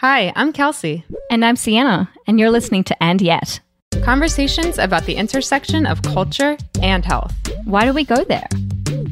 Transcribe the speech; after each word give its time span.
Hi, 0.00 0.32
I'm 0.34 0.54
Kelsey. 0.54 1.04
And 1.30 1.44
I'm 1.44 1.56
Sienna, 1.56 2.10
and 2.26 2.40
you're 2.40 2.50
listening 2.50 2.84
to 2.84 3.02
And 3.02 3.20
Yet. 3.20 3.60
Conversations 4.02 4.78
about 4.78 5.04
the 5.04 5.16
intersection 5.16 5.84
of 5.84 6.00
culture 6.00 6.56
and 6.80 7.04
health. 7.04 7.34
Why 7.64 7.84
do 7.84 7.92
we 7.92 8.04
go 8.04 8.24
there? 8.24 8.48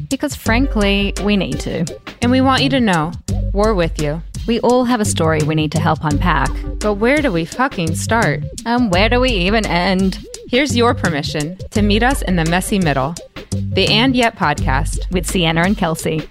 Because 0.09 0.33
frankly, 0.33 1.13
we 1.23 1.37
need 1.37 1.59
to. 1.59 1.85
And 2.23 2.31
we 2.31 2.41
want 2.41 2.63
you 2.63 2.69
to 2.69 2.79
know 2.79 3.11
we're 3.53 3.75
with 3.75 4.01
you. 4.01 4.23
We 4.47 4.59
all 4.61 4.83
have 4.83 4.99
a 4.99 5.05
story 5.05 5.43
we 5.43 5.53
need 5.53 5.71
to 5.73 5.79
help 5.79 5.99
unpack. 6.01 6.49
But 6.79 6.95
where 6.95 7.21
do 7.21 7.31
we 7.31 7.45
fucking 7.45 7.93
start? 7.93 8.43
And 8.65 8.91
where 8.91 9.09
do 9.09 9.19
we 9.19 9.29
even 9.29 9.67
end? 9.67 10.25
Here's 10.47 10.75
your 10.75 10.95
permission 10.95 11.59
to 11.69 11.83
meet 11.83 12.01
us 12.01 12.23
in 12.23 12.35
the 12.35 12.45
messy 12.45 12.79
middle. 12.79 13.13
The 13.51 13.85
And 13.89 14.15
Yet 14.15 14.37
podcast 14.37 15.11
with 15.11 15.27
Sienna 15.27 15.61
and 15.61 15.77
Kelsey. 15.77 16.27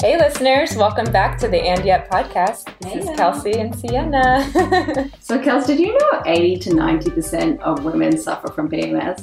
Hey, 0.00 0.16
listeners, 0.16 0.74
welcome 0.76 1.12
back 1.12 1.36
to 1.40 1.46
the 1.46 1.60
And 1.60 1.84
Yet 1.84 2.10
podcast. 2.10 2.74
This 2.80 2.92
hey, 2.92 2.98
is 3.00 3.16
Kelsey 3.18 3.52
and 3.52 3.78
Sienna. 3.78 5.10
so, 5.20 5.38
Kelsey, 5.38 5.76
did 5.76 5.88
you 5.88 5.98
know 5.98 6.22
80 6.24 6.58
to 6.60 6.70
90% 6.70 7.60
of 7.60 7.84
women 7.84 8.16
suffer 8.16 8.48
from 8.48 8.70
PMS? 8.70 9.22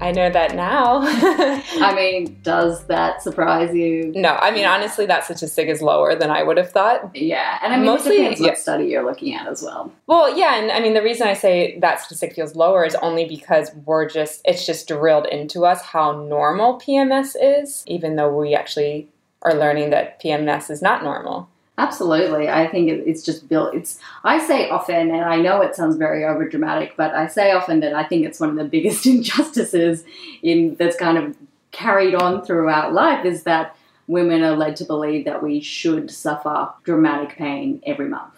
I 0.00 0.10
know 0.10 0.28
that 0.28 0.56
now. 0.56 1.02
I 1.04 1.94
mean, 1.94 2.40
does 2.42 2.88
that 2.88 3.22
surprise 3.22 3.72
you? 3.72 4.12
No, 4.16 4.30
I 4.34 4.50
mean, 4.50 4.64
honestly, 4.64 5.06
that 5.06 5.22
statistic 5.26 5.68
is 5.68 5.80
lower 5.80 6.16
than 6.16 6.28
I 6.28 6.42
would 6.42 6.56
have 6.56 6.72
thought. 6.72 7.14
Yeah, 7.14 7.60
and 7.62 7.72
I 7.72 7.76
mean, 7.76 7.86
mostly 7.86 8.16
it 8.16 8.22
depends 8.22 8.40
yeah. 8.40 8.46
what 8.48 8.58
study 8.58 8.86
you're 8.86 9.04
looking 9.04 9.32
at 9.32 9.46
as 9.46 9.62
well. 9.62 9.92
Well, 10.08 10.36
yeah, 10.36 10.60
and 10.60 10.72
I 10.72 10.80
mean, 10.80 10.94
the 10.94 11.02
reason 11.02 11.28
I 11.28 11.34
say 11.34 11.78
that 11.78 12.00
statistic 12.00 12.34
feels 12.34 12.56
lower 12.56 12.84
is 12.84 12.96
only 12.96 13.26
because 13.26 13.70
we're 13.84 14.08
just, 14.08 14.40
it's 14.44 14.66
just 14.66 14.88
drilled 14.88 15.26
into 15.26 15.64
us 15.64 15.82
how 15.82 16.20
normal 16.20 16.80
PMS 16.80 17.36
is, 17.40 17.84
even 17.86 18.16
though 18.16 18.36
we 18.36 18.56
actually 18.56 19.08
are 19.46 19.54
learning 19.54 19.90
that 19.90 20.20
PMS 20.20 20.70
is 20.70 20.82
not 20.82 21.04
normal. 21.04 21.48
Absolutely. 21.78 22.48
I 22.48 22.66
think 22.66 22.88
it's 22.88 23.22
just 23.22 23.48
built. 23.48 23.74
It's, 23.74 23.98
I 24.24 24.44
say 24.44 24.70
often, 24.70 25.10
and 25.10 25.24
I 25.24 25.36
know 25.36 25.60
it 25.60 25.76
sounds 25.76 25.96
very 25.96 26.22
overdramatic, 26.22 26.92
but 26.96 27.14
I 27.14 27.26
say 27.26 27.52
often 27.52 27.80
that 27.80 27.94
I 27.94 28.02
think 28.04 28.24
it's 28.24 28.40
one 28.40 28.48
of 28.48 28.56
the 28.56 28.64
biggest 28.64 29.06
injustices 29.14 30.04
in 30.42 30.74
that's 30.76 30.96
kind 30.96 31.18
of 31.18 31.36
carried 31.72 32.14
on 32.14 32.44
throughout 32.44 32.94
life 32.94 33.24
is 33.24 33.42
that 33.42 33.76
women 34.06 34.42
are 34.42 34.56
led 34.56 34.76
to 34.76 34.84
believe 34.84 35.26
that 35.26 35.42
we 35.42 35.60
should 35.60 36.10
suffer 36.10 36.70
dramatic 36.84 37.36
pain 37.36 37.82
every 37.86 38.08
month. 38.08 38.34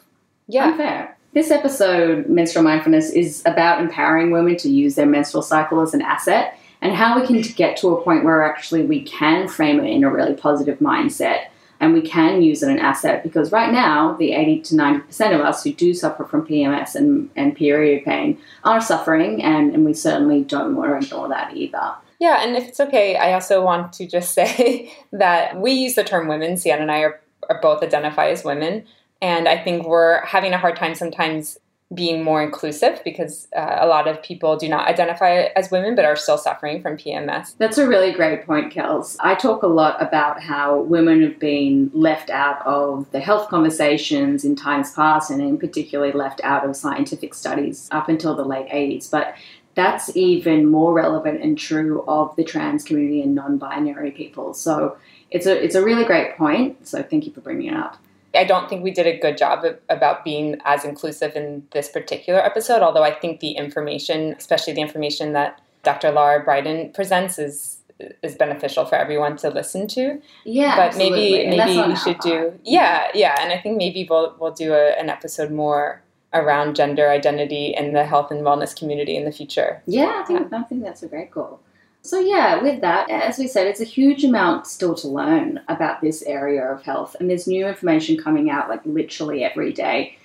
Yeah. 0.48 0.70
Unfair. 0.70 1.16
This 1.34 1.50
episode, 1.50 2.27
Menstrual 2.27 2.64
Mindfulness, 2.64 3.11
is 3.11 3.42
about 3.46 3.80
empowering 3.80 4.33
women 4.33 4.56
to 4.56 4.68
use 4.68 4.96
their 4.96 5.06
menstrual 5.06 5.42
cycle 5.42 5.80
as 5.80 5.94
an 5.94 6.02
asset 6.02 6.58
and 6.80 6.94
how 6.94 7.20
we 7.20 7.26
can 7.26 7.40
get 7.56 7.76
to 7.78 7.88
a 7.88 8.02
point 8.02 8.24
where 8.24 8.42
actually 8.42 8.84
we 8.84 9.02
can 9.02 9.48
frame 9.48 9.80
it 9.80 9.88
in 9.88 10.04
a 10.04 10.10
really 10.10 10.34
positive 10.34 10.78
mindset 10.78 11.46
and 11.80 11.92
we 11.92 12.02
can 12.02 12.42
use 12.42 12.62
it 12.62 12.70
an 12.70 12.78
asset 12.78 13.22
because 13.22 13.52
right 13.52 13.72
now 13.72 14.14
the 14.14 14.32
80 14.32 14.60
to 14.62 14.74
90% 14.74 15.34
of 15.34 15.40
us 15.40 15.62
who 15.62 15.72
do 15.72 15.94
suffer 15.94 16.24
from 16.24 16.46
PMS 16.46 16.94
and, 16.94 17.30
and 17.36 17.54
period 17.54 18.04
pain 18.04 18.38
are 18.64 18.80
suffering 18.80 19.42
and, 19.42 19.74
and 19.74 19.84
we 19.84 19.94
certainly 19.94 20.42
don't 20.42 20.74
want 20.74 20.90
to 20.90 21.06
ignore 21.06 21.28
that 21.28 21.56
either. 21.56 21.94
Yeah, 22.18 22.42
and 22.42 22.56
if 22.56 22.66
it's 22.66 22.80
okay, 22.80 23.16
I 23.16 23.32
also 23.32 23.62
want 23.62 23.92
to 23.94 24.06
just 24.06 24.34
say 24.34 24.92
that 25.12 25.60
we 25.60 25.72
use 25.72 25.94
the 25.94 26.04
term 26.04 26.28
women. 26.28 26.56
Sienna 26.56 26.82
and 26.82 26.90
I 26.90 27.00
are, 27.00 27.20
are 27.48 27.60
both 27.60 27.82
identify 27.82 28.28
as 28.28 28.44
women. 28.44 28.84
And 29.20 29.48
I 29.48 29.58
think 29.58 29.86
we're 29.86 30.24
having 30.24 30.52
a 30.52 30.58
hard 30.58 30.76
time 30.76 30.94
sometimes 30.94 31.58
being 31.94 32.22
more 32.22 32.42
inclusive 32.42 33.00
because 33.03 33.48
uh, 33.56 33.78
a 33.81 33.86
lot 33.86 34.06
of 34.06 34.22
people 34.22 34.56
do 34.56 34.69
not 34.69 34.86
identify 34.86 35.48
as 35.56 35.70
women 35.70 35.95
but 35.95 36.05
are 36.05 36.17
still 36.17 36.36
suffering 36.36 36.83
from 36.83 36.98
PMS. 36.98 37.55
That's 37.56 37.78
a 37.78 37.89
really 37.89 38.12
great 38.12 38.45
point, 38.45 38.72
Kels. 38.72 39.17
I 39.20 39.34
talk 39.34 39.62
a 39.62 39.69
lot 39.69 40.00
about 40.03 40.42
how 40.42 40.80
women 40.80 41.22
have 41.22 41.39
been 41.39 41.91
left 41.95 42.28
out 42.28 42.64
of 42.67 43.11
the 43.12 43.20
health 43.20 43.48
conversations 43.48 44.45
in 44.45 44.55
times 44.55 44.92
past 44.92 45.30
and 45.30 45.41
in 45.41 45.56
particularly 45.56 46.12
left 46.12 46.42
out 46.45 46.68
of 46.68 46.77
scientific 46.77 47.33
studies 47.33 47.89
up 47.91 48.11
until 48.11 48.36
the 48.36 48.45
late 48.45 48.68
80s. 48.68 49.11
But 49.11 49.35
that's 49.74 50.14
even 50.14 50.67
more 50.67 50.92
relevant 50.92 51.41
and 51.41 51.57
true 51.57 52.05
of 52.07 52.36
the 52.36 52.45
trans 52.45 52.85
community 52.85 53.23
and 53.23 53.35
non-binary 53.35 54.11
people. 54.11 54.52
So 54.52 54.98
it's 55.30 55.46
a 55.46 55.62
it's 55.62 55.77
a 55.77 55.85
really 55.85 56.05
great 56.05 56.36
point. 56.36 56.86
So 56.86 57.02
thank 57.02 57.27
you 57.27 57.33
for 57.33 57.41
bringing 57.41 57.68
it 57.68 57.77
up. 57.77 57.96
I 58.38 58.44
don't 58.44 58.68
think 58.68 58.84
we 58.84 58.92
did 58.92 59.06
a 59.06 59.18
good 59.18 59.36
job 59.36 59.64
of, 59.64 59.78
about 59.88 60.24
being 60.24 60.60
as 60.64 60.84
inclusive 60.84 61.34
in 61.34 61.66
this 61.72 61.88
particular 61.88 62.40
episode, 62.40 62.82
although 62.82 63.02
I 63.02 63.12
think 63.12 63.40
the 63.40 63.52
information, 63.52 64.34
especially 64.38 64.74
the 64.74 64.80
information 64.80 65.32
that 65.32 65.60
Dr. 65.82 66.12
Laura 66.12 66.44
Briden 66.44 66.94
presents, 66.94 67.38
is 67.38 67.78
is 68.22 68.36
beneficial 68.36 68.84
for 68.84 68.94
everyone 68.94 69.36
to 69.38 69.50
listen 69.50 69.88
to. 69.88 70.20
Yeah, 70.44 70.76
but 70.76 70.96
maybe 70.96 71.48
maybe 71.48 71.88
we 71.88 71.96
should 71.96 72.20
do 72.20 72.58
yeah 72.64 73.08
yeah, 73.12 73.34
and 73.40 73.52
I 73.52 73.58
think 73.58 73.76
maybe 73.76 74.06
we'll 74.08 74.36
we'll 74.38 74.52
do 74.52 74.72
a, 74.72 74.90
an 75.00 75.08
episode 75.10 75.50
more 75.50 76.00
around 76.32 76.76
gender 76.76 77.08
identity 77.08 77.74
in 77.76 77.94
the 77.94 78.05
health 78.05 78.30
and 78.30 78.42
wellness 78.42 78.76
community 78.76 79.16
in 79.16 79.24
the 79.24 79.32
future. 79.32 79.82
Yeah, 79.86 80.20
I 80.22 80.24
think 80.24 80.52
I 80.52 80.62
think 80.62 80.84
that's 80.84 81.02
a 81.02 81.08
great 81.08 81.32
goal. 81.32 81.60
So, 82.08 82.20
yeah, 82.20 82.63
with 82.63 82.80
that, 82.80 83.11
as 83.11 83.36
we 83.36 83.46
said, 83.46 83.67
it's 83.67 83.83
a 83.83 83.85
huge 83.85 84.24
amount 84.24 84.67
still 84.67 84.95
to 84.95 85.07
learn 85.07 85.61
about 85.69 86.01
this 86.01 86.23
area 86.23 86.64
of 86.64 86.83
health, 86.83 87.14
and 87.20 87.29
there's 87.29 87.46
new 87.46 87.67
information 87.67 88.17
coming 88.17 88.48
out 88.48 88.70
like 88.70 88.80
literally 88.86 89.45
every 89.45 89.74
day. 89.74 90.17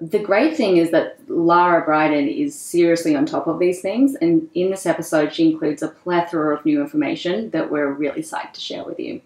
The 0.00 0.20
great 0.20 0.56
thing 0.56 0.76
is 0.76 0.92
that 0.92 1.18
Lara 1.26 1.84
Briden 1.84 2.32
is 2.32 2.56
seriously 2.56 3.16
on 3.16 3.26
top 3.26 3.48
of 3.48 3.58
these 3.58 3.80
things, 3.80 4.14
and 4.14 4.48
in 4.54 4.70
this 4.70 4.86
episode, 4.86 5.34
she 5.34 5.50
includes 5.50 5.82
a 5.82 5.88
plethora 5.88 6.54
of 6.56 6.64
new 6.64 6.80
information 6.80 7.50
that 7.50 7.72
we're 7.72 7.92
really 7.92 8.22
psyched 8.22 8.52
to 8.52 8.60
share 8.60 8.84
with 8.84 9.00
you. 9.00 9.20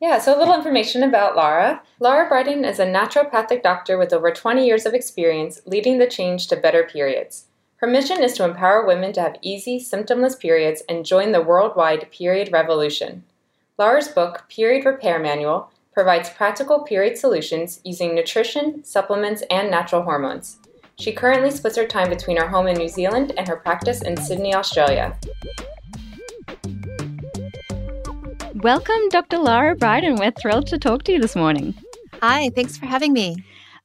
Yeah, 0.00 0.20
so 0.20 0.34
a 0.34 0.38
little 0.38 0.54
information 0.54 1.02
about 1.02 1.36
Lara. 1.36 1.82
Lara 2.00 2.30
Briden 2.30 2.66
is 2.66 2.78
a 2.78 2.86
naturopathic 2.86 3.62
doctor 3.62 3.98
with 3.98 4.14
over 4.14 4.30
20 4.30 4.66
years 4.66 4.86
of 4.86 4.94
experience 4.94 5.60
leading 5.66 5.98
the 5.98 6.06
change 6.06 6.46
to 6.46 6.56
better 6.56 6.84
periods. 6.84 7.44
Her 7.78 7.86
mission 7.86 8.24
is 8.24 8.32
to 8.32 8.44
empower 8.44 8.84
women 8.84 9.12
to 9.12 9.20
have 9.20 9.36
easy, 9.40 9.78
symptomless 9.78 10.36
periods 10.36 10.82
and 10.88 11.06
join 11.06 11.30
the 11.30 11.40
worldwide 11.40 12.10
period 12.10 12.50
revolution. 12.50 13.22
Lara's 13.78 14.08
book, 14.08 14.46
Period 14.48 14.84
Repair 14.84 15.20
Manual, 15.20 15.70
provides 15.92 16.28
practical 16.28 16.82
period 16.82 17.16
solutions 17.16 17.80
using 17.84 18.16
nutrition, 18.16 18.82
supplements, 18.82 19.44
and 19.48 19.70
natural 19.70 20.02
hormones. 20.02 20.58
She 20.98 21.12
currently 21.12 21.52
splits 21.52 21.76
her 21.76 21.86
time 21.86 22.10
between 22.10 22.38
her 22.38 22.48
home 22.48 22.66
in 22.66 22.76
New 22.76 22.88
Zealand 22.88 23.32
and 23.38 23.46
her 23.46 23.54
practice 23.54 24.02
in 24.02 24.16
Sydney, 24.16 24.56
Australia. 24.56 25.16
Welcome, 28.54 29.08
Dr. 29.10 29.38
Lara 29.38 29.76
Briden. 29.76 30.18
We're 30.18 30.32
thrilled 30.32 30.66
to 30.66 30.78
talk 30.78 31.04
to 31.04 31.12
you 31.12 31.20
this 31.20 31.36
morning. 31.36 31.74
Hi, 32.20 32.50
thanks 32.56 32.76
for 32.76 32.86
having 32.86 33.12
me. 33.12 33.36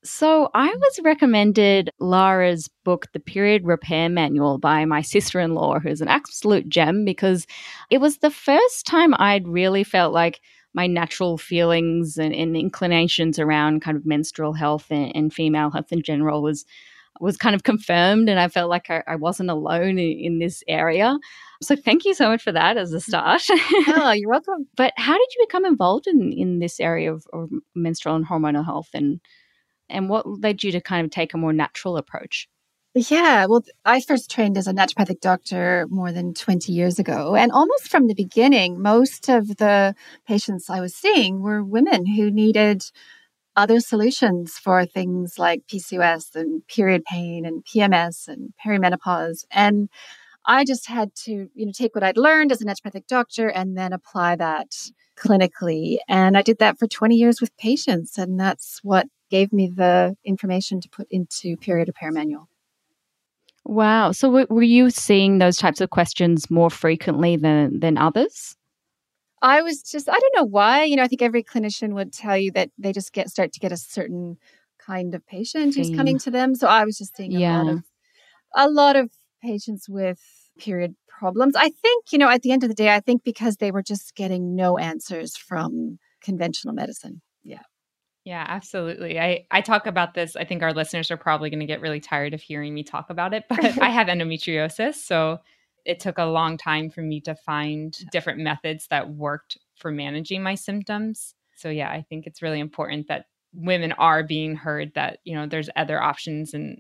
So, 0.06 0.50
I 0.54 0.68
was 0.68 1.00
recommended 1.02 1.90
Lara's 2.00 2.68
book, 2.84 3.08
The 3.14 3.22
Period 3.22 3.64
Repair 3.64 4.10
Manual, 4.10 4.58
by 4.58 4.84
my 4.84 5.02
sister 5.02 5.40
in 5.40 5.54
law, 5.54 5.80
who's 5.80 6.02
an 6.02 6.10
absolute 6.10 6.68
gem, 6.68 7.06
because 7.06 7.48
it 7.90 8.00
was 8.00 8.18
the 8.18 8.30
first 8.30 8.86
time 8.86 9.14
I'd 9.18 9.48
really 9.48 9.86
felt 9.86 10.14
like 10.14 10.42
my 10.74 10.88
natural 10.88 11.38
feelings 11.38 12.18
and, 12.18 12.34
and 12.34 12.58
inclinations 12.58 13.40
around 13.40 13.82
kind 13.82 13.96
of 13.96 14.06
menstrual 14.06 14.54
health 14.54 14.88
and, 14.90 15.16
and, 15.16 15.34
female 15.34 15.70
health 15.72 15.92
in 15.92 16.02
general 16.02 16.42
was 16.42 16.66
was 17.22 17.38
kind 17.38 17.54
of 17.56 17.62
confirmed 17.62 18.28
and 18.28 18.40
I 18.40 18.48
felt 18.48 18.72
like 18.72 18.90
I, 18.90 19.04
I 19.08 19.16
wasn't 19.16 19.52
alone 19.52 20.00
in, 20.00 20.18
in, 20.20 20.40
this 20.40 20.64
area. 20.68 21.16
So 21.62 21.76
thank 21.76 22.06
you 22.06 22.16
so 22.16 22.28
much 22.28 22.42
for 22.42 22.52
that 22.52 22.76
as 22.76 22.92
a 22.92 23.00
start. 23.00 23.44
oh, 23.52 24.14
you're 24.16 24.30
welcome. 24.32 24.68
but 24.76 24.94
how 24.98 25.14
did 25.14 25.28
you 25.38 25.46
become 25.46 25.64
involved 25.64 26.08
in, 26.08 26.34
in 26.34 26.58
this 26.58 26.80
area 26.80 27.14
of, 27.14 27.24
of 27.32 27.52
menstrual 27.76 28.16
and 28.16 28.28
hormonal 28.28 28.66
health 28.66 28.90
and 28.96 29.22
and 29.90 30.10
what 30.10 30.28
led 30.28 30.64
you 30.64 30.72
to 30.72 30.82
kind 30.82 31.06
of 31.06 31.12
take 31.12 31.34
a 31.34 31.38
more 31.38 31.54
natural 31.54 31.98
approach? 31.98 32.48
Yeah, 32.96 33.48
well, 33.48 33.64
I 33.86 34.02
first 34.02 34.30
trained 34.30 34.56
as 34.56 34.68
a 34.68 34.74
naturopathic 34.74 35.20
doctor 35.20 35.88
more 35.90 36.12
than 36.12 36.36
20 36.36 36.72
years 36.72 37.00
ago. 37.00 37.36
And 37.36 37.52
almost 37.52 37.88
from 37.88 38.08
the 38.08 38.14
beginning, 38.14 38.80
most 38.80 39.30
of 39.30 39.58
the 39.58 39.96
patients 40.28 40.70
I 40.70 40.80
was 40.80 40.96
seeing 40.96 41.42
were 41.42 41.64
women 41.64 42.06
who 42.06 42.30
needed 42.30 42.84
other 43.56 43.80
solutions 43.80 44.54
for 44.54 44.86
things 44.86 45.40
like 45.40 45.66
PCOS 45.68 46.36
and 46.36 46.66
period 46.68 47.04
pain 47.06 47.46
and 47.46 47.66
PMS 47.66 48.28
and 48.28 48.54
perimenopause. 48.64 49.46
And 49.52 49.90
I 50.46 50.66
just 50.66 50.88
had 50.88 51.16
to, 51.24 51.50
you 51.54 51.66
know, 51.66 51.72
take 51.72 51.96
what 51.96 52.04
I'd 52.04 52.18
learned 52.18 52.52
as 52.52 52.62
a 52.62 52.66
naturopathic 52.66 53.08
doctor 53.08 53.48
and 53.48 53.78
then 53.78 53.94
apply 53.94 54.36
that 54.36 54.68
clinically. 55.18 55.98
And 56.08 56.38
I 56.38 56.42
did 56.42 56.60
that 56.60 56.78
for 56.78 56.88
20 56.88 57.16
years 57.16 57.40
with 57.42 57.56
patients. 57.58 58.18
And 58.18 58.40
that's 58.40 58.80
what 58.84 59.08
gave 59.34 59.52
me 59.52 59.68
the 59.68 60.16
information 60.24 60.80
to 60.80 60.88
put 60.90 61.08
into 61.10 61.58
period 61.58 61.88
repair 61.88 62.12
manual. 62.12 62.48
Wow. 63.66 64.12
So 64.12 64.28
w- 64.28 64.46
were 64.48 64.70
you 64.78 64.92
seeing 64.92 65.40
those 65.40 65.58
types 65.58 65.82
of 65.82 65.90
questions 65.90 66.52
more 66.52 66.70
frequently 66.70 67.36
than 67.36 67.80
than 67.80 67.98
others? 67.98 68.56
I 69.42 69.64
was 69.64 69.82
just 69.82 70.08
I 70.08 70.20
don't 70.20 70.36
know 70.36 70.50
why, 70.58 70.84
you 70.84 70.96
know, 70.96 71.04
I 71.04 71.08
think 71.08 71.24
every 71.24 71.44
clinician 71.44 71.94
would 71.94 72.14
tell 72.14 72.38
you 72.38 72.52
that 72.52 72.70
they 72.78 72.94
just 72.94 73.12
get 73.12 73.30
start 73.30 73.52
to 73.54 73.60
get 73.60 73.72
a 73.72 73.78
certain 73.78 74.38
kind 74.78 75.16
of 75.16 75.26
patient 75.26 75.76
who's 75.76 75.90
coming 75.90 76.20
to 76.20 76.30
them. 76.30 76.54
So 76.54 76.68
I 76.68 76.86
was 76.86 76.98
just 76.98 77.16
seeing 77.18 77.36
a 77.36 77.40
yeah. 77.40 77.62
lot 77.62 77.74
of 77.74 77.84
a 78.56 78.70
lot 78.70 78.96
of 78.96 79.10
patients 79.42 79.90
with 79.90 80.22
period 80.60 80.96
problems. 81.08 81.56
I 81.56 81.70
think, 81.70 82.12
you 82.12 82.20
know, 82.20 82.30
at 82.30 82.44
the 82.44 82.52
end 82.52 82.64
of 82.64 82.70
the 82.70 82.82
day, 82.84 82.94
I 82.94 83.00
think 83.00 83.24
because 83.24 83.58
they 83.58 83.72
were 83.72 83.82
just 83.82 84.14
getting 84.16 84.56
no 84.56 84.78
answers 84.78 85.36
from 85.36 85.98
conventional 86.22 86.76
medicine. 86.76 87.22
Yeah. 88.26 88.46
Absolutely. 88.48 89.20
I, 89.20 89.46
I 89.52 89.62
talk 89.62 89.86
about 89.86 90.14
this. 90.14 90.36
I 90.36 90.46
think 90.46 90.64
our 90.64 90.74
listeners 90.74 91.12
are 91.12 91.18
probably 91.18 91.50
going 91.50 91.60
to 91.60 91.66
get 91.66 91.82
really 91.82 92.00
tired 92.00 92.34
of 92.34 92.42
hearing 92.42 92.74
me 92.74 92.84
talk 92.84 93.10
about 93.10 93.34
it, 93.34 93.46
but 93.50 93.82
I 93.82 93.90
have 93.90 94.08
endometriosis. 94.08 94.96
So 94.96 95.40
it 95.86 96.00
took 96.00 96.18
a 96.18 96.26
long 96.26 96.58
time 96.58 96.90
for 96.90 97.02
me 97.02 97.20
to 97.22 97.36
find 97.36 97.98
different 98.12 98.40
methods 98.40 98.88
that 98.90 99.10
worked 99.10 99.58
for 99.76 99.92
managing 99.92 100.42
my 100.42 100.56
symptoms. 100.56 101.36
So 101.56 101.70
yeah, 101.70 101.90
I 101.90 102.06
think 102.08 102.26
it's 102.26 102.42
really 102.42 102.60
important 102.60 103.08
that 103.10 103.26
women 103.54 103.92
are 103.94 104.24
being 104.24 104.56
heard 104.56 104.94
that, 104.96 105.20
you 105.24 105.36
know, 105.36 105.46
there's 105.46 105.70
other 105.76 106.02
options 106.02 106.54
and 106.54 106.80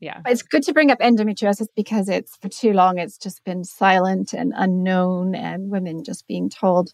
yeah. 0.00 0.20
It's 0.26 0.42
good 0.42 0.64
to 0.64 0.72
bring 0.72 0.90
up 0.90 0.98
endometriosis 0.98 1.68
because 1.76 2.08
it's 2.08 2.36
for 2.36 2.48
too 2.48 2.72
long 2.72 2.98
it's 2.98 3.16
just 3.16 3.44
been 3.44 3.62
silent 3.62 4.32
and 4.32 4.52
unknown 4.54 5.36
and 5.36 5.70
women 5.70 6.02
just 6.02 6.26
being 6.26 6.50
told, 6.50 6.92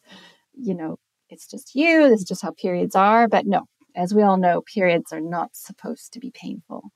you 0.53 0.75
know, 0.75 0.99
it's 1.31 1.49
just 1.49 1.75
you, 1.75 2.09
this 2.09 2.21
is 2.21 2.29
just 2.29 2.43
how 2.43 2.51
periods 2.51 2.94
are, 2.94 3.27
but 3.27 3.47
no, 3.47 3.65
as 3.99 4.15
we 4.15 4.23
all 4.23 4.37
know, 4.37 4.62
periods 4.62 5.12
are 5.12 5.21
not 5.21 5.50
supposed 5.55 6.12
to 6.12 6.21
be 6.21 6.31
painful. 6.31 6.91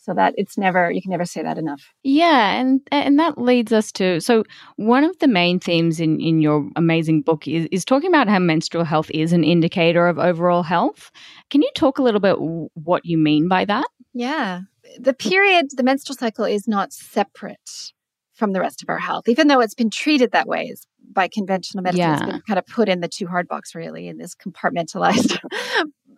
So 0.00 0.14
that 0.14 0.32
it's 0.36 0.56
never 0.56 0.90
you 0.90 1.02
can 1.02 1.10
never 1.10 1.26
say 1.26 1.42
that 1.42 1.58
enough. 1.58 1.92
Yeah, 2.02 2.52
and 2.52 2.80
and 2.90 3.18
that 3.18 3.36
leads 3.36 3.72
us 3.72 3.92
to 3.92 4.20
so 4.20 4.44
one 4.76 5.04
of 5.04 5.18
the 5.18 5.28
main 5.28 5.60
themes 5.60 6.00
in 6.00 6.20
in 6.20 6.40
your 6.40 6.66
amazing 6.76 7.22
book 7.22 7.46
is 7.46 7.66
is 7.72 7.84
talking 7.84 8.08
about 8.08 8.28
how 8.28 8.38
menstrual 8.38 8.84
health 8.84 9.10
is 9.12 9.32
an 9.32 9.44
indicator 9.44 10.06
of 10.06 10.18
overall 10.18 10.62
health. 10.62 11.10
Can 11.50 11.62
you 11.62 11.70
talk 11.74 11.98
a 11.98 12.02
little 12.02 12.20
bit 12.20 12.36
what 12.74 13.04
you 13.04 13.18
mean 13.18 13.48
by 13.48 13.64
that? 13.66 13.86
Yeah. 14.14 14.62
The 14.98 15.12
period, 15.12 15.66
the 15.76 15.82
menstrual 15.82 16.16
cycle 16.16 16.44
is 16.44 16.66
not 16.66 16.92
separate 16.92 17.92
from 18.32 18.52
the 18.52 18.60
rest 18.60 18.82
of 18.82 18.88
our 18.88 18.98
health, 18.98 19.28
even 19.28 19.48
though 19.48 19.60
it's 19.60 19.74
been 19.74 19.90
treated 19.90 20.30
that 20.32 20.46
way 20.46 20.74
by 21.12 21.28
conventional 21.28 21.82
medicine. 21.82 22.00
Yeah. 22.00 22.14
It's 22.14 22.24
been 22.24 22.40
kind 22.42 22.58
of 22.58 22.66
put 22.66 22.88
in 22.88 23.00
the 23.00 23.08
too 23.08 23.26
hard 23.26 23.48
box, 23.48 23.74
really, 23.74 24.08
in 24.08 24.16
this 24.16 24.34
compartmentalized 24.34 25.38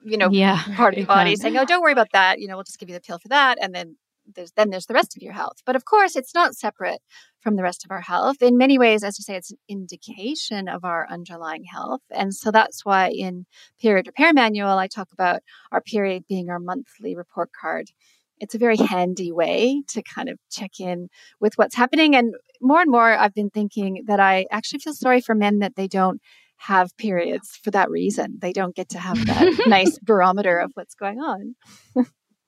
you 0.03 0.17
know, 0.17 0.31
yeah, 0.31 0.63
part 0.77 0.95
of 0.95 0.99
your 0.99 1.07
body 1.07 1.37
saying, 1.37 1.57
"Oh, 1.57 1.65
don't 1.65 1.83
worry 1.83 1.93
about 1.93 2.13
that. 2.13 2.41
You 2.41 2.49
know, 2.49 2.57
we'll 2.57 2.65
just 2.65 2.79
give 2.79 2.89
you 2.89 2.95
the 2.95 3.01
pill 3.01 3.19
for 3.19 3.29
that." 3.29 3.59
And 3.61 3.75
then 3.75 3.97
there's 4.35 4.53
then 4.53 4.71
there's 4.71 4.87
the 4.87 4.95
rest 4.95 5.17
of 5.17 5.23
your 5.23 5.33
health. 5.33 5.59
But 5.65 5.77
of 5.77 5.85
course, 5.85 6.17
it's 6.17 6.35
not 6.35 6.55
separate 6.55 7.01
from 7.41 7.57
the 7.57 7.63
rest 7.63 7.85
of 7.85 7.91
our 7.91 8.01
health. 8.01 8.43
In 8.43 8.57
many 8.57 8.79
ways, 8.79 9.03
as 9.03 9.19
you 9.19 9.23
say, 9.23 9.37
it's 9.37 9.51
an 9.51 9.59
indication 9.69 10.69
of 10.69 10.85
our 10.85 11.07
underlying 11.11 11.65
health. 11.65 12.03
And 12.11 12.35
so 12.35 12.51
that's 12.51 12.85
why 12.85 13.11
in 13.11 13.47
Period 13.81 14.07
Repair 14.07 14.33
Manual, 14.33 14.79
I 14.79 14.87
talk 14.87 15.09
about 15.13 15.41
our 15.73 15.81
period 15.81 16.25
being 16.29 16.51
our 16.51 16.61
monthly 16.61 17.17
report 17.17 17.51
card. 17.59 17.91
It's 18.39 18.55
a 18.55 18.59
very 18.59 18.77
handy 18.77 19.33
way 19.33 19.83
to 19.89 20.03
kind 20.03 20.29
of 20.29 20.39
check 20.51 20.81
in 20.81 21.09
with 21.41 21.59
what's 21.59 21.77
happening. 21.77 22.17
And 22.17 22.35
more 22.61 22.81
and 22.81 22.91
more, 22.91 23.11
I've 23.11 23.35
been 23.35 23.51
thinking 23.51 24.05
that 24.07 24.21
I 24.21 24.47
actually 24.51 24.81
feel 24.81 24.95
sorry 24.95 25.21
for 25.21 25.35
men 25.35 25.59
that 25.59 25.77
they 25.77 25.89
don't 25.89 26.21
have 26.61 26.95
periods 26.99 27.59
for 27.63 27.71
that 27.71 27.91
reason. 27.91 28.39
They 28.41 28.53
don't 28.53 28.77
get 28.77 28.91
to 28.91 28.99
have 28.99 29.17
that 29.27 29.65
nice 29.67 29.99
barometer 29.99 30.59
of 30.59 30.71
what's 30.75 30.95
going 30.95 31.19
on. 31.19 31.55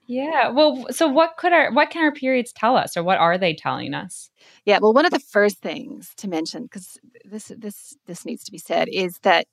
yeah. 0.06 0.50
Well, 0.50 0.86
so 0.90 1.08
what 1.08 1.36
could 1.38 1.54
our 1.54 1.72
what 1.72 1.88
can 1.88 2.04
our 2.04 2.12
periods 2.12 2.52
tell 2.52 2.76
us 2.76 2.94
or 2.94 3.02
what 3.02 3.18
are 3.18 3.38
they 3.38 3.54
telling 3.54 3.94
us? 3.94 4.30
Yeah, 4.66 4.80
well 4.82 4.92
one 4.92 5.06
of 5.06 5.12
the 5.12 5.18
first 5.18 5.58
things 5.62 6.12
to 6.18 6.28
mention 6.28 6.68
cuz 6.68 6.98
this 7.24 7.50
this 7.56 7.94
this 8.06 8.26
needs 8.26 8.44
to 8.44 8.52
be 8.52 8.58
said 8.58 8.88
is 8.92 9.18
that 9.22 9.46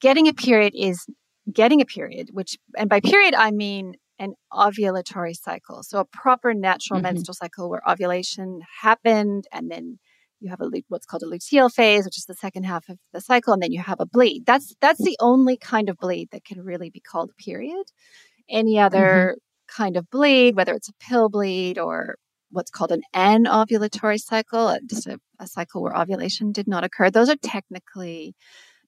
getting 0.00 0.26
a 0.26 0.34
period 0.34 0.72
is 0.76 1.06
getting 1.52 1.80
a 1.80 1.86
period, 1.86 2.30
which 2.32 2.58
and 2.76 2.90
by 2.90 2.98
period 2.98 3.34
I 3.34 3.52
mean 3.52 3.94
an 4.18 4.34
ovulatory 4.52 5.36
cycle. 5.36 5.84
So 5.84 6.00
a 6.00 6.04
proper 6.04 6.52
natural 6.52 6.98
mm-hmm. 6.98 7.14
menstrual 7.14 7.34
cycle 7.34 7.70
where 7.70 7.80
ovulation 7.88 8.60
happened 8.82 9.46
and 9.52 9.70
then 9.70 10.00
you 10.40 10.50
have 10.50 10.60
a 10.60 10.70
what's 10.88 11.06
called 11.06 11.22
a 11.22 11.26
luteal 11.26 11.72
phase, 11.72 12.04
which 12.04 12.18
is 12.18 12.24
the 12.24 12.34
second 12.34 12.64
half 12.64 12.88
of 12.88 12.98
the 13.12 13.20
cycle, 13.20 13.52
and 13.52 13.62
then 13.62 13.72
you 13.72 13.80
have 13.80 14.00
a 14.00 14.06
bleed. 14.06 14.44
That's 14.46 14.74
that's 14.80 15.02
the 15.02 15.16
only 15.20 15.56
kind 15.56 15.88
of 15.88 15.96
bleed 15.96 16.30
that 16.32 16.44
can 16.44 16.62
really 16.62 16.90
be 16.90 17.00
called 17.00 17.30
a 17.30 17.42
period. 17.42 17.84
Any 18.48 18.78
other 18.78 19.36
mm-hmm. 19.36 19.76
kind 19.76 19.96
of 19.96 20.10
bleed, 20.10 20.56
whether 20.56 20.74
it's 20.74 20.88
a 20.88 20.94
pill 21.00 21.28
bleed 21.28 21.78
or 21.78 22.16
what's 22.50 22.70
called 22.70 22.90
an 22.90 23.02
anovulatory 23.14 24.18
cycle, 24.18 24.66
uh, 24.66 24.78
just 24.88 25.06
a, 25.06 25.18
a 25.38 25.46
cycle 25.46 25.82
where 25.82 25.96
ovulation 25.96 26.50
did 26.52 26.66
not 26.66 26.82
occur, 26.82 27.10
those 27.10 27.28
are 27.28 27.36
technically 27.36 28.34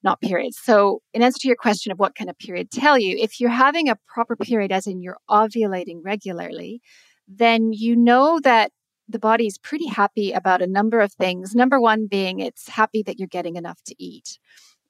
not 0.03 0.19
periods. 0.19 0.59
So, 0.61 1.01
in 1.13 1.21
answer 1.21 1.39
to 1.39 1.47
your 1.47 1.55
question 1.55 1.91
of 1.91 1.99
what 1.99 2.15
can 2.15 2.29
a 2.29 2.33
period 2.33 2.71
tell 2.71 2.99
you, 2.99 3.17
if 3.19 3.39
you're 3.39 3.49
having 3.49 3.89
a 3.89 3.97
proper 4.13 4.35
period, 4.35 4.71
as 4.71 4.85
in 4.85 5.01
you're 5.01 5.17
ovulating 5.29 6.01
regularly, 6.03 6.81
then 7.27 7.71
you 7.71 7.95
know 7.95 8.39
that 8.41 8.71
the 9.07 9.19
body 9.19 9.47
is 9.47 9.57
pretty 9.57 9.87
happy 9.87 10.31
about 10.31 10.61
a 10.61 10.67
number 10.67 10.99
of 10.99 11.13
things. 11.13 11.53
Number 11.53 11.79
one 11.79 12.07
being 12.07 12.39
it's 12.39 12.69
happy 12.69 13.03
that 13.03 13.19
you're 13.19 13.27
getting 13.27 13.55
enough 13.55 13.81
to 13.85 13.95
eat. 13.97 14.39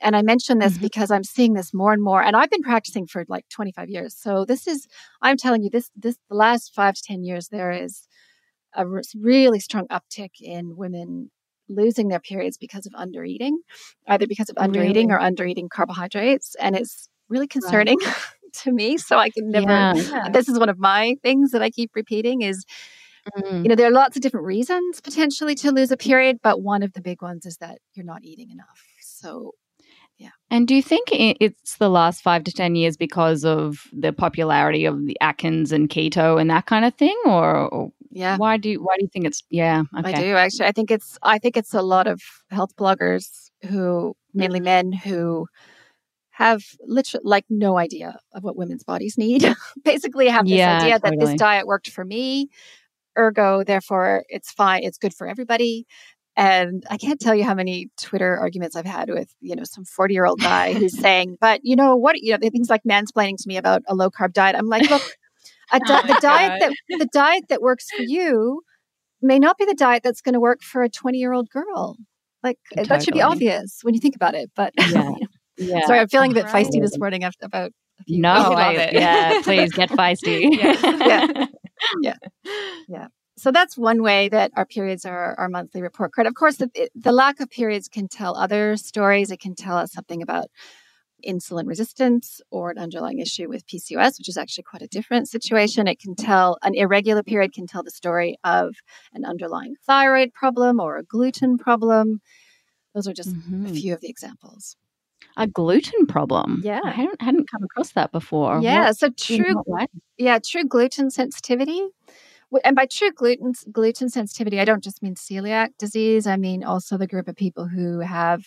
And 0.04 0.16
I 0.16 0.22
mention 0.22 0.60
this 0.60 0.74
mm-hmm. 0.74 0.84
because 0.84 1.12
I'm 1.12 1.24
seeing 1.24 1.54
this 1.54 1.74
more 1.74 1.94
and 1.94 2.04
more. 2.04 2.22
And 2.22 2.36
I've 2.36 2.50
been 2.50 2.62
practicing 2.62 3.08
for 3.08 3.26
like 3.28 3.48
25 3.50 3.90
years. 3.90 4.16
So 4.16 4.46
this 4.46 4.68
is, 4.68 4.88
I'm 5.22 5.38
telling 5.38 5.64
you, 5.64 5.70
this, 5.70 5.90
this, 5.96 6.18
the 6.30 6.36
last 6.36 6.74
five 6.76 6.96
to 6.96 7.02
10 7.02 7.24
years, 7.24 7.48
there 7.48 7.72
is 7.72 8.08
a 8.76 8.86
really 9.16 9.60
strong 9.60 9.88
uptick 9.88 10.42
in 10.42 10.76
women 10.76 11.32
losing 11.70 12.10
their 12.10 12.20
periods 12.20 12.58
because 12.58 12.86
of 12.86 12.92
undereating, 12.94 13.54
either 14.08 14.28
because 14.28 14.50
of 14.50 14.56
undereating 14.58 15.10
really? 15.10 15.12
or 15.12 15.20
undereating 15.20 15.70
carbohydrates. 15.70 16.56
And 16.60 16.76
it's 16.76 17.08
really 17.30 17.48
concerning 17.48 18.00
right. 18.00 18.16
to 18.64 18.72
me. 18.72 18.98
So 18.98 19.18
I 19.18 19.30
can 19.30 19.50
never, 19.50 19.98
yeah. 19.98 20.30
this 20.32 20.50
is 20.50 20.60
one 20.60 20.70
of 20.70 20.80
my 20.80 21.16
things 21.24 21.52
that 21.52 21.62
I 21.62 21.70
keep 21.70 21.92
repeating 21.96 22.42
is, 22.42 22.66
Mm. 23.38 23.64
You 23.64 23.70
know, 23.70 23.76
there 23.76 23.88
are 23.88 23.92
lots 23.92 24.16
of 24.16 24.22
different 24.22 24.46
reasons 24.46 25.02
potentially 25.02 25.56
to 25.56 25.72
lose 25.72 25.92
a 25.92 25.98
period, 25.98 26.40
but 26.44 26.62
one 26.62 26.84
of 26.84 26.94
the 26.94 27.02
big 27.02 27.22
ones 27.22 27.46
is 27.46 27.58
that 27.58 27.80
you're 27.94 28.06
not 28.06 28.24
eating 28.24 28.50
enough. 28.50 28.84
So, 29.02 29.52
yeah. 30.18 30.32
And 30.50 30.68
do 30.68 30.76
you 30.76 30.84
think 30.84 31.08
it's 31.12 31.78
the 31.78 31.90
last 31.90 32.22
five 32.22 32.44
to 32.46 32.52
10 32.52 32.76
years 32.76 32.98
because 32.98 33.46
of 33.46 33.88
the 33.92 34.14
popularity 34.14 34.86
of 34.86 35.06
the 35.06 35.18
Atkins 35.22 35.72
and 35.72 35.90
keto 35.90 36.40
and 36.40 36.50
that 36.50 36.66
kind 36.66 36.86
of 36.86 36.94
thing? 36.96 37.18
Or, 37.26 37.92
yeah. 38.12 38.38
Why 38.38 38.58
do 38.58 38.70
you, 38.70 38.84
why 38.84 38.96
do 38.98 39.04
you 39.04 39.10
think 39.12 39.26
it's, 39.26 39.44
yeah. 39.50 39.84
Okay. 39.98 40.14
I 40.14 40.22
do 40.22 40.36
actually. 40.36 40.66
I 40.68 40.72
think 40.72 40.92
it's, 40.92 41.18
I 41.24 41.40
think 41.40 41.58
it's 41.58 41.74
a 41.74 41.82
lot 41.82 42.08
of 42.08 42.22
health 42.50 42.76
bloggers 42.76 43.50
who, 43.70 44.16
mainly 44.34 44.60
men 44.60 44.92
who, 44.92 45.48
have 46.34 46.64
literally 46.88 47.22
like 47.24 47.46
no 47.48 47.78
idea 47.78 48.18
of 48.34 48.44
what 48.44 48.58
women's 48.58 48.84
bodies 48.84 49.18
need. 49.18 49.46
Basically, 49.84 50.28
have 50.28 50.46
this 50.46 50.56
yeah, 50.56 50.78
idea 50.80 51.00
totally. 51.00 51.18
that 51.18 51.26
this 51.26 51.36
diet 51.36 51.68
worked 51.68 51.92
for 51.92 52.04
me, 52.04 52.50
ergo, 53.18 53.64
therefore, 53.64 54.24
it's 54.30 54.52
fine. 54.52 54.84
It's 54.84 54.98
good 54.98 55.14
for 55.14 55.28
everybody. 55.28 55.86
And 56.36 56.84
I 56.90 56.98
can't 56.98 57.20
tell 57.20 57.36
you 57.36 57.44
how 57.44 57.54
many 57.54 57.90
Twitter 58.02 58.38
arguments 58.38 58.76
I've 58.76 58.86
had 58.86 59.10
with, 59.10 59.34
you 59.40 59.56
know, 59.56 59.64
some 59.66 59.86
40 59.86 60.14
year 60.14 60.26
old 60.26 60.40
guy 60.40 60.74
who's 60.74 60.98
saying, 61.00 61.38
but 61.40 61.62
you 61.64 61.76
know, 61.76 61.96
what, 61.96 62.16
you 62.20 62.32
know, 62.32 62.50
things 62.50 62.70
like 62.70 62.82
mansplaining 62.90 63.38
to 63.38 63.48
me 63.48 63.58
about 63.58 63.84
a 63.88 63.94
low 63.94 64.10
carb 64.10 64.34
diet. 64.34 64.56
I'm 64.56 64.68
like, 64.68 64.90
look, 64.90 65.04
oh 65.72 65.80
di- 65.80 66.08
the 66.08 66.18
diet 66.22 66.60
that, 66.60 67.00
the 67.00 67.10
diet 67.14 67.46
that 67.50 67.62
works 67.62 67.86
for 67.96 68.02
you 68.02 68.62
may 69.22 69.38
not 69.38 69.58
be 69.58 69.66
the 69.66 69.76
diet 69.76 70.02
that's 70.04 70.22
going 70.22 70.34
to 70.34 70.40
work 70.40 70.62
for 70.64 70.82
a 70.84 70.90
20 70.90 71.18
year 71.20 71.34
old 71.34 71.50
girl. 71.50 71.98
Like 72.42 72.58
totally. 72.74 72.88
that 72.88 73.04
should 73.04 73.14
be 73.14 73.22
obvious 73.22 73.80
when 73.84 73.94
you 73.94 74.00
think 74.00 74.16
about 74.16 74.34
it. 74.34 74.50
But 74.56 74.74
yeah. 74.92 75.12
yeah. 75.58 75.86
sorry, 75.86 76.00
I'm 76.00 76.08
feeling 76.08 76.32
a 76.32 76.34
bit 76.34 76.48
feisty 76.48 76.82
this 76.82 76.98
morning 76.98 77.24
about 77.42 77.72
no, 78.08 78.32
I, 78.32 78.90
yeah, 78.92 79.42
please 79.44 79.72
get 79.72 79.90
feisty. 79.90 80.58
yeah. 80.58 80.76
yeah. 80.82 81.46
Yeah. 82.02 82.16
Yeah. 82.88 83.08
So 83.38 83.52
that's 83.52 83.78
one 83.78 84.04
way 84.04 84.30
that 84.30 84.52
our 84.56 84.66
periods 84.66 85.06
are 85.06 85.36
our 85.40 85.50
monthly 85.50 85.82
report 85.82 86.12
card. 86.12 86.28
Of 86.28 86.36
course, 86.36 86.58
the, 86.58 86.70
the 86.94 87.14
lack 87.14 87.40
of 87.40 87.50
periods 87.50 87.88
can 87.88 88.08
tell 88.08 88.36
other 88.38 88.76
stories. 88.76 89.32
It 89.32 89.40
can 89.40 89.56
tell 89.56 89.78
us 89.78 89.94
something 89.94 90.22
about 90.22 90.48
insulin 91.28 91.66
resistance 91.66 92.42
or 92.52 92.70
an 92.72 92.78
underlying 92.78 93.20
issue 93.20 93.48
with 93.48 93.66
PCOS, 93.66 94.20
which 94.20 94.30
is 94.30 94.38
actually 94.38 94.66
quite 94.66 94.82
a 94.82 94.88
different 94.88 95.30
situation. 95.30 95.88
It 95.88 96.00
can 96.00 96.16
tell 96.16 96.58
an 96.62 96.76
irregular 96.76 97.24
period 97.24 97.54
can 97.54 97.66
tell 97.66 97.84
the 97.84 97.92
story 97.92 98.38
of 98.44 98.76
an 99.14 99.26
underlying 99.26 99.76
thyroid 99.86 100.34
problem 100.34 100.80
or 100.80 100.98
a 100.98 101.04
gluten 101.04 101.58
problem. 101.58 102.20
Those 102.94 103.08
are 103.08 103.14
just 103.14 103.34
mm-hmm. 103.34 103.68
a 103.68 103.70
few 103.70 103.94
of 103.94 104.02
the 104.02 104.10
examples 104.10 104.76
a 105.38 105.48
gluten 105.48 106.06
problem. 106.06 106.62
Yeah, 106.64 106.82
I 106.84 106.92
hadn't, 106.92 107.22
hadn't 107.22 107.50
come 107.50 107.64
across 107.64 107.92
that 107.92 108.12
before. 108.12 108.60
Yeah, 108.62 108.86
what, 108.86 108.98
so 108.98 109.10
true. 109.10 109.64
Yeah, 110.18 110.40
true 110.40 110.66
gluten 110.66 111.10
sensitivity. 111.10 111.82
And 112.64 112.76
by 112.76 112.86
true 112.86 113.12
gluten 113.12 113.54
gluten 113.72 114.10
sensitivity, 114.10 114.60
I 114.60 114.66
don't 114.66 114.84
just 114.84 115.02
mean 115.02 115.16
celiac 115.16 115.70
disease. 115.80 116.28
I 116.28 116.38
mean 116.38 116.64
also 116.64 116.98
the 116.98 117.08
group 117.08 117.28
of 117.28 117.36
people 117.36 117.68
who 117.68 118.00
have 118.00 118.44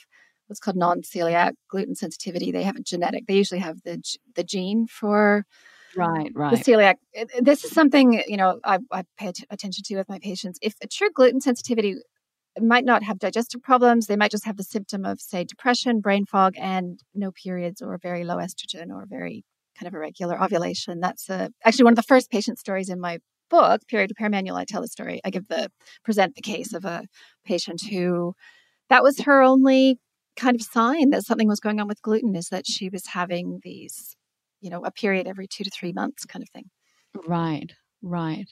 what's 0.47 0.61
called 0.61 0.77
non-celiac 0.77 1.55
gluten 1.69 1.97
sensitivity. 1.97 2.53
They 2.53 2.63
have 2.63 2.77
a 2.77 2.83
genetic. 2.83 3.27
They 3.27 3.37
usually 3.37 3.61
have 3.61 3.83
the 3.83 4.01
the 4.37 4.45
gene 4.45 4.87
for 4.87 5.45
right, 5.97 6.31
right. 6.35 6.57
The 6.57 6.73
celiac. 6.73 6.97
This 7.41 7.65
is 7.65 7.73
something 7.73 8.23
you 8.29 8.37
know 8.37 8.61
I, 8.65 8.79
I 8.93 9.03
pay 9.19 9.33
attention 9.51 9.83
to 9.85 9.97
with 9.97 10.09
my 10.09 10.21
patients. 10.21 10.59
If 10.63 10.75
a 10.83 10.87
true 10.87 11.11
gluten 11.13 11.41
sensitivity 11.41 11.97
might 12.61 12.85
not 12.85 13.03
have 13.03 13.19
digestive 13.19 13.63
problems. 13.63 14.07
They 14.07 14.17
might 14.17 14.31
just 14.31 14.47
have 14.47 14.57
the 14.57 14.65
symptom 14.65 15.05
of, 15.05 15.21
say, 15.21 15.45
depression, 15.45 16.01
brain 16.01 16.25
fog, 16.25 16.55
and 16.59 17.01
no 17.15 17.31
periods 17.31 17.83
or 17.83 17.99
very 17.99 18.25
low 18.25 18.37
estrogen 18.37 18.91
or 18.91 19.05
very 19.09 19.45
kind 19.79 19.87
of 19.89 19.95
irregular 19.95 20.43
ovulation. 20.43 21.01
That's 21.01 21.29
uh, 21.29 21.49
actually 21.65 21.85
one 21.85 21.93
of 21.93 21.97
the 21.97 22.03
first 22.03 22.31
patient 22.31 22.59
stories 22.59 22.89
in 22.89 23.01
my 23.01 23.19
book, 23.51 23.83
Period 23.89 24.11
Repair 24.11 24.31
Manual. 24.31 24.57
I 24.57 24.65
tell 24.65 24.83
the 24.83 24.89
story. 24.89 25.21
I 25.25 25.31
give 25.31 25.49
the 25.49 25.71
present 26.05 26.35
the 26.35 26.43
case 26.43 26.73
of 26.73 26.85
a 26.85 27.05
patient 27.45 27.83
who 27.91 28.35
that 28.89 29.03
was 29.03 29.21
her 29.21 29.43
only 29.43 29.99
kind 30.37 30.55
of 30.55 30.63
sign 30.63 31.11
that 31.11 31.25
something 31.25 31.49
was 31.49 31.61
going 31.61 31.81
on 31.81 31.89
with 31.89 32.03
gluten 32.03 32.37
is 32.37 32.49
that 32.49 32.67
she 32.67 32.89
was 32.89 33.09
having 33.09 33.61
these, 33.63 34.17
you 34.61 34.71
know, 34.71 34.85
a 34.85 34.91
period 34.91 35.27
every 35.27 35.47
two 35.47 35.65
to 35.65 35.71
three 35.71 35.93
months 35.93 36.25
kind 36.25 36.43
of 36.43 36.49
thing. 36.51 36.71
Right, 37.27 37.73
right. 38.03 38.47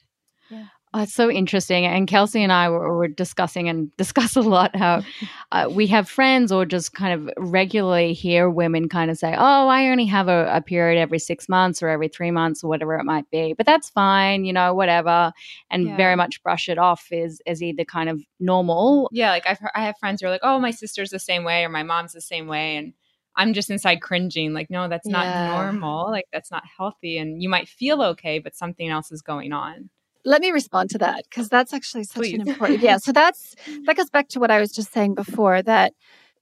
Yeah. 0.49 0.67
Oh, 0.95 1.01
it's 1.01 1.13
so 1.13 1.29
interesting. 1.29 1.85
And 1.85 2.07
Kelsey 2.07 2.41
and 2.41 2.53
I 2.53 2.69
were, 2.69 2.95
were 2.95 3.09
discussing 3.09 3.67
and 3.67 3.93
discuss 3.97 4.37
a 4.37 4.41
lot 4.41 4.73
how 4.77 5.03
uh, 5.51 5.67
we 5.69 5.87
have 5.87 6.09
friends 6.09 6.53
or 6.53 6.65
just 6.65 6.93
kind 6.93 7.13
of 7.13 7.33
regularly 7.37 8.13
hear 8.13 8.49
women 8.49 8.87
kind 8.87 9.11
of 9.11 9.17
say, 9.17 9.35
Oh, 9.37 9.67
I 9.67 9.89
only 9.89 10.05
have 10.05 10.29
a, 10.29 10.49
a, 10.49 10.61
period 10.61 10.97
every 10.97 11.19
six 11.19 11.49
months 11.49 11.83
or 11.83 11.89
every 11.89 12.07
three 12.07 12.31
months 12.31 12.63
or 12.63 12.69
whatever 12.69 12.95
it 12.95 13.03
might 13.03 13.29
be. 13.29 13.51
But 13.51 13.65
that's 13.65 13.89
fine, 13.89 14.45
you 14.45 14.53
know, 14.53 14.73
whatever. 14.73 15.33
And 15.69 15.85
yeah. 15.85 15.97
very 15.97 16.15
much 16.15 16.41
brush 16.43 16.69
it 16.69 16.77
off 16.77 17.11
as, 17.11 17.41
as 17.45 17.61
either 17.61 17.83
kind 17.83 18.07
of 18.07 18.21
normal. 18.39 19.09
Yeah. 19.11 19.31
Like 19.31 19.45
I've, 19.45 19.59
I 19.75 19.83
have 19.83 19.97
friends 19.99 20.21
who 20.21 20.27
are 20.27 20.31
like, 20.31 20.41
Oh, 20.43 20.59
my 20.59 20.71
sister's 20.71 21.09
the 21.09 21.19
same 21.19 21.43
way 21.43 21.65
or 21.65 21.69
my 21.69 21.83
mom's 21.83 22.13
the 22.13 22.21
same 22.21 22.47
way. 22.47 22.77
And 22.77 22.93
I'm 23.35 23.51
just 23.51 23.69
inside 23.69 24.01
cringing, 24.01 24.53
like, 24.53 24.69
no, 24.69 24.87
that's 24.87 25.07
not 25.07 25.25
yeah. 25.25 25.61
normal. 25.61 26.09
Like, 26.09 26.23
that's 26.31 26.51
not 26.51 26.63
healthy. 26.77 27.17
And 27.17 27.43
you 27.43 27.49
might 27.49 27.67
feel 27.67 28.01
okay, 28.01 28.39
but 28.39 28.55
something 28.55 28.87
else 28.87 29.11
is 29.11 29.21
going 29.21 29.51
on 29.51 29.89
let 30.25 30.41
me 30.41 30.51
respond 30.51 30.89
to 30.89 30.97
that 30.97 31.23
because 31.29 31.47
that's 31.47 31.73
actually 31.73 32.03
such 32.03 32.23
Please. 32.23 32.33
an 32.33 32.47
important 32.47 32.81
yeah 32.81 32.97
so 32.97 33.11
that's 33.11 33.55
that 33.85 33.95
goes 33.95 34.09
back 34.09 34.27
to 34.29 34.39
what 34.39 34.51
i 34.51 34.59
was 34.59 34.71
just 34.71 34.91
saying 34.91 35.13
before 35.13 35.61
that 35.61 35.93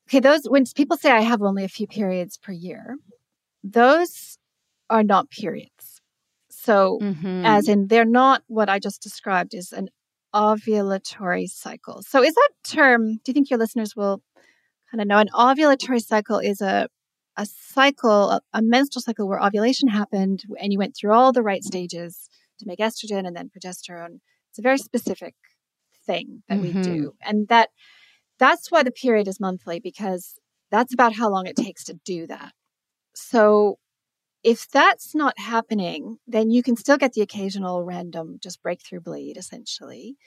okay 0.10 0.20
those 0.20 0.46
when 0.46 0.66
people 0.76 0.98
say 0.98 1.12
i 1.12 1.22
have 1.22 1.42
only 1.42 1.64
a 1.64 1.70
few 1.70 1.86
periods 1.86 2.38
per 2.38 2.52
year 2.52 2.98
those 3.64 4.38
are 4.90 5.04
not 5.04 5.30
periods 5.30 6.02
so 6.50 7.00
mm-hmm. 7.02 7.46
as 7.46 7.68
in 7.68 7.88
they're 7.88 8.06
not 8.06 8.42
what 8.48 8.70
i 8.70 8.80
just 8.80 9.02
described 9.02 9.54
is 9.54 9.72
an 9.72 9.90
ovulatory 10.34 11.48
cycle 11.48 12.02
so 12.02 12.24
is 12.24 12.34
that 12.34 12.50
term 12.64 13.16
do 13.18 13.22
you 13.28 13.34
think 13.34 13.50
your 13.50 13.60
listeners 13.60 13.96
will 13.96 14.22
kind 14.90 15.02
of 15.02 15.08
know 15.08 15.20
an 15.20 15.30
ovulatory 15.34 16.02
cycle 16.04 16.40
is 16.40 16.60
a 16.62 16.88
a 17.36 17.46
cycle 17.46 18.30
a, 18.32 18.42
a 18.54 18.62
menstrual 18.62 19.02
cycle 19.02 19.28
where 19.28 19.44
ovulation 19.44 19.90
happened 19.90 20.44
and 20.60 20.72
you 20.72 20.80
went 20.80 20.96
through 20.96 21.12
all 21.12 21.32
the 21.32 21.44
right 21.44 21.64
stages 21.64 22.30
to 22.64 22.68
make 22.68 22.80
estrogen 22.80 23.28
and 23.28 23.36
then 23.36 23.50
progesterone. 23.50 24.20
It's 24.50 24.60
a 24.60 24.62
very 24.62 24.78
specific 24.78 25.36
thing 26.06 26.44
that 26.50 26.60
mm-hmm. 26.60 26.78
we 26.78 26.84
do. 26.84 27.14
And 27.22 27.48
that 27.48 27.70
that's 28.40 28.72
why 28.72 28.84
the 28.84 28.92
period 28.92 29.28
is 29.28 29.40
monthly 29.40 29.80
because 29.80 30.36
that's 30.72 30.94
about 30.94 31.14
how 31.14 31.30
long 31.30 31.46
it 31.46 31.56
takes 31.56 31.84
to 31.86 32.00
do 32.06 32.28
that. 32.28 32.54
So 33.16 33.78
if 34.44 34.68
that's 34.70 35.16
not 35.16 35.38
happening, 35.38 36.18
then 36.28 36.52
you 36.52 36.64
can 36.64 36.76
still 36.76 36.98
get 36.98 37.14
the 37.14 37.22
occasional 37.22 37.84
random 37.84 38.40
just 38.42 38.62
breakthrough 38.62 39.00
bleed 39.00 39.38
essentially. 39.38 40.18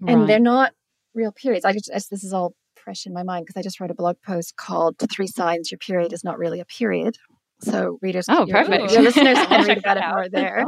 Right. 0.00 0.12
And 0.12 0.28
they're 0.28 0.38
not 0.38 0.72
real 1.14 1.32
periods. 1.32 1.64
I 1.64 1.72
just 1.72 1.90
this 2.10 2.24
is 2.24 2.32
all 2.32 2.54
fresh 2.74 3.06
in 3.06 3.12
my 3.12 3.22
mind 3.22 3.46
because 3.46 3.58
I 3.58 3.62
just 3.62 3.80
wrote 3.80 3.90
a 3.90 3.94
blog 3.94 4.16
post 4.24 4.56
called 4.56 4.96
Three 5.14 5.26
Signs 5.26 5.70
Your 5.70 5.78
Period 5.78 6.12
is 6.12 6.24
Not 6.24 6.38
Really 6.38 6.60
a 6.60 6.64
Period, 6.64 7.16
so 7.62 7.98
readers, 8.02 8.26
oh, 8.28 8.46
your, 8.46 8.64
perfect. 8.64 8.92
Your, 8.92 9.02
listeners 9.02 9.38
can 9.46 9.66
read 9.66 9.78
about 9.78 9.96
it 9.96 10.04
more 10.08 10.28
there. 10.28 10.64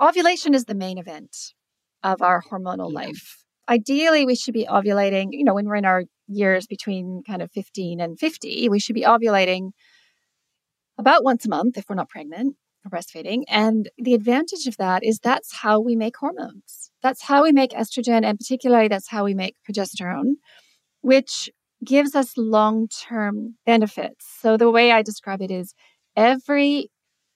Ovulation 0.00 0.54
is 0.54 0.64
the 0.64 0.74
main 0.74 0.98
event 0.98 1.36
of 2.02 2.22
our 2.22 2.42
hormonal 2.42 2.90
yeah. 2.90 3.06
life. 3.06 3.38
Ideally, 3.68 4.26
we 4.26 4.34
should 4.34 4.54
be 4.54 4.66
ovulating, 4.66 5.28
you 5.30 5.44
know, 5.44 5.54
when 5.54 5.66
we're 5.66 5.76
in 5.76 5.84
our 5.84 6.04
years 6.28 6.66
between 6.66 7.22
kind 7.26 7.42
of 7.42 7.50
15 7.52 8.00
and 8.00 8.18
50, 8.18 8.68
we 8.68 8.78
should 8.78 8.94
be 8.94 9.02
ovulating 9.02 9.70
about 10.98 11.24
once 11.24 11.44
a 11.46 11.48
month 11.48 11.76
if 11.76 11.84
we're 11.88 11.96
not 11.96 12.08
pregnant 12.08 12.56
or 12.84 12.90
breastfeeding. 12.90 13.42
And 13.48 13.88
the 13.98 14.14
advantage 14.14 14.66
of 14.66 14.76
that 14.78 15.04
is 15.04 15.18
that's 15.18 15.56
how 15.56 15.80
we 15.80 15.96
make 15.96 16.16
hormones. 16.16 16.90
That's 17.02 17.22
how 17.22 17.42
we 17.42 17.52
make 17.52 17.70
estrogen, 17.70 18.24
and 18.24 18.38
particularly 18.38 18.88
that's 18.88 19.08
how 19.08 19.24
we 19.24 19.34
make 19.34 19.56
progesterone, 19.68 20.34
which 21.00 21.50
gives 21.84 22.14
us 22.14 22.36
long 22.36 22.88
term 22.88 23.56
benefits. 23.66 24.26
So 24.40 24.56
the 24.56 24.70
way 24.70 24.92
I 24.92 25.02
describe 25.02 25.42
it 25.42 25.50
is 25.50 25.74
every 26.16 26.90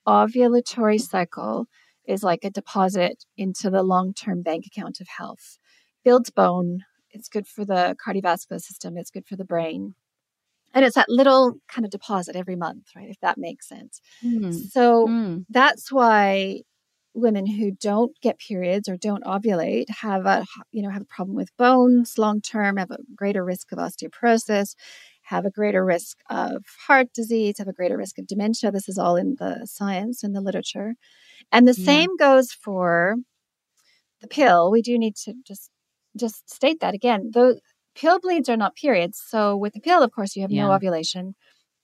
ovulatory 0.07 1.01
cycle 1.01 1.67
is 2.07 2.23
like 2.23 2.45
a 2.45 2.51
deposit 2.51 3.25
into 3.37 3.71
the 3.71 3.83
long 3.83 4.15
term 4.15 4.43
bank 4.43 4.65
account 4.67 5.01
of 5.01 5.09
health. 5.09 5.59
Builds 6.05 6.31
bone, 6.31 6.85
it's 7.11 7.29
good 7.29 7.47
for 7.47 7.65
the 7.65 7.97
cardiovascular 8.07 8.61
system, 8.61 8.97
it's 8.97 9.11
good 9.11 9.27
for 9.27 9.37
the 9.37 9.45
brain. 9.45 9.95
And 10.75 10.85
it's 10.85 10.95
that 10.95 11.09
little 11.09 11.55
kind 11.69 11.85
of 11.85 11.91
deposit 11.91 12.37
every 12.37 12.57
month, 12.57 12.85
right? 12.95 13.09
If 13.09 13.19
that 13.21 13.39
makes 13.39 13.69
sense. 13.69 14.01
Mm. 14.23 14.53
So 14.71 15.07
mm. 15.07 15.45
that's 15.49 15.91
why 15.91 16.63
women 17.15 17.47
who 17.47 17.71
don't 17.71 18.13
get 18.21 18.39
periods 18.39 18.89
or 18.89 18.97
don't 18.97 19.25
ovulate 19.25 19.89
have 19.89 20.27
a 20.27 20.45
you 20.71 20.83
know 20.83 20.91
have 20.91 21.03
a 21.03 21.07
problem 21.07 21.35
with 21.35 21.57
bones 21.57 22.19
long 22.19 22.43
term 22.43 22.77
have 22.77 22.91
a 22.91 22.99
greater 23.17 23.43
risk 23.43 23.73
of 23.73 23.79
osteoporosis 23.79 24.75
have 25.27 25.45
a 25.45 25.51
greater 25.51 25.85
risk 25.85 26.19
of 26.31 26.65
heart 26.87 27.09
disease, 27.13 27.59
have 27.59 27.67
a 27.67 27.73
greater 27.73 27.97
risk 27.97 28.17
of 28.19 28.29
dementia. 28.29 28.71
This 28.71 28.89
is 28.89 28.97
all 28.97 29.17
in 29.17 29.37
the 29.39 29.67
science 29.67 30.23
and 30.23 30.37
the 30.37 30.41
literature. 30.41 30.95
And 31.51 31.67
the 31.67 31.75
yeah. 31.77 31.85
same 31.85 32.17
goes 32.17 32.53
for 32.53 33.17
the 34.21 34.29
pill. 34.29 34.71
We 34.71 34.83
do 34.83 34.97
need 34.99 35.17
to 35.25 35.35
just 35.47 35.71
just 36.17 36.49
state 36.49 36.81
that 36.81 36.95
again. 36.95 37.31
The 37.33 37.61
pill 37.97 38.21
bleeds 38.21 38.49
are 38.49 38.57
not 38.57 38.77
periods. 38.77 39.21
So 39.27 39.57
with 39.57 39.73
the 39.75 39.81
pill, 39.81 40.03
of 40.03 40.13
course, 40.13 40.37
you 40.37 40.43
have 40.43 40.53
yeah. 40.53 40.67
no 40.67 40.73
ovulation. 40.73 41.35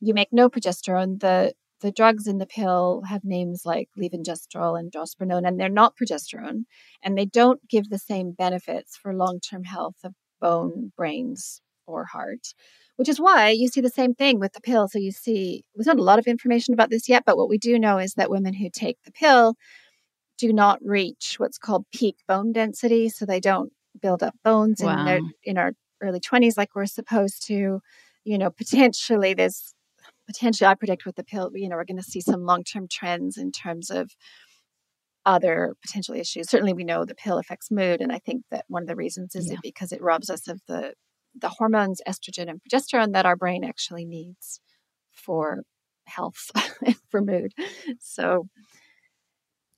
You 0.01 0.15
make 0.15 0.29
no 0.33 0.49
progesterone. 0.49 1.21
The 1.21 1.53
the 1.81 1.91
drugs 1.91 2.29
in 2.29 2.39
the 2.39 2.47
pill 2.47 3.03
have 3.09 3.25
names 3.25 3.63
like 3.65 3.89
levonorgestrel 4.01 4.79
and 4.79 4.93
drospirenone, 4.93 5.47
and 5.47 5.59
they're 5.59 5.69
not 5.69 5.95
progesterone, 5.97 6.63
and 7.03 7.19
they 7.19 7.27
don't 7.27 7.69
give 7.69 7.91
the 7.91 7.99
same 7.99 8.31
benefits 8.31 8.97
for 8.97 9.13
long 9.13 9.41
term 9.41 9.65
health 9.65 9.97
of 10.05 10.15
bone, 10.41 10.93
brains, 10.97 11.61
or 11.89 12.05
heart 12.05 12.55
which 12.97 13.09
is 13.09 13.21
why 13.21 13.51
you 13.51 13.69
see 13.69 13.81
the 13.81 13.89
same 13.89 14.15
thing 14.15 14.39
with 14.39 14.53
the 14.53 14.61
pill. 14.61 14.89
So 14.89 14.99
you 14.99 15.13
see, 15.13 15.65
there's 15.75 15.87
not 15.87 15.99
a 15.99 16.03
lot 16.03 16.19
of 16.19 16.27
information 16.27 16.75
about 16.75 16.91
this 16.91 17.09
yet, 17.09 17.25
but 17.25 17.37
what 17.37 17.49
we 17.49 17.59
do 17.59 17.79
know 17.79 17.99
is 17.99 18.15
that 18.15 18.31
women 18.31 18.55
who 18.55 18.69
take 18.71 18.99
the 19.05 19.13
pill 19.13 19.55
do 20.39 20.53
not 20.53 20.81
reach 20.83 21.37
what's 21.39 21.59
called 21.59 21.87
peak 21.95 22.17
bone 22.27 22.53
density. 22.53 23.09
So 23.09 23.25
they 23.25 23.41
don't 23.41 23.73
build 24.01 24.23
up 24.23 24.35
bones 24.45 24.81
wow. 24.83 24.99
in 24.99 25.05
their 25.05 25.21
in 25.45 25.59
our 25.59 25.73
early 26.03 26.21
20s 26.21 26.57
like 26.57 26.75
we're 26.75 26.87
supposed 26.87 27.47
to. 27.47 27.81
You 28.25 28.39
know, 28.39 28.51
potentially 28.51 29.35
there's 29.35 29.75
potentially 30.27 30.69
I 30.69 30.75
predict 30.75 31.07
with 31.07 31.17
the 31.17 31.25
pill, 31.25 31.51
you 31.55 31.69
know, 31.69 31.77
we're 31.77 31.85
going 31.85 31.97
to 31.97 32.03
see 32.03 32.21
some 32.21 32.45
long-term 32.45 32.89
trends 32.91 33.37
in 33.37 33.53
terms 33.53 33.91
of 33.91 34.13
other 35.25 35.75
potential 35.83 36.15
issues. 36.15 36.51
Certainly 36.51 36.75
we 36.75 36.85
know 36.85 37.05
the 37.05 37.15
pill 37.15 37.39
affects 37.39 37.71
mood 37.71 38.01
and 38.01 38.13
I 38.13 38.19
think 38.19 38.45
that 38.51 38.65
one 38.69 38.83
of 38.83 38.89
the 38.89 38.97
reasons 38.97 39.35
is 39.35 39.49
yeah. 39.49 39.55
it 39.55 39.61
because 39.63 39.93
it 39.93 40.03
robs 40.03 40.31
us 40.31 40.49
of 40.49 40.61
the 40.67 40.95
the 41.39 41.49
hormones 41.49 42.01
estrogen 42.07 42.49
and 42.49 42.61
progesterone 42.63 43.13
that 43.13 43.27
our 43.27 43.37
brain 43.37 43.65
actually 43.65 44.05
needs 44.05 44.61
for 45.13 45.63
health 46.05 46.51
and 46.85 46.97
for 47.11 47.21
mood. 47.21 47.53
So 48.01 48.49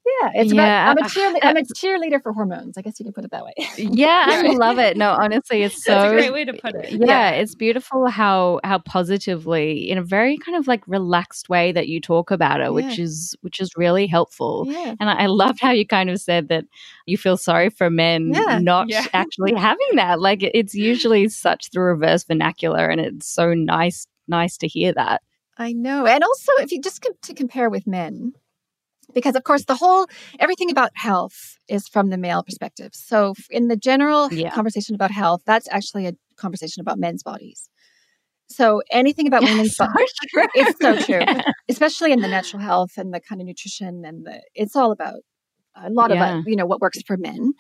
yeah, 0.07 0.31
it's 0.35 0.53
yeah. 0.53 0.91
about 0.93 0.99
I'm 0.99 1.07
a, 1.07 1.09
cheerle- 1.09 1.41
I'm 1.43 1.57
a 1.57 1.63
cheerleader 1.63 2.23
for 2.23 2.33
hormones. 2.33 2.77
I 2.77 2.83
guess 2.83 3.01
you 3.01 3.05
can 3.05 3.13
put 3.13 3.25
it 3.25 3.31
that 3.31 3.45
way. 3.45 3.55
yeah, 3.79 4.27
I 4.29 4.43
love 4.53 4.79
it. 4.79 4.97
No, 4.97 5.11
honestly, 5.13 5.63
it's 5.63 5.83
so 5.83 5.93
That's 5.95 6.13
a 6.13 6.15
great 6.15 6.33
way 6.33 6.45
to 6.45 6.53
put 6.53 6.75
it. 6.75 6.93
Yeah, 6.93 7.07
yeah, 7.07 7.31
it's 7.31 7.55
beautiful 7.55 8.09
how 8.09 8.61
how 8.65 8.79
positively, 8.79 9.91
in 9.91 9.97
a 9.97 10.03
very 10.03 10.37
kind 10.37 10.59
of 10.59 10.67
like 10.67 10.87
relaxed 10.87 11.49
way 11.49 11.73
that 11.73 11.89
you 11.89 12.01
talk 12.01 12.31
about 12.31 12.61
it, 12.61 12.65
yeah. 12.65 12.69
which 12.71 12.99
is 12.99 13.35
which 13.41 13.61
is 13.61 13.71
really 13.77 14.07
helpful. 14.07 14.67
Yeah. 14.69 14.95
And 15.01 15.09
I, 15.09 15.25
I 15.25 15.27
loved 15.27 15.61
how 15.61 15.71
you 15.71 15.87
kind 15.87 16.11
of 16.11 16.21
said 16.21 16.49
that 16.49 16.65
you 17.07 17.17
feel 17.17 17.37
sorry 17.37 17.71
for 17.71 17.89
men 17.89 18.33
yeah. 18.35 18.59
not 18.59 18.89
actually 19.13 19.55
having 19.55 19.97
that. 19.97 20.21
Like 20.21 20.43
it's 20.43 20.75
usually 20.75 21.29
such 21.29 21.71
the 21.71 21.81
reverse 21.81 22.25
vernacular, 22.25 22.89
and 22.89 23.01
it's 23.01 23.27
so 23.27 23.55
nice 23.55 24.07
nice 24.29 24.59
to 24.59 24.69
hear 24.69 24.93
that. 24.93 25.23
I 25.57 25.73
know, 25.73 26.05
and 26.07 26.23
also 26.23 26.53
if 26.59 26.73
you 26.73 26.81
just 26.81 27.01
com- 27.01 27.15
to 27.23 27.33
compare 27.33 27.71
with 27.71 27.87
men 27.87 28.35
because 29.13 29.35
of 29.37 29.45
course 29.45 29.65
the 29.65 29.75
whole 29.75 30.07
everything 30.39 30.71
about 30.71 30.91
health 30.95 31.59
is 31.69 31.89
from 31.89 32.11
the 32.11 32.19
male 32.19 32.43
perspective. 32.43 32.91
So 32.95 33.35
in 33.51 33.69
the 33.69 33.77
general 33.77 34.33
yeah. 34.33 34.51
conversation 34.51 34.95
about 34.95 35.11
health 35.11 35.43
that's 35.47 35.69
actually 35.71 36.07
a 36.07 36.13
conversation 36.37 36.81
about 36.81 36.99
men's 36.99 37.23
bodies. 37.23 37.69
So 38.49 38.83
anything 38.91 39.27
about 39.27 39.43
women's 39.43 39.77
so 39.77 39.87
bodies 39.87 40.13
it's 40.55 40.81
so 40.81 40.97
true. 40.97 41.21
Yeah. 41.21 41.43
especially 41.69 42.13
in 42.13 42.21
the 42.21 42.29
natural 42.29 42.63
health 42.63 42.93
and 42.97 43.13
the 43.13 43.21
kind 43.21 43.41
of 43.41 43.47
nutrition 43.47 44.05
and 44.05 44.25
the 44.27 44.41
it's 44.55 44.77
all 44.77 44.93
about 44.93 45.21
a 45.77 45.91
lot 45.91 46.11
yeah. 46.11 46.39
of 46.39 46.45
you 46.47 46.57
know 46.57 46.67
what 46.67 46.81
works 46.81 47.01
for 47.07 47.17
men. 47.17 47.53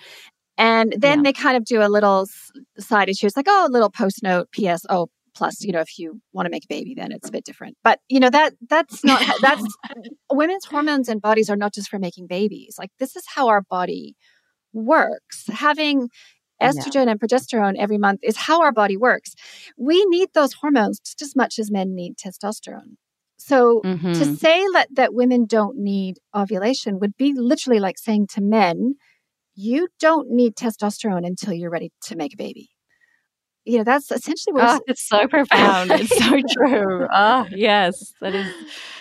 And 0.56 0.94
then 0.96 1.24
they 1.24 1.32
kind 1.32 1.56
of 1.56 1.64
do 1.64 1.82
a 1.82 1.88
little 1.88 2.28
side 2.78 3.08
issue. 3.08 3.26
It's 3.26 3.36
like 3.36 3.46
oh 3.48 3.66
a 3.68 3.72
little 3.72 3.90
post 3.90 4.22
note 4.22 4.48
ps 4.52 4.84
oh 4.88 5.08
plus 5.34 5.62
you 5.62 5.72
know 5.72 5.80
if 5.80 5.98
you 5.98 6.20
want 6.32 6.46
to 6.46 6.50
make 6.50 6.64
a 6.64 6.68
baby 6.68 6.94
then 6.96 7.12
it's 7.12 7.28
a 7.28 7.32
bit 7.32 7.44
different. 7.44 7.76
But 7.82 8.00
you 8.08 8.20
know 8.20 8.30
that 8.30 8.54
that's 8.68 9.04
not 9.04 9.22
that's 9.42 9.64
women's 10.30 10.64
hormones 10.64 11.08
and 11.08 11.20
bodies 11.20 11.50
are 11.50 11.56
not 11.56 11.74
just 11.74 11.88
for 11.88 11.98
making 11.98 12.26
babies. 12.26 12.76
Like 12.78 12.90
this 12.98 13.16
is 13.16 13.24
how 13.34 13.48
our 13.48 13.62
body 13.62 14.16
works. 14.72 15.44
Having 15.48 16.08
estrogen 16.62 17.06
yeah. 17.06 17.12
and 17.12 17.20
progesterone 17.20 17.74
every 17.78 17.98
month 17.98 18.20
is 18.22 18.36
how 18.36 18.62
our 18.62 18.72
body 18.72 18.96
works. 18.96 19.34
We 19.76 20.04
need 20.06 20.28
those 20.34 20.54
hormones 20.54 21.00
just 21.00 21.22
as 21.22 21.36
much 21.36 21.58
as 21.58 21.70
men 21.70 21.94
need 21.94 22.14
testosterone. 22.16 22.96
So 23.36 23.82
mm-hmm. 23.84 24.12
to 24.12 24.36
say 24.36 24.64
that, 24.72 24.88
that 24.94 25.12
women 25.12 25.46
don't 25.46 25.76
need 25.76 26.16
ovulation 26.34 26.98
would 27.00 27.16
be 27.16 27.34
literally 27.36 27.80
like 27.80 27.98
saying 27.98 28.28
to 28.34 28.40
men 28.40 28.94
you 29.54 29.88
don't 30.00 30.30
need 30.30 30.56
testosterone 30.56 31.26
until 31.26 31.52
you're 31.52 31.70
ready 31.70 31.92
to 32.02 32.16
make 32.16 32.34
a 32.34 32.36
baby 32.36 32.70
you 33.64 33.78
know, 33.78 33.84
that's 33.84 34.10
essentially 34.10 34.52
what 34.52 34.64
oh, 34.68 34.80
it's 34.86 35.08
so 35.08 35.26
profound. 35.26 35.90
it's 35.94 36.16
so 36.16 36.40
true. 36.52 37.06
Ah, 37.10 37.46
oh, 37.46 37.54
yes, 37.54 38.14
that 38.20 38.34
is. 38.34 38.46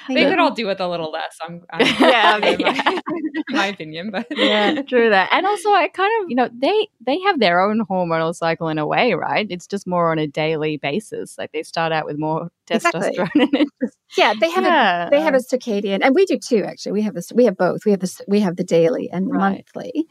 They 0.08 0.26
could 0.26 0.40
all 0.40 0.52
do 0.52 0.68
with 0.68 0.80
a 0.80 0.88
little 0.88 1.12
less. 1.12 1.38
I'm, 1.42 1.64
I'm 1.70 1.86
yeah, 1.86 2.40
my, 2.60 3.02
my, 3.50 3.66
opinion, 3.68 4.12
but 4.12 4.28
yeah, 4.32 4.82
true 4.82 5.10
that. 5.10 5.30
And 5.32 5.46
also, 5.46 5.70
I 5.70 5.88
kind 5.88 6.12
of, 6.22 6.30
you 6.30 6.36
know, 6.36 6.50
they 6.54 6.88
they 7.06 7.20
have 7.22 7.40
their 7.40 7.62
own 7.62 7.86
hormonal 7.90 8.36
cycle 8.36 8.68
in 8.70 8.78
a 8.78 8.88
way, 8.88 9.14
right? 9.14 9.48
It's 9.50 9.68
just 9.68 9.88
more 9.88 10.12
on 10.12 10.20
a 10.20 10.28
daily 10.28 10.78
basis. 10.78 11.38
Like 11.38 11.52
they 11.52 11.64
start 11.64 11.92
out 11.92 12.06
with 12.06 12.18
more 12.18 12.50
testosterone, 12.68 13.30
exactly. 13.36 13.68
just, 13.82 13.98
yeah, 14.18 14.34
they 14.40 14.50
have 14.50 14.64
yeah. 14.64 15.08
a 15.08 15.10
they 15.10 15.22
have 15.22 15.34
a 15.34 15.40
circadian, 15.40 16.00
and 16.02 16.16
we 16.16 16.26
do 16.26 16.38
too. 16.38 16.64
Actually, 16.64 16.94
we 16.94 17.02
have 17.02 17.14
this. 17.14 17.32
We 17.34 17.46
have 17.46 17.58
both. 17.58 17.86
We 17.86 17.92
have 17.92 18.00
this. 18.00 18.22
We 18.28 18.40
have 18.42 18.56
the 18.56 18.64
daily 18.64 19.10
and 19.10 19.30
right. 19.32 19.64
monthly. 19.76 20.08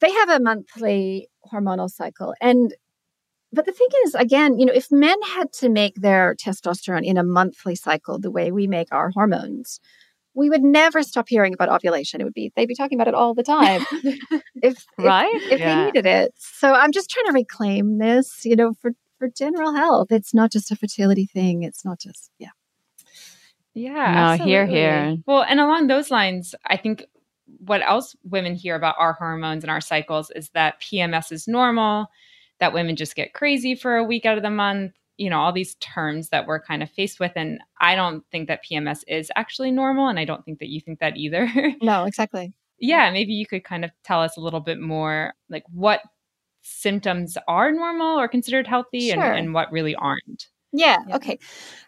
They 0.00 0.12
have 0.12 0.30
a 0.30 0.40
monthly 0.40 1.28
hormonal 1.52 1.90
cycle, 1.90 2.34
and 2.40 2.72
but 3.52 3.64
the 3.64 3.72
thing 3.72 3.88
is, 4.04 4.14
again, 4.14 4.58
you 4.58 4.66
know, 4.66 4.72
if 4.72 4.92
men 4.92 5.16
had 5.22 5.52
to 5.54 5.68
make 5.68 5.94
their 5.96 6.34
testosterone 6.34 7.04
in 7.04 7.16
a 7.16 7.24
monthly 7.24 7.74
cycle 7.74 8.18
the 8.18 8.30
way 8.30 8.52
we 8.52 8.66
make 8.66 8.88
our 8.92 9.10
hormones, 9.10 9.80
we 10.34 10.50
would 10.50 10.62
never 10.62 11.02
stop 11.02 11.28
hearing 11.28 11.54
about 11.54 11.68
ovulation. 11.68 12.20
It 12.20 12.24
would 12.24 12.34
be 12.34 12.52
they'd 12.54 12.66
be 12.66 12.74
talking 12.74 12.98
about 12.98 13.08
it 13.08 13.14
all 13.14 13.34
the 13.34 13.42
time. 13.42 13.84
if 14.62 14.84
right, 14.98 15.34
if, 15.34 15.52
if 15.52 15.60
yeah. 15.60 15.76
they 15.76 15.84
needed 15.86 16.06
it. 16.06 16.34
So 16.36 16.74
I'm 16.74 16.92
just 16.92 17.10
trying 17.10 17.26
to 17.26 17.32
reclaim 17.32 17.98
this, 17.98 18.44
you 18.44 18.54
know, 18.54 18.74
for 18.80 18.92
for 19.18 19.28
general 19.28 19.74
health. 19.74 20.12
It's 20.12 20.34
not 20.34 20.52
just 20.52 20.70
a 20.70 20.76
fertility 20.76 21.26
thing. 21.26 21.62
It's 21.62 21.84
not 21.84 21.98
just 21.98 22.30
yeah. 22.38 22.50
Yeah. 23.74 24.36
No, 24.36 24.44
here, 24.44 24.66
here. 24.66 25.16
Well, 25.26 25.42
and 25.42 25.60
along 25.60 25.86
those 25.86 26.10
lines, 26.10 26.54
I 26.66 26.76
think 26.76 27.04
what 27.58 27.80
else 27.82 28.14
women 28.24 28.54
hear 28.54 28.74
about 28.74 28.96
our 28.98 29.14
hormones 29.14 29.64
and 29.64 29.70
our 29.70 29.80
cycles 29.80 30.30
is 30.34 30.50
that 30.50 30.80
PMS 30.82 31.32
is 31.32 31.48
normal 31.48 32.08
that 32.60 32.72
women 32.72 32.96
just 32.96 33.14
get 33.14 33.34
crazy 33.34 33.74
for 33.74 33.96
a 33.96 34.04
week 34.04 34.26
out 34.26 34.36
of 34.36 34.42
the 34.42 34.50
month, 34.50 34.92
you 35.16 35.30
know, 35.30 35.38
all 35.38 35.52
these 35.52 35.74
terms 35.76 36.28
that 36.30 36.46
we're 36.46 36.60
kind 36.60 36.82
of 36.82 36.90
faced 36.90 37.20
with. 37.20 37.32
And 37.36 37.60
I 37.80 37.94
don't 37.94 38.24
think 38.30 38.48
that 38.48 38.64
PMS 38.64 39.02
is 39.06 39.30
actually 39.36 39.70
normal. 39.70 40.08
And 40.08 40.18
I 40.18 40.24
don't 40.24 40.44
think 40.44 40.58
that 40.60 40.68
you 40.68 40.80
think 40.80 41.00
that 41.00 41.16
either. 41.16 41.48
no, 41.82 42.04
exactly. 42.04 42.52
yeah, 42.78 43.10
maybe 43.10 43.32
you 43.32 43.46
could 43.46 43.64
kind 43.64 43.84
of 43.84 43.90
tell 44.04 44.22
us 44.22 44.36
a 44.36 44.40
little 44.40 44.60
bit 44.60 44.80
more 44.80 45.34
like 45.48 45.64
what 45.72 46.00
symptoms 46.62 47.36
are 47.46 47.72
normal 47.72 48.18
or 48.18 48.28
considered 48.28 48.66
healthy 48.66 49.10
sure. 49.10 49.22
and, 49.22 49.38
and, 49.38 49.54
what 49.54 49.70
really 49.72 49.94
aren't. 49.94 50.48
Yeah, 50.72 50.98
yeah. 51.08 51.16
Okay. 51.16 51.38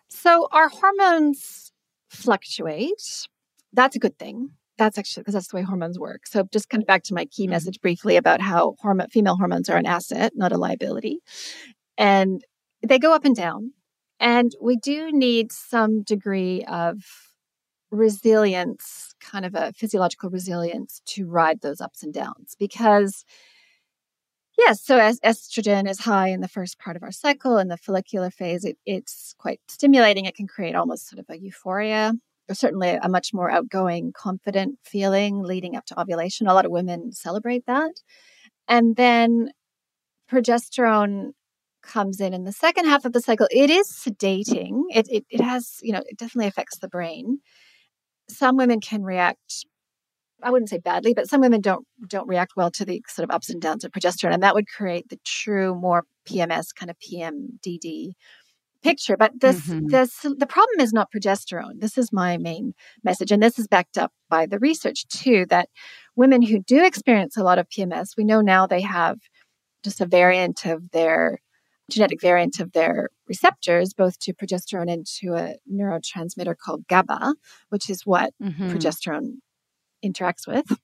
So 0.09 0.49
our 0.53 0.69
hormones 0.69 1.73
fluctuate. 2.09 3.29
That's 3.73 3.95
a 3.95 3.99
good 3.99 4.19
thing 4.19 4.51
that's 4.81 4.99
actually 4.99 5.21
because 5.23 5.35
that's 5.35 5.49
the 5.49 5.57
way 5.57 5.63
hormones 5.63 5.99
work. 5.99 6.27
So 6.27 6.43
just 6.51 6.69
kind 6.71 6.83
of 6.83 6.87
back 6.87 7.05
to 7.05 7.15
my 7.15 7.27
key 7.27 7.45
mm-hmm. 7.45 7.51
message 7.51 7.81
briefly 7.81 8.17
about 8.17 8.41
how 8.41 8.75
hormone, 8.81 9.09
female 9.09 9.37
hormones 9.37 9.69
are 9.69 9.77
an 9.77 9.87
asset, 9.87 10.33
not 10.35 10.53
a 10.53 10.59
liability. 10.59 11.21
And 11.97 12.43
they 12.83 12.99
go 12.99 13.15
up 13.15 13.25
and 13.25 13.37
down. 13.37 13.75
And 14.19 14.53
we 14.61 14.77
do 14.77 15.13
need 15.13 15.53
some 15.53 16.03
degree 16.03 16.65
of 16.65 16.97
resilience, 17.91 19.15
kind 19.21 19.45
of 19.45 19.55
a 19.55 19.73
physiological 19.73 20.31
resilience 20.31 21.01
to 21.07 21.27
ride 21.27 21.61
those 21.61 21.81
ups 21.81 22.03
and 22.03 22.13
downs 22.13 22.57
because 22.59 23.25
Yes, 24.59 24.85
so 24.85 24.99
as 24.99 25.19
estrogen 25.21 25.89
is 25.89 26.01
high 26.01 26.29
in 26.29 26.43
the 26.43 26.49
first 26.49 26.79
part 26.79 26.95
of 26.95 27.03
our 27.03 27.13
cycle 27.13 27.57
in 27.57 27.69
the 27.69 27.79
follicular 27.79 28.31
phase, 28.31 28.63
it, 28.67 28.77
it's 28.85 29.35
quite 29.39 29.59
stimulating. 29.69 30.27
It 30.27 30.35
can 30.35 30.47
create 30.47 30.75
almost 30.75 31.09
sort 31.09 31.19
of 31.19 31.25
a 31.31 31.41
euphoria 31.41 32.13
certainly 32.55 32.91
a 32.91 33.09
much 33.09 33.33
more 33.33 33.51
outgoing, 33.51 34.13
confident 34.15 34.79
feeling 34.85 35.43
leading 35.43 35.77
up 35.77 35.85
to 35.87 36.01
ovulation. 36.01 36.47
A 36.47 36.55
lot 36.55 36.65
of 36.65 36.71
women 36.71 37.13
celebrate 37.13 37.67
that. 37.67 37.93
And 38.69 38.97
then 38.97 39.51
progesterone 40.31 41.31
comes 41.83 42.21
in 42.21 42.35
in 42.35 42.45
the 42.45 42.53
second 42.53 42.87
half 42.87 43.05
of 43.05 43.13
the 43.13 43.21
cycle. 43.21 43.49
It 43.51 43.71
is 43.71 43.89
sedating. 43.89 44.83
It, 44.91 45.07
it, 45.09 45.25
it 45.31 45.41
has, 45.41 45.79
you 45.83 45.93
know, 45.93 46.03
it 46.07 46.19
definitely 46.19 46.49
affects 46.49 46.79
the 46.79 46.89
brain. 46.89 47.41
Some 48.29 48.57
women 48.57 48.81
can 48.81 49.03
react 49.03 49.65
I 50.43 50.51
wouldn't 50.51 50.71
say 50.71 50.79
badly, 50.79 51.15
but 51.15 51.29
some 51.29 51.41
women 51.41 51.61
don't 51.61 51.87
don't 52.07 52.29
react 52.29 52.53
well 52.57 52.71
to 52.73 52.85
the 52.85 53.03
sort 53.09 53.29
of 53.29 53.35
ups 53.35 53.51
and 53.51 53.61
downs 53.61 53.85
of 53.85 53.93
progesterone, 53.93 54.33
and 54.33 54.43
that 54.43 54.55
would 54.55 54.69
create 54.69 55.09
the 55.09 55.19
true 55.25 55.75
more 55.75 56.05
PMS 56.27 56.75
kind 56.75 56.91
of 56.91 56.97
PMDD 56.99 58.13
picture. 58.83 59.17
But 59.17 59.41
this, 59.41 59.61
mm-hmm. 59.67 59.89
this, 59.89 60.21
the 60.23 60.47
problem 60.47 60.81
is 60.81 60.93
not 60.93 61.09
progesterone. 61.13 61.81
This 61.81 61.99
is 61.99 62.13
my 62.13 62.39
main 62.39 62.75
message. 63.05 63.31
And 63.31 63.43
this 63.43 63.59
is 63.59 63.69
backed 63.69 63.99
up 63.99 64.13
by 64.29 64.47
the 64.47 64.59
research 64.59 65.07
too, 65.09 65.47
that 65.51 65.69
women 66.17 66.43
who 66.43 66.61
do 66.61 66.85
experience 66.85 67.37
a 67.37 67.43
lot 67.43 67.59
of 67.59 67.69
PMS, 67.69 68.17
we 68.17 68.25
know 68.25 68.41
now 68.41 68.67
they 68.67 68.83
have 68.83 69.19
just 69.85 70.01
a 70.01 70.07
variant 70.07 70.67
of 70.67 70.91
their 70.91 71.41
genetic 71.91 72.21
variant 72.21 72.61
of 72.61 72.73
their 72.73 73.09
receptors, 73.27 73.93
both 73.93 74.19
to 74.21 74.33
progesterone 74.33 74.91
and 74.91 75.07
to 75.07 75.35
a 75.35 75.57
neurotransmitter 75.71 76.57
called 76.57 76.87
GABA, 76.89 77.35
which 77.69 77.91
is 77.91 78.07
what 78.07 78.33
mm-hmm. 78.43 78.71
progesterone 78.71 79.39
interacts 80.05 80.47
with. 80.47 80.79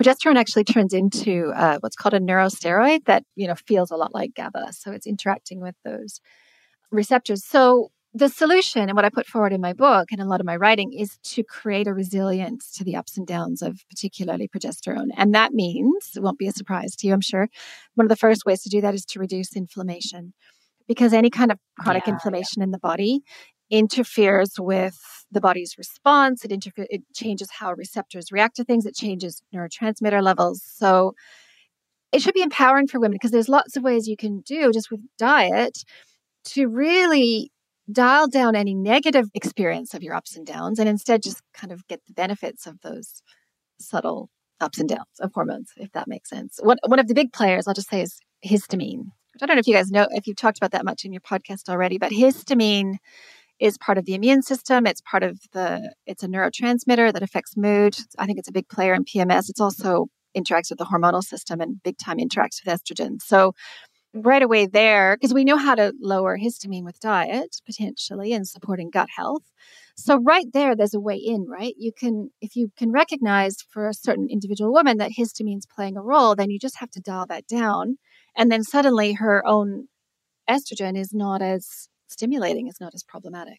Progesterone 0.00 0.36
actually 0.36 0.64
turns 0.64 0.92
into 0.92 1.52
uh, 1.54 1.78
what's 1.80 1.94
called 1.94 2.14
a 2.14 2.20
neurosteroid 2.20 3.04
that 3.04 3.22
you 3.36 3.46
know 3.46 3.54
feels 3.54 3.90
a 3.90 3.96
lot 3.96 4.14
like 4.14 4.34
GABA, 4.34 4.72
so 4.72 4.90
it's 4.90 5.06
interacting 5.06 5.60
with 5.60 5.76
those 5.84 6.20
receptors. 6.90 7.44
So 7.44 7.90
the 8.16 8.28
solution 8.28 8.82
and 8.82 8.94
what 8.94 9.04
I 9.04 9.10
put 9.10 9.26
forward 9.26 9.52
in 9.52 9.60
my 9.60 9.72
book 9.72 10.06
and 10.12 10.20
a 10.20 10.24
lot 10.24 10.40
of 10.40 10.46
my 10.46 10.54
writing 10.54 10.92
is 10.92 11.18
to 11.24 11.42
create 11.42 11.88
a 11.88 11.92
resilience 11.92 12.70
to 12.74 12.84
the 12.84 12.94
ups 12.94 13.18
and 13.18 13.26
downs 13.26 13.60
of 13.60 13.80
particularly 13.90 14.46
progesterone. 14.46 15.08
And 15.16 15.34
that 15.34 15.52
means, 15.52 16.10
it 16.14 16.22
won't 16.22 16.38
be 16.38 16.46
a 16.46 16.52
surprise 16.52 16.94
to 16.96 17.08
you, 17.08 17.12
I'm 17.12 17.20
sure, 17.20 17.48
one 17.94 18.04
of 18.04 18.08
the 18.08 18.16
first 18.16 18.46
ways 18.46 18.62
to 18.62 18.68
do 18.68 18.80
that 18.82 18.94
is 18.94 19.04
to 19.06 19.18
reduce 19.18 19.56
inflammation. 19.56 20.32
Because 20.86 21.12
any 21.12 21.30
kind 21.30 21.50
of 21.50 21.58
chronic 21.80 22.06
yeah, 22.06 22.12
inflammation 22.12 22.58
yeah. 22.58 22.64
in 22.64 22.70
the 22.70 22.78
body 22.78 23.22
interferes 23.70 24.52
with 24.58 25.24
the 25.32 25.40
body's 25.40 25.76
response. 25.76 26.44
It 26.44 26.52
interferes, 26.52 26.86
it 26.90 27.02
changes 27.14 27.50
how 27.50 27.72
receptors 27.72 28.30
react 28.30 28.56
to 28.56 28.64
things, 28.64 28.86
it 28.86 28.94
changes 28.94 29.42
neurotransmitter 29.52 30.22
levels. 30.22 30.62
So 30.62 31.14
it 32.12 32.22
should 32.22 32.34
be 32.34 32.42
empowering 32.42 32.86
for 32.86 33.00
women 33.00 33.16
because 33.16 33.32
there's 33.32 33.48
lots 33.48 33.76
of 33.76 33.82
ways 33.82 34.06
you 34.06 34.16
can 34.16 34.40
do 34.42 34.70
just 34.70 34.90
with 34.90 35.00
diet 35.18 35.78
to 36.44 36.66
really 36.66 37.50
dial 37.90 38.28
down 38.28 38.56
any 38.56 38.74
negative 38.74 39.28
experience 39.34 39.94
of 39.94 40.02
your 40.02 40.14
ups 40.14 40.36
and 40.36 40.46
downs 40.46 40.78
and 40.78 40.88
instead 40.88 41.22
just 41.22 41.42
kind 41.52 41.72
of 41.72 41.86
get 41.86 42.00
the 42.06 42.14
benefits 42.14 42.66
of 42.66 42.80
those 42.82 43.22
subtle 43.78 44.30
ups 44.60 44.78
and 44.78 44.88
downs 44.88 45.20
of 45.20 45.30
hormones, 45.34 45.70
if 45.76 45.92
that 45.92 46.08
makes 46.08 46.30
sense. 46.30 46.58
One, 46.62 46.78
one 46.86 46.98
of 46.98 47.08
the 47.08 47.14
big 47.14 47.32
players, 47.32 47.68
I'll 47.68 47.74
just 47.74 47.90
say, 47.90 48.00
is 48.00 48.18
histamine. 48.44 49.06
I 49.42 49.46
don't 49.46 49.56
know 49.56 49.60
if 49.60 49.66
you 49.66 49.74
guys 49.74 49.90
know 49.90 50.06
if 50.10 50.26
you've 50.26 50.36
talked 50.36 50.58
about 50.58 50.70
that 50.70 50.84
much 50.84 51.04
in 51.04 51.12
your 51.12 51.20
podcast 51.20 51.68
already, 51.68 51.98
but 51.98 52.12
histamine 52.12 52.96
is 53.60 53.78
part 53.78 53.98
of 53.98 54.04
the 54.04 54.14
immune 54.14 54.42
system. 54.42 54.86
It's 54.86 55.00
part 55.00 55.22
of 55.22 55.38
the, 55.52 55.94
it's 56.06 56.22
a 56.22 56.28
neurotransmitter 56.28 57.12
that 57.12 57.22
affects 57.22 57.56
mood. 57.56 57.96
I 58.18 58.26
think 58.26 58.38
it's 58.38 58.48
a 58.48 58.52
big 58.52 58.68
player 58.68 58.94
in 58.94 59.04
PMS. 59.04 59.48
It's 59.48 59.60
also 59.60 60.06
interacts 60.36 60.70
with 60.70 60.78
the 60.78 60.84
hormonal 60.84 61.22
system 61.22 61.60
and 61.60 61.82
big 61.82 61.96
time 61.98 62.18
interacts 62.18 62.64
with 62.64 62.66
estrogen. 62.66 63.20
So 63.22 63.54
right 64.14 64.42
away 64.42 64.66
there 64.66 65.16
because 65.16 65.34
we 65.34 65.44
know 65.44 65.56
how 65.56 65.74
to 65.74 65.92
lower 66.00 66.38
histamine 66.38 66.84
with 66.84 67.00
diet 67.00 67.60
potentially 67.66 68.32
and 68.32 68.46
supporting 68.46 68.90
gut 68.90 69.08
health. 69.16 69.42
So 69.96 70.20
right 70.20 70.46
there 70.52 70.76
there's 70.76 70.94
a 70.94 71.00
way 71.00 71.16
in 71.16 71.46
right? 71.48 71.74
You 71.76 71.92
can 71.92 72.30
if 72.40 72.54
you 72.54 72.70
can 72.76 72.92
recognize 72.92 73.56
for 73.68 73.88
a 73.88 73.94
certain 73.94 74.28
individual 74.30 74.72
woman 74.72 74.98
that 74.98 75.12
histamine's 75.18 75.66
playing 75.66 75.96
a 75.96 76.02
role 76.02 76.34
then 76.36 76.50
you 76.50 76.58
just 76.58 76.78
have 76.78 76.90
to 76.92 77.00
dial 77.00 77.26
that 77.28 77.46
down. 77.46 77.98
And 78.36 78.50
then 78.50 78.62
suddenly 78.62 79.14
her 79.14 79.46
own 79.46 79.88
estrogen 80.48 80.96
is 80.96 81.12
not 81.12 81.42
as 81.42 81.88
stimulating 82.08 82.68
is 82.68 82.80
not 82.80 82.94
as 82.94 83.02
problematic. 83.02 83.58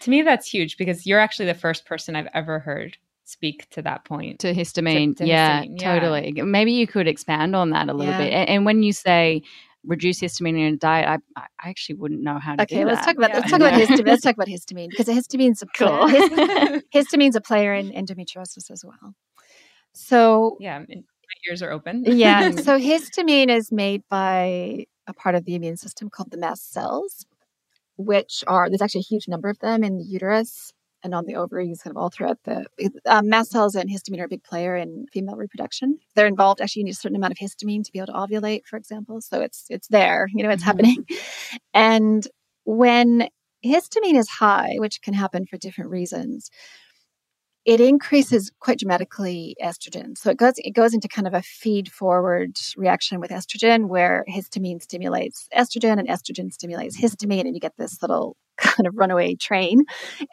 To 0.00 0.10
me 0.10 0.22
that's 0.22 0.48
huge 0.48 0.76
because 0.76 1.06
you're 1.06 1.20
actually 1.20 1.46
the 1.46 1.54
first 1.54 1.86
person 1.86 2.16
i've 2.16 2.28
ever 2.34 2.58
heard 2.58 2.98
speak 3.26 3.68
to 3.70 3.82
that 3.82 4.04
point. 4.04 4.40
To 4.40 4.54
histamine, 4.54 5.16
to, 5.16 5.24
to 5.24 5.28
yeah, 5.28 5.62
histamine. 5.62 5.80
yeah, 5.80 5.94
totally. 5.94 6.42
Maybe 6.42 6.72
you 6.72 6.86
could 6.86 7.08
expand 7.08 7.56
on 7.56 7.70
that 7.70 7.88
a 7.88 7.92
little 7.92 8.12
yeah. 8.12 8.18
bit. 8.18 8.32
And, 8.32 8.48
and, 8.48 8.64
when 8.64 8.82
you 8.82 8.92
say 8.92 9.42
reduce 9.84 10.20
histamine 10.20 10.58
in 10.58 10.74
a 10.74 10.76
diet, 10.76 11.20
I, 11.36 11.42
I 11.60 11.68
actually 11.68 11.96
wouldn't 11.96 12.22
know 12.22 12.38
how 12.38 12.56
to 12.56 12.62
okay, 12.62 12.84
let's 12.84 13.00
that. 13.00 13.06
talk 13.06 13.16
about 13.16 13.30
yeah. 13.30 13.36
let's 13.36 13.50
talk 13.50 13.60
about 13.60 13.72
histamine. 13.74 14.06
Let's 14.06 14.22
talk 14.24 14.34
about 14.34 14.48
histamine 14.48 14.88
because 14.90 15.06
histamine's 15.06 15.62
a 15.62 15.66
cool. 15.66 16.08
histamine's 16.94 17.36
a 17.36 17.40
player 17.40 17.74
in 17.74 17.90
endometriosis 17.92 18.70
as 18.70 18.84
well. 18.84 19.14
So 19.92 20.56
yeah, 20.60 20.78
my 20.78 20.94
ears 21.48 21.62
are 21.62 21.70
open. 21.70 22.04
yeah. 22.06 22.50
So 22.50 22.78
histamine 22.78 23.48
is 23.48 23.72
made 23.72 24.02
by 24.08 24.86
a 25.06 25.14
part 25.14 25.34
of 25.34 25.44
the 25.44 25.54
immune 25.54 25.76
system 25.76 26.10
called 26.10 26.30
the 26.30 26.38
mast 26.38 26.72
cells, 26.72 27.26
which 27.96 28.44
are 28.46 28.68
there's 28.68 28.82
actually 28.82 29.00
a 29.00 29.10
huge 29.10 29.28
number 29.28 29.48
of 29.48 29.58
them 29.60 29.84
in 29.84 29.98
the 29.98 30.04
uterus 30.04 30.72
and 31.06 31.14
on 31.14 31.24
the 31.24 31.36
ovaries, 31.36 31.80
kind 31.82 31.96
of 31.96 32.02
all 32.02 32.10
throughout 32.10 32.38
the 32.44 32.66
um, 33.06 33.28
mast 33.28 33.52
cells 33.52 33.74
and 33.74 33.88
histamine 33.88 34.20
are 34.20 34.24
a 34.24 34.28
big 34.28 34.44
player 34.44 34.76
in 34.76 35.06
female 35.12 35.36
reproduction. 35.36 35.98
They're 36.14 36.26
involved. 36.26 36.60
Actually, 36.60 36.80
you 36.80 36.84
need 36.86 36.92
a 36.92 36.96
certain 36.96 37.16
amount 37.16 37.32
of 37.32 37.38
histamine 37.38 37.84
to 37.84 37.92
be 37.92 37.98
able 37.98 38.08
to 38.08 38.12
ovulate, 38.12 38.66
for 38.66 38.76
example. 38.76 39.20
So 39.20 39.40
it's 39.40 39.64
it's 39.70 39.88
there. 39.88 40.28
You 40.34 40.42
know, 40.42 40.50
it's 40.50 40.62
mm-hmm. 40.62 40.66
happening. 40.66 41.06
And 41.72 42.26
when 42.64 43.28
histamine 43.64 44.18
is 44.18 44.28
high, 44.28 44.76
which 44.78 45.02
can 45.02 45.14
happen 45.14 45.46
for 45.46 45.56
different 45.56 45.90
reasons, 45.90 46.50
it 47.66 47.80
increases 47.80 48.52
quite 48.60 48.78
dramatically 48.78 49.56
estrogen. 49.60 50.16
So 50.16 50.30
it 50.30 50.38
goes 50.38 50.54
it 50.56 50.70
goes 50.70 50.94
into 50.94 51.08
kind 51.08 51.26
of 51.26 51.34
a 51.34 51.42
feed 51.42 51.90
forward 51.90 52.56
reaction 52.76 53.18
with 53.18 53.32
estrogen 53.32 53.88
where 53.88 54.24
histamine 54.30 54.80
stimulates 54.80 55.48
estrogen 55.54 55.98
and 55.98 56.08
estrogen 56.08 56.52
stimulates 56.52 56.98
histamine 56.98 57.40
and 57.40 57.54
you 57.54 57.60
get 57.60 57.76
this 57.76 58.00
little 58.00 58.36
kind 58.56 58.86
of 58.86 58.94
runaway 58.96 59.34
train. 59.34 59.84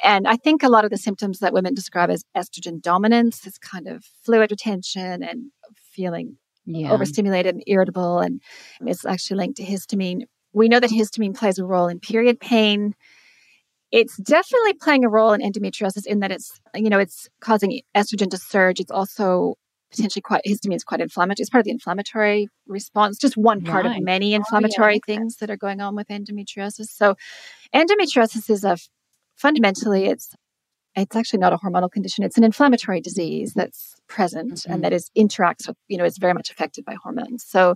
And 0.04 0.28
I 0.28 0.38
think 0.38 0.62
a 0.62 0.70
lot 0.70 0.86
of 0.86 0.92
the 0.92 0.98
symptoms 0.98 1.40
that 1.40 1.54
women 1.54 1.74
describe 1.74 2.12
as 2.12 2.24
estrogen 2.38 2.80
dominance 2.80 3.46
is 3.48 3.58
kind 3.58 3.88
of 3.88 4.06
fluid 4.24 4.52
retention 4.52 5.24
and 5.24 5.52
feeling 5.92 6.38
yeah. 6.66 6.92
overstimulated 6.92 7.56
and 7.56 7.64
irritable 7.66 8.20
and 8.20 8.42
it's 8.82 9.06
actually 9.06 9.38
linked 9.38 9.58
to 9.58 9.64
histamine. 9.64 10.22
We 10.54 10.70
know 10.70 10.80
that 10.80 10.92
histamine 10.92 11.36
plays 11.36 11.58
a 11.58 11.66
role 11.66 11.88
in 11.88 12.00
period 12.00 12.40
pain 12.40 12.94
it's 13.94 14.18
definitely 14.18 14.74
playing 14.74 15.06
a 15.06 15.10
role 15.10 15.34
in 15.34 15.42
endometriosis 15.42 16.08
in 16.08 16.20
that 16.22 16.32
it's, 16.32 16.60
you 16.74 16.90
know, 16.90 16.98
it's 16.98 17.30
causing 17.40 17.80
estrogen 17.96 18.30
to 18.32 18.38
surge. 18.38 18.80
It's 18.80 18.90
also 18.90 19.54
potentially 19.92 20.24
quite, 20.24 20.42
histamine 20.48 20.76
is 20.76 20.84
quite 20.84 21.00
inflammatory. 21.00 21.44
It's 21.44 21.52
part 21.52 21.60
of 21.60 21.66
the 21.66 21.72
inflammatory 21.72 22.48
response, 22.66 23.20
just 23.20 23.38
one 23.38 23.62
part 23.62 23.86
right. 23.86 23.98
of 23.98 24.04
many 24.04 24.34
inflammatory 24.34 24.96
oh, 24.96 25.00
yeah. 25.08 25.16
things 25.16 25.38
that 25.38 25.52
are 25.52 25.58
going 25.58 25.80
on 25.80 25.96
with 25.96 26.08
endometriosis. 26.08 26.88
So 26.88 27.16
endometriosis 27.74 28.50
is 28.50 28.64
a 28.64 28.78
fundamentally, 29.36 30.08
it's 30.08 30.36
it's 30.96 31.16
actually 31.16 31.40
not 31.40 31.54
a 31.54 31.58
hormonal 31.58 31.92
condition. 31.92 32.24
It's 32.24 32.38
an 32.38 32.44
inflammatory 32.44 33.00
disease 33.00 33.54
that's 33.54 33.96
present 34.08 34.54
mm-hmm. 34.54 34.74
and 34.74 34.84
that 34.84 34.94
is 34.94 35.12
interacts 35.16 35.68
with, 35.68 35.78
you 35.88 35.98
know, 35.98 36.06
is 36.06 36.18
very 36.18 36.34
much 36.34 36.50
affected 36.50 36.84
by 36.84 36.96
hormones. 37.02 37.46
So 37.48 37.76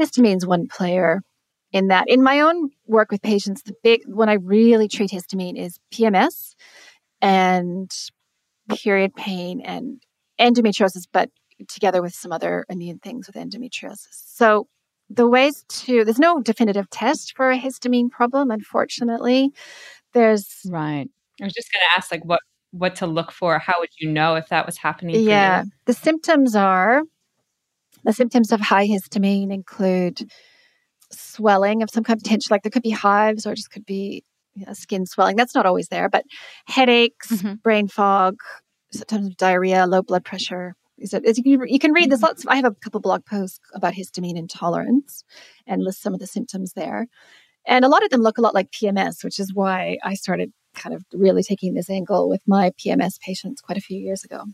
histamine's 0.00 0.46
one 0.46 0.66
player 0.66 1.20
in 1.76 1.88
that. 1.88 2.08
In 2.08 2.22
my 2.22 2.40
own 2.40 2.70
work 2.86 3.10
with 3.10 3.20
patients, 3.20 3.62
the 3.62 3.74
big 3.82 4.00
when 4.06 4.30
I 4.30 4.34
really 4.34 4.88
treat 4.88 5.10
histamine 5.10 5.58
is 5.58 5.78
PMS 5.92 6.54
and 7.20 7.92
period 8.70 9.14
pain 9.14 9.60
and 9.60 10.02
endometriosis, 10.40 11.06
but 11.12 11.28
together 11.68 12.00
with 12.00 12.14
some 12.14 12.32
other 12.32 12.64
immune 12.70 12.98
things 12.98 13.26
with 13.26 13.36
endometriosis. 13.36 14.08
So 14.10 14.68
the 15.10 15.28
ways 15.28 15.64
to 15.68 16.02
there's 16.04 16.18
no 16.18 16.40
definitive 16.40 16.88
test 16.88 17.36
for 17.36 17.50
a 17.50 17.58
histamine 17.58 18.10
problem, 18.10 18.50
unfortunately. 18.50 19.50
There's 20.14 20.62
right. 20.66 21.06
I 21.40 21.44
was 21.44 21.52
just 21.52 21.70
going 21.70 21.82
to 21.90 21.98
ask, 21.98 22.10
like, 22.10 22.24
what 22.24 22.40
what 22.70 22.96
to 22.96 23.06
look 23.06 23.32
for. 23.32 23.58
How 23.58 23.74
would 23.78 23.90
you 24.00 24.10
know 24.10 24.34
if 24.36 24.48
that 24.48 24.64
was 24.64 24.78
happening? 24.78 25.20
yeah, 25.20 25.64
you? 25.64 25.70
the 25.84 25.92
symptoms 25.92 26.56
are 26.56 27.02
the 28.04 28.14
symptoms 28.14 28.50
of 28.50 28.60
high 28.60 28.86
histamine 28.86 29.52
include 29.52 30.30
swelling 31.10 31.82
of 31.82 31.90
some 31.90 32.04
kind, 32.04 32.20
potential, 32.20 32.54
like 32.54 32.62
there 32.62 32.70
could 32.70 32.82
be 32.82 32.90
hives 32.90 33.46
or 33.46 33.52
it 33.52 33.56
just 33.56 33.70
could 33.70 33.86
be 33.86 34.24
you 34.54 34.66
know, 34.66 34.72
skin 34.72 35.06
swelling. 35.06 35.36
That's 35.36 35.54
not 35.54 35.66
always 35.66 35.88
there, 35.88 36.08
but 36.08 36.24
headaches, 36.66 37.28
mm-hmm. 37.28 37.54
brain 37.56 37.88
fog, 37.88 38.36
sometimes 38.90 39.34
diarrhea, 39.36 39.86
low 39.86 40.02
blood 40.02 40.24
pressure. 40.24 40.74
Is 40.98 41.12
it, 41.12 41.26
is 41.26 41.38
you, 41.44 41.62
you 41.66 41.78
can 41.78 41.92
read 41.92 42.10
there's 42.10 42.20
mm-hmm. 42.20 42.26
lots. 42.26 42.44
Of, 42.44 42.48
I 42.48 42.56
have 42.56 42.64
a 42.64 42.74
couple 42.74 43.00
blog 43.00 43.26
posts 43.26 43.60
about 43.74 43.94
histamine 43.94 44.38
intolerance 44.38 45.24
and 45.66 45.82
list 45.82 46.00
some 46.00 46.14
of 46.14 46.20
the 46.20 46.26
symptoms 46.26 46.72
there, 46.72 47.06
and 47.66 47.84
a 47.84 47.88
lot 47.88 48.02
of 48.02 48.10
them 48.10 48.22
look 48.22 48.38
a 48.38 48.40
lot 48.40 48.54
like 48.54 48.70
PMS, 48.70 49.22
which 49.22 49.38
is 49.38 49.52
why 49.52 49.98
I 50.02 50.14
started 50.14 50.52
kind 50.74 50.94
of 50.94 51.04
really 51.12 51.42
taking 51.42 51.74
this 51.74 51.90
angle 51.90 52.28
with 52.28 52.42
my 52.46 52.70
PMS 52.70 53.20
patients 53.20 53.60
quite 53.60 53.78
a 53.78 53.82
few 53.82 53.98
years 53.98 54.24
ago. 54.24 54.44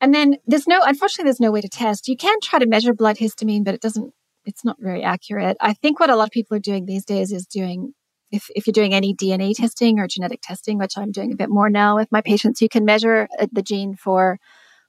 And 0.00 0.14
then 0.14 0.36
there's 0.46 0.68
no, 0.68 0.80
unfortunately, 0.82 1.24
there's 1.24 1.40
no 1.40 1.50
way 1.50 1.60
to 1.60 1.68
test. 1.68 2.06
You 2.06 2.16
can 2.16 2.38
try 2.40 2.60
to 2.60 2.66
measure 2.66 2.94
blood 2.94 3.16
histamine, 3.16 3.64
but 3.64 3.74
it 3.74 3.80
doesn't 3.80 4.14
it's 4.48 4.64
not 4.64 4.78
very 4.80 5.04
accurate. 5.04 5.58
I 5.60 5.74
think 5.74 6.00
what 6.00 6.08
a 6.08 6.16
lot 6.16 6.24
of 6.24 6.30
people 6.30 6.56
are 6.56 6.60
doing 6.60 6.86
these 6.86 7.04
days 7.04 7.32
is 7.32 7.46
doing 7.46 7.92
if, 8.30 8.48
if 8.54 8.66
you're 8.66 8.72
doing 8.72 8.94
any 8.94 9.14
DNA 9.14 9.54
testing 9.54 9.98
or 9.98 10.06
genetic 10.06 10.40
testing, 10.42 10.78
which 10.78 10.98
I'm 10.98 11.12
doing 11.12 11.32
a 11.32 11.36
bit 11.36 11.50
more 11.50 11.70
now 11.70 11.96
with 11.96 12.10
my 12.10 12.20
patients, 12.20 12.60
you 12.60 12.68
can 12.68 12.84
measure 12.84 13.28
uh, 13.38 13.46
the 13.52 13.62
gene 13.62 13.94
for 13.94 14.38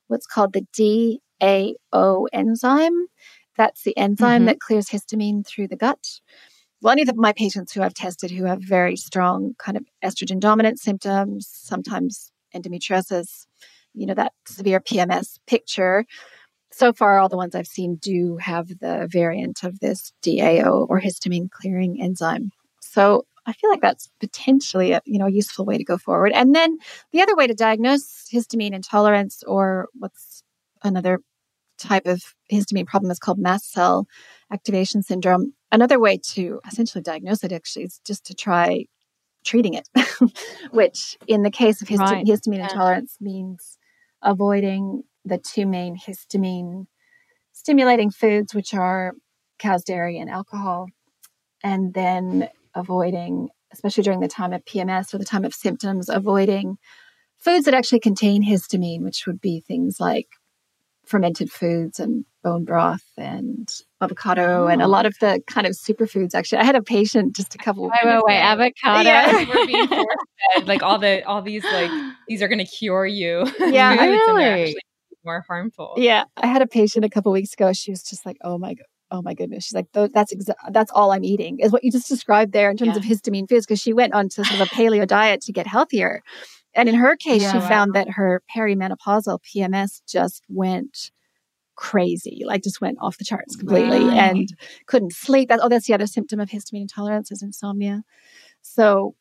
what's 0.07 0.25
called 0.25 0.53
the 0.53 0.65
DAO 1.41 2.25
enzyme. 2.33 3.07
That's 3.57 3.83
the 3.83 3.95
enzyme 3.97 4.39
mm-hmm. 4.39 4.45
that 4.45 4.59
clears 4.59 4.87
histamine 4.87 5.45
through 5.45 5.67
the 5.67 5.75
gut. 5.75 6.19
Well, 6.81 6.93
any 6.93 7.01
of 7.01 7.15
my 7.17 7.33
patients 7.33 7.73
who 7.73 7.81
I've 7.81 7.93
tested 7.93 8.31
who 8.31 8.45
have 8.45 8.61
very 8.61 8.95
strong 8.95 9.55
kind 9.57 9.77
of 9.77 9.85
estrogen 10.03 10.39
dominant 10.39 10.79
symptoms, 10.79 11.47
sometimes 11.51 12.31
endometriosis, 12.55 13.45
you 13.93 14.05
know, 14.05 14.13
that 14.13 14.33
severe 14.47 14.79
PMS 14.79 15.39
picture, 15.47 16.05
so 16.71 16.93
far, 16.93 17.19
all 17.19 17.29
the 17.29 17.37
ones 17.37 17.55
I've 17.55 17.67
seen 17.67 17.95
do 17.95 18.37
have 18.37 18.67
the 18.67 19.07
variant 19.11 19.63
of 19.63 19.79
this 19.79 20.13
DAO 20.23 20.87
or 20.89 21.01
histamine 21.01 21.49
clearing 21.49 22.01
enzyme. 22.01 22.51
So 22.79 23.25
I 23.45 23.53
feel 23.53 23.69
like 23.69 23.81
that's 23.81 24.09
potentially 24.19 24.91
a 24.91 25.01
you 25.05 25.17
know 25.17 25.25
a 25.25 25.31
useful 25.31 25.65
way 25.65 25.77
to 25.77 25.83
go 25.83 25.97
forward. 25.97 26.31
And 26.33 26.55
then 26.55 26.77
the 27.11 27.21
other 27.21 27.35
way 27.35 27.47
to 27.47 27.53
diagnose 27.53 28.27
histamine 28.31 28.73
intolerance 28.73 29.43
or 29.47 29.87
what's 29.97 30.43
another 30.83 31.19
type 31.79 32.05
of 32.05 32.35
histamine 32.51 32.85
problem 32.85 33.09
is 33.09 33.19
called 33.19 33.39
mast 33.39 33.71
cell 33.71 34.07
activation 34.51 35.01
syndrome. 35.01 35.53
Another 35.71 35.99
way 35.99 36.19
to 36.33 36.59
essentially 36.67 37.01
diagnose 37.01 37.43
it 37.43 37.51
actually 37.51 37.85
is 37.85 37.99
just 38.05 38.25
to 38.25 38.33
try 38.33 38.85
treating 39.45 39.73
it, 39.73 39.87
which 40.71 41.17
in 41.27 41.43
the 41.43 41.51
case 41.51 41.81
of 41.81 41.87
histamine, 41.87 41.99
right. 41.99 42.25
histamine 42.25 42.57
yeah. 42.57 42.63
intolerance 42.63 43.17
means 43.19 43.77
avoiding 44.21 45.03
the 45.25 45.37
two 45.37 45.65
main 45.65 45.97
histamine 45.97 46.87
stimulating 47.51 48.09
foods, 48.09 48.53
which 48.53 48.73
are 48.73 49.13
cow's 49.57 49.83
dairy 49.83 50.17
and 50.17 50.29
alcohol, 50.29 50.87
and 51.63 51.93
then 51.93 52.49
avoiding, 52.73 53.49
especially 53.73 54.03
during 54.03 54.21
the 54.21 54.27
time 54.27 54.53
of 54.53 54.63
PMS 54.65 55.13
or 55.13 55.17
the 55.17 55.25
time 55.25 55.45
of 55.45 55.53
symptoms, 55.53 56.09
avoiding 56.09 56.77
foods 57.37 57.65
that 57.65 57.73
actually 57.73 57.99
contain 57.99 58.43
histamine, 58.43 59.01
which 59.01 59.25
would 59.27 59.41
be 59.41 59.59
things 59.59 59.99
like 59.99 60.27
fermented 61.05 61.51
foods 61.51 61.99
and 61.99 62.23
bone 62.43 62.63
broth 62.63 63.03
and 63.17 63.67
avocado 63.99 64.65
oh. 64.65 64.67
and 64.67 64.81
a 64.81 64.85
oh. 64.85 64.87
lot 64.87 65.05
of 65.05 65.15
the 65.19 65.41
kind 65.47 65.65
of 65.67 65.73
superfoods. 65.73 66.35
Actually, 66.35 66.59
I 66.59 66.63
had 66.63 66.75
a 66.75 66.81
patient 66.81 67.35
just 67.35 67.55
a 67.55 67.57
couple. 67.57 67.83
Wait, 67.83 67.99
wait, 68.03 68.21
wait, 68.25 68.39
avocado. 68.39 69.09
Yeah. 69.09 70.03
Like 70.65 70.83
all 70.83 70.99
the 70.99 71.23
all 71.23 71.41
these 71.41 71.63
like 71.65 71.91
these 72.27 72.41
are 72.41 72.47
going 72.47 72.59
to 72.59 72.65
cure 72.65 73.05
you. 73.05 73.45
Yeah, 73.59 73.93
really 73.95 74.75
more 75.23 75.43
harmful. 75.47 75.93
Yeah, 75.97 76.25
I 76.37 76.47
had 76.47 76.61
a 76.61 76.67
patient 76.67 77.05
a 77.05 77.09
couple 77.09 77.31
weeks 77.31 77.53
ago. 77.53 77.73
She 77.73 77.91
was 77.91 78.03
just 78.03 78.25
like, 78.25 78.37
"Oh 78.43 78.57
my 78.57 78.73
god." 78.73 78.85
Oh 79.11 79.23
my 79.23 79.33
goodness! 79.33 79.63
She's 79.63 79.73
like, 79.73 79.87
that's 79.91 80.31
exa- 80.31 80.53
that's 80.71 80.91
all 80.91 81.11
I'm 81.11 81.23
eating 81.23 81.59
is 81.59 81.71
what 81.71 81.83
you 81.83 81.91
just 81.91 82.07
described 82.07 82.53
there 82.53 82.69
in 82.69 82.77
terms 82.77 82.91
yeah. 82.91 82.97
of 82.97 83.03
histamine 83.03 83.49
foods 83.49 83.65
because 83.65 83.81
she 83.81 83.91
went 83.91 84.13
on 84.13 84.29
to 84.29 84.45
sort 84.45 84.61
of 84.61 84.67
a 84.67 84.69
paleo 84.69 85.07
diet 85.07 85.41
to 85.41 85.51
get 85.51 85.65
healthier, 85.65 86.21
and 86.75 86.87
in 86.87 86.93
her 86.93 87.15
case, 87.15 87.41
yeah, 87.41 87.53
she 87.53 87.57
wow. 87.57 87.67
found 87.67 87.93
that 87.93 88.11
her 88.11 88.43
perimenopausal 88.55 89.39
PMS 89.43 90.01
just 90.07 90.43
went 90.47 91.09
crazy, 91.75 92.43
like 92.45 92.61
just 92.61 92.81
went 92.81 92.99
off 93.01 93.17
the 93.17 93.23
charts 93.23 93.55
completely, 93.55 94.01
wow. 94.01 94.11
and 94.11 94.49
couldn't 94.85 95.13
sleep. 95.13 95.49
That 95.49 95.59
oh, 95.63 95.69
that's 95.69 95.87
the 95.87 95.95
other 95.95 96.07
symptom 96.07 96.39
of 96.39 96.49
histamine 96.49 96.81
intolerance 96.81 97.31
is 97.31 97.41
insomnia. 97.41 98.03
So 98.61 99.15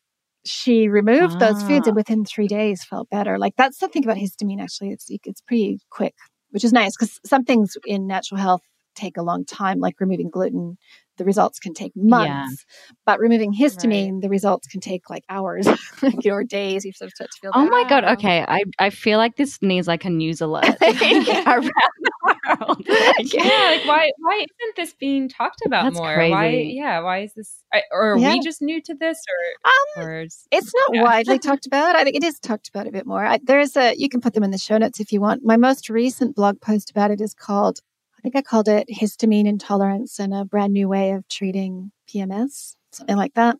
she 0.49 0.87
removed 0.87 1.35
ah. 1.35 1.51
those 1.51 1.63
foods 1.63 1.87
and 1.87 1.95
ah. 1.95 1.99
within 1.99 2.25
three 2.25 2.47
days 2.47 2.83
felt 2.83 3.09
better. 3.09 3.37
Like 3.37 3.55
that's 3.57 3.77
something 3.77 4.03
about 4.03 4.17
histamine. 4.17 4.61
Actually, 4.61 4.91
it's 4.91 5.05
it's 5.09 5.41
pretty 5.41 5.79
quick, 5.89 6.15
which 6.51 6.63
is 6.63 6.73
nice 6.73 6.95
because 6.97 7.19
some 7.25 7.43
things 7.43 7.77
in 7.85 8.07
natural 8.07 8.39
health 8.39 8.61
take 8.95 9.17
a 9.17 9.21
long 9.21 9.45
time, 9.45 9.79
like 9.79 9.95
removing 9.99 10.29
gluten 10.29 10.77
the 11.19 11.25
results 11.25 11.59
can 11.59 11.75
take 11.75 11.91
months. 11.95 12.29
Yeah. 12.31 12.95
But 13.05 13.19
removing 13.19 13.53
histamine, 13.53 14.13
right. 14.13 14.21
the 14.21 14.29
results 14.29 14.67
can 14.67 14.79
take 14.79 15.09
like 15.09 15.23
hours 15.29 15.67
or 16.25 16.43
days. 16.43 16.83
You 16.83 16.93
sort 16.93 17.09
of 17.09 17.13
start 17.13 17.29
to 17.29 17.37
feel. 17.39 17.51
Better. 17.51 17.65
Oh 17.65 17.69
my 17.69 17.87
god! 17.87 18.05
Okay, 18.05 18.43
I 18.47 18.63
I 18.79 18.89
feel 18.89 19.19
like 19.19 19.35
this 19.35 19.61
needs 19.61 19.87
like 19.87 20.05
a 20.05 20.09
news 20.09 20.41
alert 20.41 20.65
the 20.79 21.75
world. 22.49 22.87
Like, 23.19 23.33
yeah, 23.33 23.77
like 23.77 23.85
why 23.85 24.11
why 24.17 24.35
isn't 24.35 24.75
this 24.75 24.93
being 24.93 25.29
talked 25.29 25.61
about 25.65 25.83
That's 25.83 25.97
more? 25.97 26.13
Crazy. 26.13 26.31
Why? 26.31 26.49
Yeah, 26.49 26.99
why 27.01 27.19
is 27.19 27.33
this? 27.33 27.63
Or 27.91 28.13
are 28.13 28.17
yeah. 28.17 28.33
we 28.33 28.39
just 28.39 28.61
new 28.61 28.81
to 28.81 28.93
this? 28.93 29.17
Or, 29.27 29.71
um, 30.03 30.07
or 30.07 30.21
it's 30.21 30.47
not 30.51 30.89
yeah. 30.93 31.03
widely 31.03 31.39
talked 31.39 31.65
about. 31.65 31.95
I 31.95 32.03
think 32.03 32.15
it 32.15 32.23
is 32.23 32.39
talked 32.39 32.69
about 32.69 32.87
a 32.87 32.91
bit 32.91 33.05
more. 33.05 33.25
I, 33.25 33.39
there's 33.43 33.75
a 33.75 33.95
you 33.97 34.09
can 34.09 34.21
put 34.21 34.33
them 34.33 34.43
in 34.43 34.51
the 34.51 34.57
show 34.57 34.77
notes 34.77 34.99
if 34.99 35.11
you 35.11 35.21
want. 35.21 35.43
My 35.43 35.57
most 35.57 35.89
recent 35.89 36.35
blog 36.35 36.61
post 36.61 36.91
about 36.91 37.11
it 37.11 37.21
is 37.21 37.33
called 37.33 37.79
I 38.17 38.21
think 38.21 38.35
I 38.35 38.41
called 38.41 38.67
it 38.67 38.87
histamine 38.89 39.47
intolerance 39.47 40.19
and 40.19 40.33
a 40.33 40.43
brand 40.43 40.73
new 40.73 40.89
way 40.89 41.11
of 41.11 41.27
treating 41.29 41.91
PMS, 42.13 42.75
something 42.91 43.15
like 43.15 43.33
that. 43.35 43.57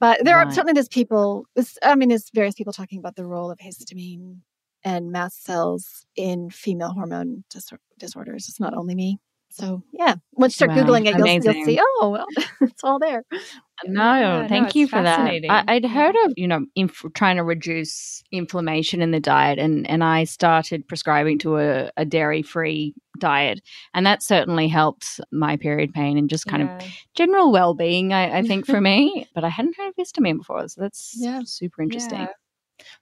But 0.00 0.24
there 0.24 0.36
right. 0.36 0.46
are 0.46 0.50
certainly 0.50 0.72
there's 0.72 0.88
people. 0.88 1.44
I 1.82 1.94
mean, 1.94 2.08
there's 2.08 2.30
various 2.34 2.54
people 2.54 2.72
talking 2.72 2.98
about 2.98 3.16
the 3.16 3.26
role 3.26 3.50
of 3.50 3.58
histamine 3.58 4.38
and 4.84 5.10
mast 5.10 5.44
cells 5.44 6.06
in 6.16 6.50
female 6.50 6.90
hormone 6.90 7.44
dis- 7.50 7.72
disorders. 7.98 8.48
It's 8.48 8.60
not 8.60 8.74
only 8.74 8.94
me. 8.94 9.18
So 9.52 9.82
yeah, 9.92 10.14
once 10.32 10.52
you 10.52 10.66
start 10.66 10.70
wow. 10.70 10.84
googling 10.84 11.06
it, 11.06 11.18
you'll, 11.18 11.54
you'll, 11.54 11.64
see. 11.64 11.80
Oh 11.82 12.10
well, 12.10 12.26
it's 12.60 12.84
all 12.84 13.00
there. 13.00 13.24
Uh, 13.32 13.38
no, 13.86 14.14
yeah, 14.14 14.48
thank 14.48 14.74
no, 14.74 14.80
you 14.80 14.86
for 14.86 15.02
that. 15.02 15.42
I, 15.48 15.74
would 15.74 15.84
heard 15.84 16.14
of 16.24 16.34
you 16.36 16.46
know 16.46 16.66
inf- 16.76 17.04
trying 17.14 17.36
to 17.36 17.42
reduce 17.42 18.22
inflammation 18.30 19.02
in 19.02 19.10
the 19.10 19.18
diet, 19.18 19.58
and 19.58 19.90
and 19.90 20.04
I 20.04 20.22
started 20.22 20.86
prescribing 20.86 21.40
to 21.40 21.58
a, 21.58 21.90
a 21.96 22.04
dairy 22.04 22.42
free 22.42 22.94
diet, 23.18 23.60
and 23.92 24.06
that 24.06 24.22
certainly 24.22 24.68
helped 24.68 25.20
my 25.32 25.56
period 25.56 25.92
pain 25.92 26.16
and 26.16 26.30
just 26.30 26.46
kind 26.46 26.62
yeah. 26.62 26.76
of 26.76 26.84
general 27.16 27.50
well 27.50 27.74
being. 27.74 28.12
I, 28.12 28.38
I, 28.38 28.42
think 28.42 28.66
for 28.66 28.80
me, 28.80 29.26
but 29.34 29.42
I 29.42 29.48
hadn't 29.48 29.76
heard 29.76 29.88
of 29.88 29.96
histamine 29.96 30.38
before, 30.38 30.68
so 30.68 30.80
that's 30.80 31.16
yeah. 31.18 31.40
super 31.44 31.82
interesting. 31.82 32.28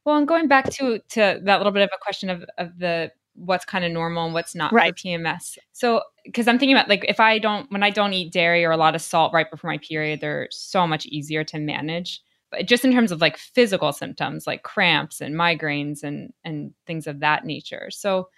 Well, 0.05 0.17
and 0.17 0.29
going 0.29 0.49
back 0.49 0.71
to 0.75 0.99
to 1.11 1.41
that 1.45 1.59
little 1.59 1.73
bit 1.73 1.83
of 1.83 1.91
a 1.95 1.99
question 2.03 2.31
of 2.31 2.45
of 2.59 2.79
the 2.79 3.11
what's 3.35 3.64
kind 3.64 3.85
of 3.85 3.93
normal 3.93 4.25
and 4.25 4.35
what's 4.35 4.55
not 4.55 4.73
Right. 4.73 4.93
for 4.93 4.93
PMS. 4.95 5.59
So, 5.73 6.03
because 6.25 6.49
I'm 6.49 6.59
thinking 6.59 6.77
about 6.77 6.88
like 6.88 7.05
if 7.09 7.21
I 7.21 7.38
don't 7.38 7.71
when 7.71 7.83
I 7.83 7.91
don't 7.91 8.12
eat 8.12 8.33
dairy 8.33 8.64
or 8.64 8.71
a 8.73 8.77
lot 8.77 8.95
of 8.95 9.03
salt 9.03 9.33
right 9.33 9.51
before 9.51 9.71
my 9.71 9.79
period, 9.79 10.21
they're 10.21 10.49
so 10.51 10.87
much 10.87 11.07
easier 11.07 11.45
to 11.45 11.59
manage. 11.59 12.21
But 12.51 12.67
just 12.67 12.85
in 12.85 12.93
terms 12.93 13.12
of 13.12 13.21
like 13.21 13.37
physical 13.37 13.93
symptoms 13.93 14.47
like 14.47 14.62
cramps 14.62 15.21
and 15.21 15.35
migraines 15.35 16.03
and 16.03 16.33
and 16.45 16.73
things 16.87 17.07
of 17.07 17.21
that 17.21 17.45
nature. 17.45 17.88
So, 17.91 18.29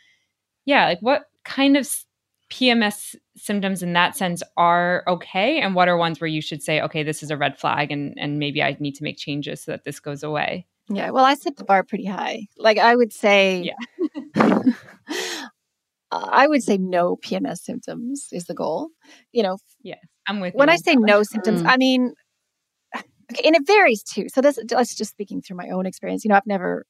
yeah, 0.67 0.87
like 0.87 1.01
what 1.01 1.25
kind 1.45 1.77
of 1.77 1.89
PMS 2.51 3.17
symptoms 3.37 3.83
in 3.83 3.93
that 3.95 4.17
sense 4.17 4.43
are 4.57 5.05
okay 5.07 5.61
and 5.61 5.75
what 5.75 5.89
are 5.89 5.97
ones 5.97 6.21
where 6.21 6.29
you 6.29 6.43
should 6.43 6.63
say 6.63 6.81
okay, 6.81 7.03
this 7.03 7.23
is 7.23 7.31
a 7.31 7.37
red 7.37 7.59
flag 7.59 7.93
and 7.93 8.15
and 8.19 8.39
maybe 8.39 8.63
I 8.63 8.77
need 8.81 8.95
to 8.97 9.05
make 9.05 9.19
changes 9.19 9.63
so 9.63 9.73
that 9.73 9.85
this 9.85 10.01
goes 10.01 10.23
away. 10.23 10.67
Yeah, 10.93 11.11
well, 11.11 11.25
I 11.25 11.35
set 11.35 11.57
the 11.57 11.65
bar 11.65 11.85
pretty 11.85 12.05
high. 12.05 12.47
Like 12.59 12.79
I 12.79 12.97
would 12.97 13.13
say, 13.13 13.73
yeah. 14.35 14.63
I 16.13 16.49
would 16.49 16.63
say 16.65 16.77
no 16.79 17.17
PMS 17.17 17.59
symptoms 17.59 18.29
is 18.33 18.47
the 18.47 18.55
goal. 18.55 18.89
You 19.33 19.45
know, 19.45 19.59
I'm 20.27 20.41
with 20.41 20.55
when 20.55 20.69
you. 20.69 20.75
I 20.75 20.77
say 20.77 20.97
no 20.97 21.23
symptoms, 21.23 21.63
Mm. 21.63 21.69
I 21.69 21.77
mean, 21.77 22.13
okay, 22.97 23.47
and 23.47 23.55
it 23.55 23.67
varies 23.67 24.03
too. 24.03 24.27
So 24.33 24.41
this, 24.41 24.59
that's 24.69 24.95
just 24.97 25.13
speaking 25.13 25.41
through 25.43 25.57
my 25.57 25.69
own 25.69 25.87
experience. 25.87 26.25
You 26.25 26.31
know, 26.31 26.37
I've 26.37 26.47
never, 26.47 26.85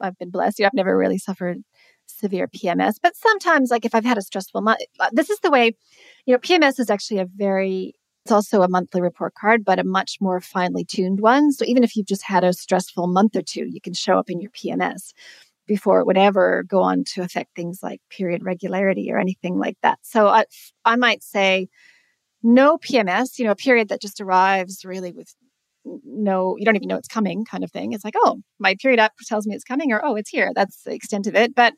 I've 0.00 0.18
been 0.18 0.30
blessed. 0.30 0.58
You 0.58 0.64
know, 0.64 0.68
I've 0.68 0.74
never 0.74 0.96
really 0.96 1.18
suffered 1.18 1.58
severe 2.06 2.48
PMS, 2.48 2.94
but 3.02 3.16
sometimes, 3.16 3.70
like 3.70 3.84
if 3.86 3.94
I've 3.94 4.04
had 4.04 4.18
a 4.18 4.22
stressful 4.22 4.60
month, 4.60 4.80
this 5.12 5.30
is 5.30 5.38
the 5.40 5.50
way. 5.50 5.72
You 6.26 6.34
know, 6.34 6.38
PMS 6.38 6.78
is 6.78 6.90
actually 6.90 7.20
a 7.20 7.26
very 7.26 7.94
it's 8.24 8.32
also 8.32 8.62
a 8.62 8.68
monthly 8.68 9.00
report 9.00 9.34
card, 9.34 9.64
but 9.64 9.78
a 9.78 9.84
much 9.84 10.18
more 10.20 10.40
finely 10.40 10.84
tuned 10.84 11.20
one. 11.20 11.52
So 11.52 11.64
even 11.64 11.82
if 11.82 11.96
you've 11.96 12.06
just 12.06 12.24
had 12.24 12.44
a 12.44 12.52
stressful 12.52 13.06
month 13.06 13.34
or 13.34 13.42
two, 13.42 13.66
you 13.68 13.80
can 13.80 13.94
show 13.94 14.18
up 14.18 14.28
in 14.28 14.40
your 14.40 14.50
PMS 14.50 15.12
before 15.66 16.00
it 16.00 16.06
would 16.06 16.18
ever 16.18 16.64
go 16.64 16.82
on 16.82 17.04
to 17.04 17.22
affect 17.22 17.54
things 17.54 17.80
like 17.82 18.00
period 18.10 18.42
regularity 18.44 19.10
or 19.10 19.18
anything 19.18 19.58
like 19.58 19.76
that. 19.82 19.98
So 20.02 20.26
I, 20.28 20.44
I 20.84 20.96
might 20.96 21.22
say 21.22 21.68
no 22.42 22.76
PMS, 22.78 23.38
you 23.38 23.44
know, 23.44 23.52
a 23.52 23.56
period 23.56 23.88
that 23.88 24.02
just 24.02 24.20
arrives 24.20 24.84
really 24.84 25.12
with 25.12 25.34
no, 25.84 26.56
you 26.58 26.64
don't 26.64 26.76
even 26.76 26.88
know 26.88 26.96
it's 26.96 27.08
coming 27.08 27.44
kind 27.44 27.64
of 27.64 27.70
thing. 27.70 27.92
It's 27.92 28.04
like, 28.04 28.14
oh, 28.16 28.40
my 28.58 28.74
period 28.74 29.00
up 29.00 29.12
tells 29.26 29.46
me 29.46 29.54
it's 29.54 29.64
coming 29.64 29.92
or, 29.92 30.04
oh, 30.04 30.14
it's 30.14 30.28
here. 30.28 30.50
That's 30.54 30.82
the 30.82 30.92
extent 30.92 31.26
of 31.26 31.34
it. 31.34 31.54
But, 31.54 31.74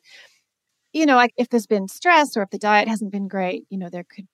you 0.91 1.05
know, 1.05 1.15
like 1.15 1.33
if 1.37 1.49
there's 1.49 1.67
been 1.67 1.87
stress 1.87 2.35
or 2.35 2.43
if 2.43 2.49
the 2.49 2.57
diet 2.57 2.87
hasn't 2.87 3.11
been 3.11 3.27
great, 3.27 3.63
you 3.69 3.77
know, 3.77 3.89
there 3.89 4.03
could 4.03 4.27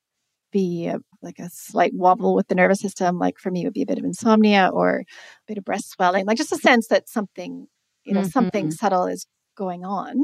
be 0.52 0.88
a, 0.88 0.98
like 1.22 1.40
a 1.40 1.50
slight 1.50 1.92
wobble 1.94 2.36
with 2.36 2.48
the 2.48 2.56
nervous 2.56 2.80
system. 2.82 3.18
Like 3.20 3.38
for 3.40 3.52
me, 3.52 3.62
it 3.62 3.66
would 3.66 3.74
be 3.74 3.82
a 3.84 3.86
bit 3.88 4.00
of 4.00 4.06
insomnia 4.06 4.70
or 4.74 5.00
a 5.00 5.06
bit 5.48 5.58
of 5.58 5.66
breast 5.66 5.92
swelling, 5.92 6.26
like 6.26 6.38
just 6.38 6.52
a 6.52 6.58
sense 6.58 6.88
that 6.88 7.10
something, 7.10 7.68
you 8.06 8.14
know, 8.14 8.24
something 8.24 8.68
Mhm. 8.68 8.74
subtle 8.74 9.06
is 9.06 9.26
going 9.56 9.84
on. 9.86 10.16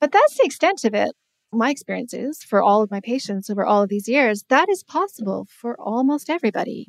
But 0.00 0.12
that's 0.12 0.36
the 0.38 0.44
extent 0.44 0.84
of 0.84 0.94
it. 0.94 1.12
My 1.52 1.70
experience 1.70 2.12
is 2.12 2.42
for 2.42 2.62
all 2.62 2.82
of 2.82 2.90
my 2.90 3.00
patients 3.00 3.48
over 3.50 3.64
all 3.64 3.82
of 3.82 3.88
these 3.88 4.06
years, 4.08 4.44
that 4.48 4.68
is 4.68 4.82
possible 4.84 5.46
for 5.50 5.80
almost 5.80 6.28
everybody. 6.30 6.88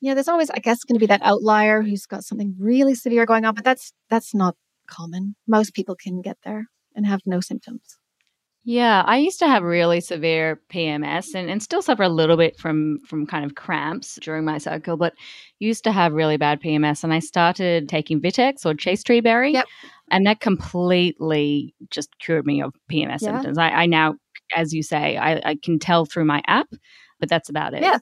You 0.00 0.10
know, 0.10 0.14
there's 0.14 0.28
always, 0.28 0.50
I 0.50 0.58
guess, 0.58 0.84
going 0.84 0.96
to 0.96 1.00
be 1.00 1.06
that 1.06 1.22
outlier 1.22 1.82
who's 1.82 2.06
got 2.06 2.24
something 2.24 2.54
really 2.58 2.94
severe 2.94 3.24
going 3.26 3.44
on, 3.46 3.54
but 3.54 3.64
that's 3.64 3.92
that's 4.10 4.34
not 4.34 4.56
common. 4.86 5.36
Most 5.46 5.74
people 5.74 5.96
can 5.96 6.20
get 6.20 6.36
there 6.44 6.66
and 6.94 7.06
have 7.06 7.22
no 7.26 7.40
symptoms. 7.40 7.98
Yeah, 8.66 9.02
I 9.06 9.18
used 9.18 9.38
to 9.40 9.46
have 9.46 9.62
really 9.62 10.00
severe 10.00 10.58
PMS 10.72 11.34
and, 11.34 11.50
and 11.50 11.62
still 11.62 11.82
suffer 11.82 12.02
a 12.02 12.08
little 12.08 12.38
bit 12.38 12.58
from 12.58 12.98
from 13.06 13.26
kind 13.26 13.44
of 13.44 13.54
cramps 13.54 14.18
during 14.22 14.46
my 14.46 14.56
cycle, 14.56 14.96
but 14.96 15.12
used 15.58 15.84
to 15.84 15.92
have 15.92 16.14
really 16.14 16.38
bad 16.38 16.62
PMS 16.62 17.04
and 17.04 17.12
I 17.12 17.18
started 17.18 17.90
taking 17.90 18.22
Vitex 18.22 18.64
or 18.64 18.74
Chaste 18.74 19.06
Tree 19.06 19.20
Berry. 19.20 19.52
Yep. 19.52 19.66
And 20.10 20.26
that 20.26 20.40
completely 20.40 21.74
just 21.90 22.18
cured 22.18 22.46
me 22.46 22.62
of 22.62 22.74
PMS 22.90 23.20
Yeah. 23.20 23.32
symptoms. 23.32 23.58
I, 23.58 23.68
I 23.68 23.86
now, 23.86 24.14
as 24.56 24.72
you 24.72 24.82
say, 24.82 25.18
I, 25.18 25.40
I 25.44 25.56
can 25.62 25.78
tell 25.78 26.06
through 26.06 26.24
my 26.24 26.42
app, 26.46 26.68
but 27.20 27.28
that's 27.28 27.50
about 27.50 27.74
it. 27.74 27.82
Yeah. 27.82 27.98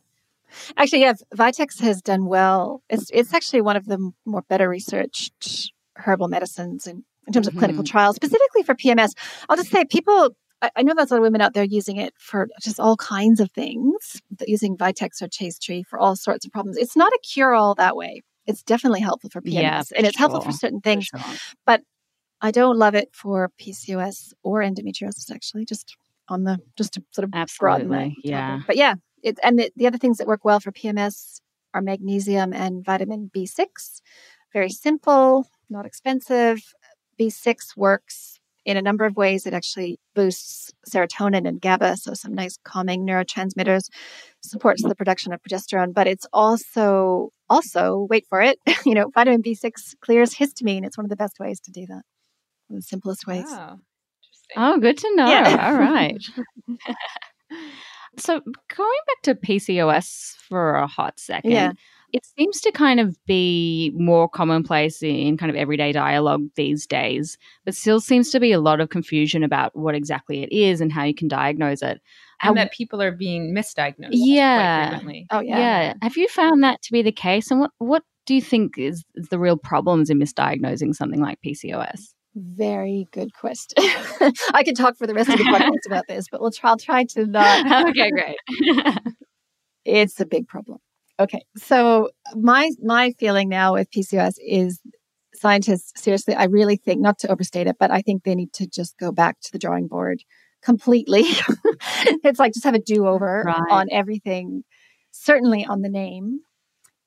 Actually, 0.76 1.00
yeah, 1.00 1.14
Vitex 1.34 1.80
has 1.80 2.02
done 2.02 2.26
well. 2.26 2.82
It's 2.88 3.10
it's 3.12 3.34
actually 3.34 3.62
one 3.62 3.76
of 3.76 3.86
the 3.86 4.12
more 4.24 4.42
better 4.42 4.68
researched 4.68 5.72
herbal 5.96 6.28
medicines 6.28 6.86
in, 6.86 7.04
in 7.26 7.32
terms 7.32 7.48
of 7.48 7.56
clinical 7.56 7.82
mm-hmm. 7.82 7.90
trials, 7.90 8.16
specifically 8.16 8.62
for 8.62 8.74
PMS. 8.74 9.10
I'll 9.48 9.56
just 9.56 9.70
say 9.70 9.84
people. 9.84 10.36
I, 10.62 10.70
I 10.76 10.82
know 10.82 10.94
there's 10.94 11.10
a 11.10 11.14
lot 11.14 11.18
of 11.18 11.22
women 11.24 11.40
out 11.40 11.52
there 11.54 11.64
using 11.64 11.96
it 11.98 12.14
for 12.16 12.48
just 12.60 12.80
all 12.80 12.96
kinds 12.96 13.40
of 13.40 13.50
things, 13.50 14.22
using 14.46 14.76
Vitex 14.76 15.20
or 15.20 15.28
Chaste 15.28 15.62
Tree 15.62 15.82
for 15.82 15.98
all 15.98 16.16
sorts 16.16 16.46
of 16.46 16.52
problems. 16.52 16.76
It's 16.78 16.96
not 16.96 17.12
a 17.12 17.18
cure 17.22 17.54
all 17.54 17.74
that 17.74 17.96
way. 17.96 18.22
It's 18.46 18.62
definitely 18.62 19.00
helpful 19.00 19.28
for 19.30 19.40
PMS, 19.40 19.52
Yeah, 19.52 19.82
for 19.82 19.94
and 19.96 20.06
it's 20.06 20.16
helpful 20.16 20.40
for 20.40 20.52
sure. 20.52 20.58
certain 20.58 20.80
for 20.80 20.84
things. 20.84 21.10
but 21.66 21.82
I 22.40 22.50
don't 22.50 22.76
love 22.78 22.94
it 22.94 23.08
for 23.12 23.50
PCOS 23.60 24.32
or 24.42 24.60
endometriosis. 24.62 25.30
Actually, 25.30 25.64
just 25.64 25.96
on 26.28 26.44
the 26.44 26.58
just 26.76 26.94
to 26.94 27.02
sort 27.10 27.24
of 27.24 27.30
broaden 27.60 27.88
that 27.90 28.10
Yeah. 28.24 28.46
topic. 28.48 28.66
But 28.66 28.76
yeah, 28.76 28.94
it, 29.22 29.38
and 29.42 29.58
the, 29.58 29.70
the 29.76 29.86
other 29.86 29.98
things 29.98 30.18
that 30.18 30.26
work 30.26 30.44
well 30.44 30.58
for 30.60 30.72
PMS 30.72 31.40
are 31.74 31.82
magnesium 31.82 32.52
and 32.52 32.84
vitamin 32.84 33.30
B6. 33.34 34.00
Very 34.52 34.70
simple, 34.70 35.46
not 35.70 35.86
expensive. 35.86 36.60
B6 37.18 37.76
works 37.76 38.40
in 38.64 38.76
a 38.76 38.82
number 38.82 39.04
of 39.04 39.16
ways. 39.16 39.46
It 39.46 39.54
actually 39.54 39.98
boosts 40.14 40.72
serotonin 40.88 41.46
and 41.48 41.60
GABA, 41.60 41.96
so 41.96 42.14
some 42.14 42.34
nice 42.34 42.56
calming 42.64 43.06
neurotransmitters, 43.06 43.88
supports 44.42 44.82
the 44.82 44.94
production 44.94 45.32
of 45.32 45.40
progesterone, 45.42 45.92
but 45.94 46.06
it's 46.06 46.26
also 46.32 47.30
also 47.48 48.06
wait 48.08 48.26
for 48.28 48.40
it, 48.40 48.58
you 48.86 48.94
know, 48.94 49.10
vitamin 49.14 49.42
B6 49.42 49.94
clears 50.00 50.34
histamine. 50.34 50.84
It's 50.84 50.96
one 50.96 51.04
of 51.04 51.10
the 51.10 51.16
best 51.16 51.38
ways 51.38 51.60
to 51.60 51.70
do 51.70 51.86
that. 51.86 52.02
One 52.68 52.76
of 52.76 52.82
the 52.82 52.82
simplest 52.82 53.26
ways. 53.26 53.44
Oh, 53.46 53.56
wow. 53.56 53.78
Oh, 54.56 54.78
good 54.78 54.98
to 54.98 55.16
know. 55.16 55.28
Yeah. 55.28 55.68
All 55.70 55.78
right. 55.78 56.22
so 58.18 58.40
going 58.76 59.00
back 59.06 59.22
to 59.24 59.34
PCOS 59.34 60.34
for 60.48 60.74
a 60.74 60.86
hot 60.86 61.18
second, 61.18 61.50
Yeah. 61.50 61.72
It 62.12 62.26
seems 62.26 62.60
to 62.60 62.70
kind 62.72 63.00
of 63.00 63.16
be 63.26 63.90
more 63.94 64.28
commonplace 64.28 65.02
in 65.02 65.36
kind 65.36 65.50
of 65.50 65.56
everyday 65.56 65.92
dialogue 65.92 66.42
these 66.56 66.86
days, 66.86 67.38
but 67.64 67.74
still 67.74 68.00
seems 68.00 68.30
to 68.30 68.40
be 68.40 68.52
a 68.52 68.60
lot 68.60 68.80
of 68.80 68.90
confusion 68.90 69.42
about 69.42 69.74
what 69.76 69.94
exactly 69.94 70.42
it 70.42 70.52
is 70.52 70.80
and 70.80 70.92
how 70.92 71.04
you 71.04 71.14
can 71.14 71.28
diagnose 71.28 71.82
it. 71.82 72.00
How- 72.38 72.50
and 72.50 72.58
that 72.58 72.72
people 72.72 73.00
are 73.00 73.12
being 73.12 73.54
misdiagnosed 73.54 74.08
Yeah. 74.12 74.88
quite 74.88 74.88
frequently. 74.90 75.26
Oh 75.30 75.40
yeah. 75.40 75.58
yeah. 75.58 75.94
Have 76.02 76.16
you 76.16 76.28
found 76.28 76.62
that 76.64 76.82
to 76.82 76.92
be 76.92 77.02
the 77.02 77.12
case? 77.12 77.50
And 77.50 77.60
what, 77.60 77.70
what 77.78 78.02
do 78.26 78.34
you 78.34 78.42
think 78.42 78.76
is, 78.78 79.04
is 79.14 79.28
the 79.28 79.38
real 79.38 79.56
problems 79.56 80.10
in 80.10 80.18
misdiagnosing 80.18 80.94
something 80.94 81.20
like 81.20 81.38
PCOS? 81.44 82.00
Very 82.34 83.06
good 83.12 83.34
question. 83.34 83.74
I 84.54 84.62
could 84.64 84.76
talk 84.76 84.96
for 84.96 85.06
the 85.06 85.14
rest 85.14 85.28
of 85.28 85.38
the 85.38 85.44
podcast 85.44 85.86
about 85.86 86.04
this, 86.08 86.26
but 86.30 86.40
we'll 86.40 86.50
try, 86.50 86.70
I'll 86.70 86.76
try 86.78 87.04
to 87.04 87.26
not. 87.26 87.88
okay, 87.90 88.10
great. 88.10 88.36
It's 89.84 90.20
a 90.20 90.26
big 90.26 90.46
problem. 90.46 90.78
Okay, 91.20 91.44
so 91.56 92.10
my 92.34 92.70
my 92.82 93.12
feeling 93.18 93.48
now 93.48 93.74
with 93.74 93.90
PCOS 93.90 94.34
is 94.44 94.80
scientists 95.34 95.92
seriously. 96.02 96.34
I 96.34 96.44
really 96.44 96.76
think 96.76 97.00
not 97.00 97.18
to 97.20 97.30
overstate 97.30 97.66
it, 97.66 97.76
but 97.78 97.90
I 97.90 98.02
think 98.02 98.24
they 98.24 98.34
need 98.34 98.52
to 98.54 98.66
just 98.66 98.96
go 98.98 99.12
back 99.12 99.40
to 99.42 99.52
the 99.52 99.58
drawing 99.58 99.88
board 99.88 100.22
completely. 100.62 101.24
it's 102.24 102.38
like 102.38 102.52
just 102.54 102.64
have 102.64 102.74
a 102.74 102.78
do 102.78 103.06
over 103.06 103.44
Right. 103.44 103.70
on 103.70 103.88
everything. 103.90 104.64
Certainly 105.12 105.66
on 105.66 105.82
the 105.82 105.88
name, 105.90 106.40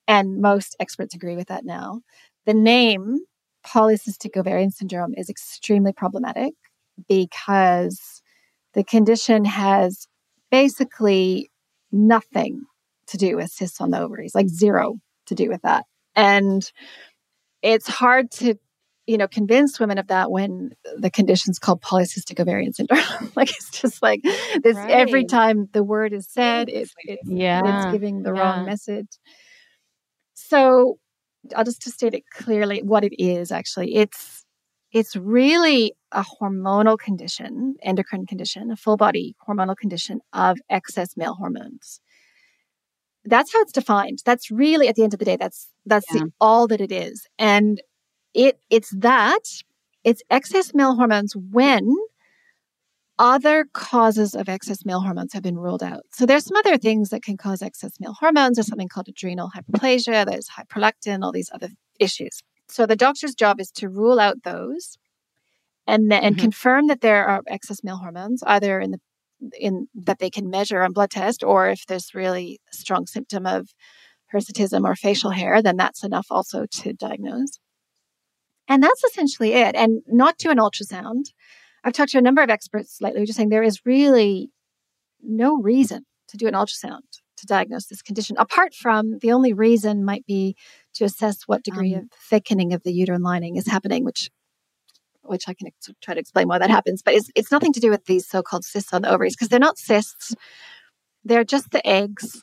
and 0.07 0.41
most 0.41 0.75
experts 0.79 1.15
agree 1.15 1.35
with 1.35 1.47
that 1.47 1.65
now. 1.65 2.01
The 2.45 2.53
name 2.53 3.19
polycystic 3.65 4.37
ovarian 4.37 4.71
syndrome 4.71 5.13
is 5.17 5.29
extremely 5.29 5.93
problematic 5.93 6.53
because 7.09 8.21
the 8.73 8.83
condition 8.83 9.45
has 9.45 10.07
basically 10.51 11.49
nothing 11.91 12.63
to 13.07 13.17
do 13.17 13.35
with 13.35 13.51
cysts 13.51 13.81
on 13.81 13.91
the 13.91 13.99
ovaries, 13.99 14.35
like 14.35 14.47
zero 14.49 14.99
to 15.27 15.35
do 15.35 15.49
with 15.49 15.61
that. 15.63 15.85
And 16.15 16.69
it's 17.61 17.87
hard 17.87 18.31
to, 18.31 18.55
you 19.05 19.17
know, 19.17 19.27
convince 19.27 19.79
women 19.79 19.97
of 19.97 20.07
that 20.07 20.31
when 20.31 20.71
the 20.97 21.09
condition's 21.09 21.59
called 21.59 21.81
polycystic 21.81 22.39
ovarian 22.39 22.73
syndrome. 22.73 23.31
like 23.35 23.49
it's 23.49 23.69
just 23.69 24.01
like 24.01 24.21
this 24.63 24.77
every 24.77 25.25
time 25.25 25.67
the 25.73 25.83
word 25.83 26.13
is 26.13 26.27
said, 26.29 26.69
it, 26.69 26.89
it's 27.03 27.21
Yeah. 27.25 27.61
it's 27.65 27.91
giving 27.91 28.23
the 28.23 28.33
yeah. 28.33 28.41
wrong 28.41 28.65
message. 28.65 29.07
So 30.33 30.97
I'll 31.55 31.63
just 31.63 31.81
to 31.83 31.91
state 31.91 32.13
it 32.13 32.23
clearly 32.31 32.81
what 32.83 33.03
it 33.03 33.13
is 33.21 33.51
actually. 33.51 33.95
It's 33.95 34.43
it's 34.91 35.15
really 35.15 35.93
a 36.13 36.23
hormonal 36.23 36.97
condition, 36.97 37.75
endocrine 37.83 38.25
condition, 38.25 38.71
a 38.71 38.77
full 38.77 38.95
body 38.95 39.35
hormonal 39.45 39.75
condition 39.75 40.21
of 40.31 40.57
excess 40.69 41.17
male 41.17 41.33
hormones. 41.33 41.99
That's 43.25 43.51
how 43.51 43.61
it's 43.61 43.71
defined. 43.71 44.19
That's 44.25 44.51
really 44.51 44.87
at 44.87 44.95
the 44.95 45.03
end 45.03 45.13
of 45.13 45.19
the 45.19 45.25
day, 45.25 45.35
that's 45.35 45.69
that's 45.85 46.05
Yeah. 46.13 46.21
the, 46.21 46.31
all 46.39 46.67
that 46.67 46.81
it 46.81 46.91
is. 46.91 47.27
And 47.39 47.81
it 48.33 48.59
it's 48.69 48.91
that 48.95 49.43
it's 50.03 50.21
excess 50.29 50.73
male 50.73 50.95
hormones 50.95 51.35
when 51.35 51.91
other 53.17 53.65
causes 53.73 54.35
of 54.35 54.49
excess 54.49 54.85
male 54.85 54.99
hormones 54.99 55.33
have 55.33 55.43
been 55.43 55.57
ruled 55.57 55.81
out. 55.81 56.03
So 56.11 56.25
there's 56.25 56.45
some 56.45 56.57
other 56.57 56.77
things 56.77 57.09
that 57.09 57.23
can 57.23 57.37
cause 57.37 57.61
excess 57.61 57.93
male 57.99 58.13
hormones. 58.13 58.57
There's 58.57 58.67
something 58.67 58.89
called 58.89 59.07
adrenal 59.07 59.49
hyperplasia. 59.55 60.25
There's 60.25 60.49
hyperlectin, 60.49 61.23
all 61.23 61.31
these 61.31 61.49
other 61.53 61.69
issues. 61.99 62.41
So 62.67 62.85
the 62.85 62.95
doctor's 62.95 63.35
job 63.35 63.59
is 63.59 63.71
to 63.71 63.89
rule 63.89 64.19
out 64.19 64.43
those 64.43 64.97
and 65.87 66.11
then, 66.11 66.23
and 66.23 66.35
mm-hmm. 66.35 66.41
confirm 66.41 66.87
that 66.87 67.01
there 67.01 67.25
are 67.25 67.41
excess 67.47 67.83
male 67.83 67.97
hormones 67.97 68.43
either 68.45 68.79
in 68.79 68.91
the 68.91 68.99
in 69.59 69.87
that 69.93 70.19
they 70.19 70.29
can 70.29 70.49
measure 70.49 70.81
on 70.81 70.93
blood 70.93 71.11
test 71.11 71.43
or 71.43 71.69
if 71.69 71.85
there's 71.87 72.13
really 72.13 72.59
a 72.71 72.75
strong 72.75 73.05
symptom 73.05 73.45
of 73.45 73.69
hirsutism 74.33 74.83
or 74.85 74.95
facial 74.95 75.31
hair 75.31 75.61
then 75.61 75.77
that's 75.77 76.03
enough 76.03 76.27
also 76.29 76.65
to 76.71 76.93
diagnose. 76.93 77.59
And 78.67 78.81
that's 78.81 79.03
essentially 79.03 79.53
it 79.53 79.75
and 79.75 80.01
not 80.07 80.37
do 80.37 80.49
an 80.49 80.57
ultrasound. 80.57 81.25
I've 81.83 81.93
talked 81.93 82.11
to 82.11 82.17
a 82.17 82.21
number 82.21 82.41
of 82.41 82.49
experts 82.49 82.97
lately 82.99 83.25
just 83.25 83.37
saying 83.37 83.49
there 83.49 83.61
is 83.61 83.85
really 83.85 84.49
no 85.21 85.57
reason 85.61 86.05
to 86.29 86.37
do 86.37 86.47
an 86.47 86.53
ultrasound 86.53 87.01
to 87.37 87.45
diagnose 87.45 87.87
this 87.87 88.01
condition 88.01 88.35
apart 88.39 88.73
from 88.73 89.19
the 89.19 89.31
only 89.31 89.53
reason 89.53 90.05
might 90.05 90.25
be 90.25 90.55
to 90.93 91.03
assess 91.03 91.43
what 91.45 91.63
degree 91.63 91.93
um, 91.93 92.03
of 92.03 92.05
thickening 92.29 92.73
of 92.73 92.81
the 92.83 92.93
uterine 92.93 93.21
lining 93.21 93.57
is 93.57 93.67
happening 93.67 94.05
which 94.05 94.29
which 95.27 95.47
I 95.47 95.53
can 95.53 95.67
ex- 95.67 95.89
try 96.01 96.13
to 96.13 96.19
explain 96.19 96.47
why 96.47 96.59
that 96.59 96.69
happens, 96.69 97.01
but 97.01 97.13
it's, 97.13 97.29
it's 97.35 97.51
nothing 97.51 97.73
to 97.73 97.79
do 97.79 97.89
with 97.89 98.05
these 98.05 98.27
so 98.27 98.41
called 98.41 98.65
cysts 98.65 98.93
on 98.93 99.01
the 99.01 99.11
ovaries 99.11 99.35
because 99.35 99.49
they're 99.49 99.59
not 99.59 99.77
cysts. 99.77 100.33
They're 101.23 101.43
just 101.43 101.71
the 101.71 101.85
eggs. 101.85 102.41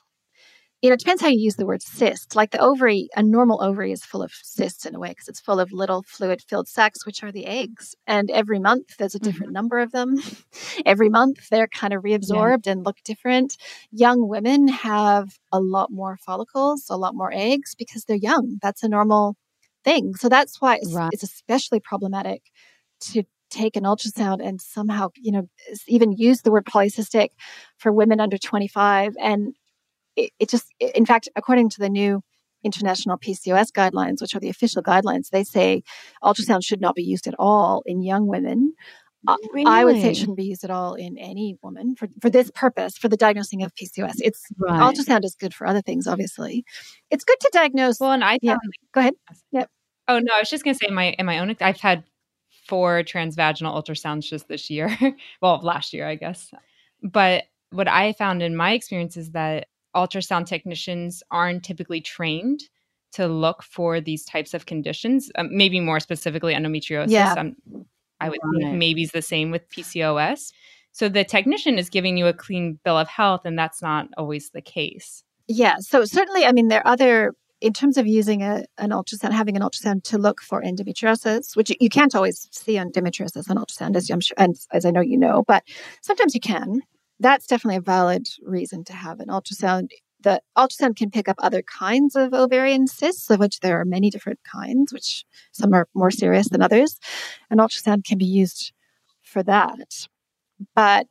You 0.82 0.90
know, 0.90 0.94
it 0.94 0.98
depends 0.98 1.22
how 1.22 1.28
you 1.28 1.38
use 1.38 1.54
the 1.54 1.64
word 1.64 1.80
cyst. 1.80 2.34
Like 2.34 2.50
the 2.50 2.58
ovary, 2.58 3.08
a 3.14 3.22
normal 3.22 3.62
ovary 3.62 3.92
is 3.92 4.04
full 4.04 4.20
of 4.20 4.32
cysts 4.32 4.84
in 4.84 4.96
a 4.96 4.98
way 4.98 5.10
because 5.10 5.28
it's 5.28 5.38
full 5.40 5.60
of 5.60 5.70
little 5.70 6.02
fluid 6.02 6.42
filled 6.48 6.66
sacs, 6.66 7.06
which 7.06 7.22
are 7.22 7.30
the 7.30 7.46
eggs. 7.46 7.94
And 8.08 8.28
every 8.32 8.58
month 8.58 8.96
there's 8.98 9.14
a 9.14 9.20
different 9.20 9.50
mm-hmm. 9.50 9.52
number 9.52 9.78
of 9.78 9.92
them. 9.92 10.16
every 10.84 11.08
month 11.08 11.48
they're 11.50 11.68
kind 11.68 11.92
of 11.92 12.02
reabsorbed 12.02 12.66
yeah. 12.66 12.72
and 12.72 12.84
look 12.84 12.96
different. 13.04 13.56
Young 13.92 14.26
women 14.26 14.66
have 14.66 15.38
a 15.52 15.60
lot 15.60 15.92
more 15.92 16.16
follicles, 16.16 16.86
a 16.90 16.96
lot 16.96 17.14
more 17.14 17.30
eggs 17.32 17.76
because 17.76 18.04
they're 18.04 18.16
young. 18.16 18.58
That's 18.60 18.82
a 18.82 18.88
normal 18.88 19.36
thing. 19.84 20.14
So 20.14 20.28
that's 20.28 20.60
why 20.60 20.76
it's, 20.82 20.92
right. 20.92 21.10
it's 21.12 21.22
especially 21.22 21.78
problematic 21.78 22.42
to 23.12 23.24
take 23.50 23.76
an 23.76 23.84
ultrasound 23.84 24.44
and 24.44 24.60
somehow, 24.60 25.10
you 25.16 25.30
know, 25.30 25.48
even 25.86 26.12
use 26.12 26.40
the 26.40 26.50
word 26.50 26.64
polycystic 26.64 27.28
for 27.76 27.92
women 27.92 28.20
under 28.20 28.38
25. 28.38 29.14
And 29.20 29.54
it, 30.16 30.30
it 30.38 30.48
just, 30.48 30.66
in 30.80 31.04
fact, 31.04 31.28
according 31.36 31.68
to 31.70 31.78
the 31.78 31.90
new 31.90 32.22
international 32.64 33.18
PCOS 33.18 33.70
guidelines, 33.70 34.20
which 34.20 34.34
are 34.34 34.40
the 34.40 34.48
official 34.48 34.82
guidelines, 34.82 35.28
they 35.30 35.44
say 35.44 35.82
ultrasound 36.22 36.64
should 36.64 36.80
not 36.80 36.94
be 36.94 37.02
used 37.02 37.26
at 37.26 37.34
all 37.38 37.82
in 37.86 38.02
young 38.02 38.26
women. 38.26 38.74
Really? 39.52 39.66
I 39.66 39.84
would 39.84 40.00
say 40.00 40.10
it 40.10 40.16
shouldn't 40.16 40.36
be 40.36 40.44
used 40.44 40.64
at 40.64 40.70
all 40.70 40.94
in 40.94 41.16
any 41.16 41.56
woman 41.62 41.94
for, 41.94 42.08
for 42.20 42.28
this 42.28 42.50
purpose, 42.50 42.98
for 42.98 43.08
the 43.08 43.16
diagnosing 43.16 43.62
of 43.62 43.72
PCOS. 43.74 44.14
It's 44.18 44.46
right. 44.58 44.80
ultrasound 44.80 45.24
is 45.24 45.36
good 45.36 45.54
for 45.54 45.66
other 45.66 45.80
things, 45.80 46.08
obviously. 46.08 46.64
It's 47.08 47.22
good 47.22 47.38
to 47.38 47.50
diagnose. 47.52 48.00
Well, 48.00 48.10
and 48.10 48.24
I 48.24 48.38
yeah. 48.42 48.56
Go 48.92 49.00
ahead. 49.00 49.14
Yep. 49.52 49.70
Oh 50.08 50.18
no, 50.18 50.32
I 50.34 50.40
was 50.40 50.50
just 50.50 50.64
going 50.64 50.74
to 50.74 50.78
say 50.78 50.88
in 50.88 50.94
my 50.94 51.14
in 51.16 51.26
my 51.26 51.38
own. 51.38 51.54
I've 51.60 51.80
had 51.80 52.02
four 52.66 53.02
transvaginal 53.02 53.74
ultrasounds 53.74 54.28
just 54.28 54.48
this 54.48 54.70
year. 54.70 54.96
well, 55.42 55.60
last 55.62 55.92
year, 55.92 56.06
I 56.06 56.14
guess. 56.14 56.52
But 57.02 57.44
what 57.70 57.88
I 57.88 58.12
found 58.12 58.42
in 58.42 58.56
my 58.56 58.72
experience 58.72 59.16
is 59.16 59.32
that 59.32 59.68
ultrasound 59.94 60.46
technicians 60.46 61.22
aren't 61.30 61.64
typically 61.64 62.00
trained 62.00 62.62
to 63.12 63.26
look 63.26 63.62
for 63.62 64.00
these 64.00 64.24
types 64.24 64.54
of 64.54 64.66
conditions. 64.66 65.30
Um, 65.36 65.48
maybe 65.50 65.80
more 65.80 66.00
specifically, 66.00 66.54
endometriosis. 66.54 67.10
Yeah. 67.10 67.34
Um, 67.34 67.56
I 68.20 68.28
would 68.28 68.38
think 68.60 68.74
maybe 68.74 69.02
it's 69.02 69.12
the 69.12 69.20
same 69.20 69.50
with 69.50 69.68
PCOS. 69.68 70.52
So 70.92 71.08
the 71.08 71.24
technician 71.24 71.78
is 71.78 71.90
giving 71.90 72.16
you 72.16 72.26
a 72.26 72.32
clean 72.32 72.78
bill 72.84 72.96
of 72.96 73.08
health, 73.08 73.42
and 73.44 73.58
that's 73.58 73.82
not 73.82 74.08
always 74.16 74.50
the 74.50 74.60
case. 74.60 75.24
Yeah. 75.48 75.76
So 75.80 76.04
certainly, 76.04 76.44
I 76.44 76.52
mean, 76.52 76.68
there 76.68 76.86
are 76.86 76.92
other 76.92 77.34
in 77.62 77.72
terms 77.72 77.96
of 77.96 78.08
using 78.08 78.42
a, 78.42 78.64
an 78.76 78.90
ultrasound, 78.90 79.30
having 79.30 79.56
an 79.56 79.62
ultrasound 79.62 80.02
to 80.02 80.18
look 80.18 80.42
for 80.42 80.60
endometriosis, 80.62 81.56
which 81.56 81.72
you 81.78 81.88
can't 81.88 82.14
always 82.14 82.48
see 82.50 82.76
on 82.76 82.90
endometriosis 82.90 83.48
on 83.48 83.56
ultrasound, 83.56 83.94
as 83.94 84.10
I'm 84.10 84.20
sure, 84.20 84.34
and 84.36 84.56
as 84.72 84.84
I 84.84 84.90
know 84.90 85.00
you 85.00 85.16
know, 85.16 85.44
but 85.46 85.62
sometimes 86.02 86.34
you 86.34 86.40
can. 86.40 86.82
That's 87.20 87.46
definitely 87.46 87.76
a 87.76 87.82
valid 87.82 88.26
reason 88.42 88.82
to 88.84 88.92
have 88.92 89.20
an 89.20 89.28
ultrasound. 89.28 89.90
The 90.22 90.42
ultrasound 90.58 90.96
can 90.96 91.10
pick 91.10 91.28
up 91.28 91.36
other 91.38 91.62
kinds 91.62 92.16
of 92.16 92.34
ovarian 92.34 92.88
cysts, 92.88 93.30
of 93.30 93.38
which 93.38 93.60
there 93.60 93.80
are 93.80 93.84
many 93.84 94.10
different 94.10 94.40
kinds, 94.42 94.92
which 94.92 95.24
some 95.52 95.72
are 95.72 95.86
more 95.94 96.10
serious 96.10 96.48
than 96.48 96.62
others. 96.62 96.98
An 97.48 97.58
ultrasound 97.58 98.04
can 98.04 98.18
be 98.18 98.24
used 98.24 98.72
for 99.22 99.44
that. 99.44 100.08
But 100.74 101.06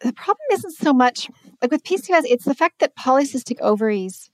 the 0.00 0.12
problem 0.12 0.46
isn't 0.52 0.76
so 0.76 0.92
much 0.92 1.28
like 1.60 1.72
with 1.72 1.82
PCOS, 1.82 2.22
it's 2.24 2.44
the 2.44 2.54
fact 2.54 2.78
that 2.78 2.96
polycystic 2.96 3.60
ovaries 3.60 4.30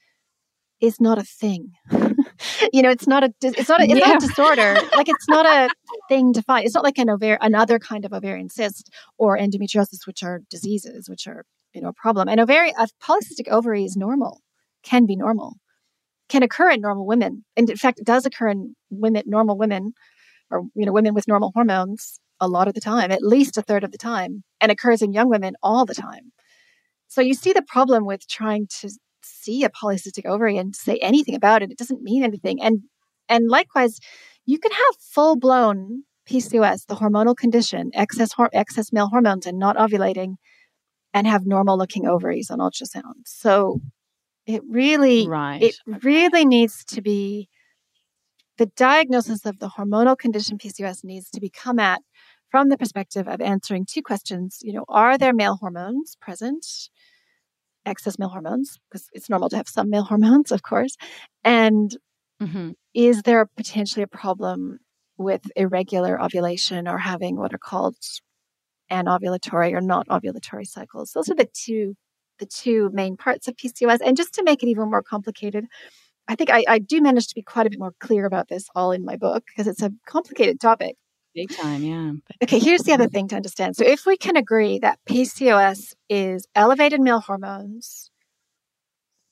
is 0.84 1.00
not 1.00 1.18
a 1.18 1.22
thing. 1.22 1.72
you 2.72 2.82
know, 2.82 2.90
it's 2.90 3.06
not 3.06 3.24
a 3.24 3.32
it's 3.42 3.68
not 3.68 3.80
a, 3.80 3.84
it's 3.84 3.94
yeah. 3.94 4.06
not 4.06 4.22
a 4.22 4.26
disorder. 4.26 4.74
like 4.96 5.08
it's 5.08 5.28
not 5.28 5.46
a 5.46 5.68
thing 6.08 6.32
to 6.32 6.42
find. 6.42 6.64
It's 6.64 6.74
not 6.74 6.84
like 6.84 6.98
an 6.98 7.10
ovarian 7.10 7.38
another 7.40 7.78
kind 7.78 8.04
of 8.04 8.12
ovarian 8.12 8.48
cyst 8.48 8.90
or 9.18 9.38
endometriosis, 9.38 10.06
which 10.06 10.22
are 10.22 10.40
diseases, 10.50 11.08
which 11.08 11.26
are 11.26 11.44
you 11.74 11.80
know 11.80 11.88
a 11.88 11.92
problem. 11.92 12.28
And 12.28 12.40
ovarian 12.40 12.74
a 12.78 12.88
polycystic 13.02 13.48
ovary 13.48 13.84
is 13.84 13.96
normal, 13.96 14.42
can 14.82 15.06
be 15.06 15.16
normal, 15.16 15.54
can 16.28 16.42
occur 16.42 16.70
in 16.70 16.80
normal 16.80 17.06
women, 17.06 17.44
and 17.56 17.68
in 17.68 17.76
fact, 17.76 18.00
it 18.00 18.06
does 18.06 18.26
occur 18.26 18.48
in 18.48 18.76
women, 18.90 19.22
normal 19.26 19.56
women, 19.56 19.94
or 20.50 20.62
you 20.74 20.86
know, 20.86 20.92
women 20.92 21.14
with 21.14 21.28
normal 21.28 21.52
hormones 21.54 22.20
a 22.40 22.48
lot 22.48 22.68
of 22.68 22.74
the 22.74 22.80
time, 22.80 23.10
at 23.10 23.22
least 23.22 23.56
a 23.56 23.62
third 23.62 23.84
of 23.84 23.92
the 23.92 23.98
time, 23.98 24.42
and 24.60 24.70
occurs 24.70 25.02
in 25.02 25.12
young 25.12 25.30
women 25.30 25.54
all 25.62 25.86
the 25.86 25.94
time. 25.94 26.32
So 27.06 27.20
you 27.20 27.34
see 27.34 27.52
the 27.52 27.62
problem 27.62 28.04
with 28.04 28.26
trying 28.28 28.66
to 28.80 28.90
see 29.24 29.64
a 29.64 29.70
polycystic 29.70 30.26
ovary 30.26 30.56
and 30.56 30.74
say 30.74 30.98
anything 30.98 31.34
about 31.34 31.62
it. 31.62 31.70
It 31.70 31.78
doesn't 31.78 32.02
mean 32.02 32.22
anything. 32.24 32.62
And 32.62 32.82
and 33.28 33.48
likewise, 33.48 33.98
you 34.44 34.58
can 34.58 34.72
have 34.72 34.96
full 35.00 35.36
blown 35.36 36.04
PCOS, 36.28 36.86
the 36.86 36.96
hormonal 36.96 37.36
condition, 37.36 37.90
excess 37.94 38.32
hor- 38.32 38.50
excess 38.52 38.92
male 38.92 39.08
hormones, 39.08 39.46
and 39.46 39.58
not 39.58 39.76
ovulating, 39.76 40.36
and 41.12 41.26
have 41.26 41.46
normal 41.46 41.78
looking 41.78 42.06
ovaries 42.06 42.50
on 42.50 42.58
ultrasound. 42.58 43.26
So 43.26 43.80
it 44.46 44.62
really, 44.68 45.28
right. 45.28 45.62
it 45.62 45.76
really 46.02 46.44
needs 46.44 46.84
to 46.86 47.02
be 47.02 47.48
the 48.56 48.66
diagnosis 48.66 49.44
of 49.46 49.58
the 49.58 49.70
hormonal 49.70 50.16
condition 50.16 50.58
PCOS 50.58 51.02
needs 51.02 51.30
to 51.30 51.40
be 51.40 51.50
come 51.50 51.78
at 51.78 52.02
from 52.50 52.68
the 52.68 52.78
perspective 52.78 53.26
of 53.26 53.40
answering 53.40 53.84
two 53.84 54.02
questions. 54.02 54.58
You 54.62 54.74
know, 54.74 54.84
are 54.88 55.18
there 55.18 55.34
male 55.34 55.56
hormones 55.56 56.16
present? 56.20 56.64
Excess 57.86 58.18
male 58.18 58.28
hormones 58.28 58.78
because 58.90 59.08
it's 59.12 59.28
normal 59.28 59.48
to 59.50 59.56
have 59.56 59.68
some 59.68 59.90
male 59.90 60.04
hormones, 60.10 60.52
of 60.52 60.62
course. 60.62 60.96
And 61.42 61.96
mm-hmm. 62.42 62.70
is 62.94 63.22
there 63.22 63.46
potentially 63.56 64.02
a 64.02 64.08
problem 64.08 64.80
with 65.16 65.42
irregular 65.56 66.20
ovulation 66.20 66.88
or 66.88 66.98
having 66.98 67.36
what 67.36 67.54
are 67.54 67.58
called 67.58 67.96
anovulatory 68.90 69.72
or 69.72 69.80
not 69.80 70.08
ovulatory 70.08 70.66
cycles? 70.66 71.12
Those 71.12 71.28
are 71.30 71.34
the 71.34 71.48
two 71.52 71.94
the 72.40 72.46
two 72.46 72.90
main 72.92 73.16
parts 73.16 73.46
of 73.46 73.56
PCOS. 73.56 73.98
And 74.04 74.16
just 74.16 74.34
to 74.34 74.42
make 74.42 74.62
it 74.62 74.68
even 74.68 74.90
more 74.90 75.02
complicated, 75.02 75.66
I 76.26 76.34
think 76.34 76.50
I, 76.50 76.64
I 76.68 76.78
do 76.78 77.00
manage 77.00 77.28
to 77.28 77.34
be 77.34 77.42
quite 77.42 77.66
a 77.66 77.70
bit 77.70 77.78
more 77.78 77.94
clear 78.00 78.26
about 78.26 78.48
this 78.48 78.66
all 78.74 78.92
in 78.92 79.04
my 79.04 79.16
book 79.16 79.44
because 79.46 79.66
it's 79.66 79.82
a 79.82 79.92
complicated 80.06 80.60
topic. 80.60 80.96
Big 81.34 81.50
time, 81.50 81.82
yeah. 81.82 82.12
Okay, 82.42 82.58
here's 82.58 82.82
the 82.82 82.92
other 82.92 83.08
thing 83.08 83.26
to 83.28 83.36
understand. 83.36 83.76
So, 83.76 83.84
if 83.84 84.06
we 84.06 84.16
can 84.16 84.36
agree 84.36 84.78
that 84.78 85.00
PCOS 85.06 85.94
is 86.08 86.46
elevated 86.54 87.00
male 87.00 87.20
hormones 87.20 88.10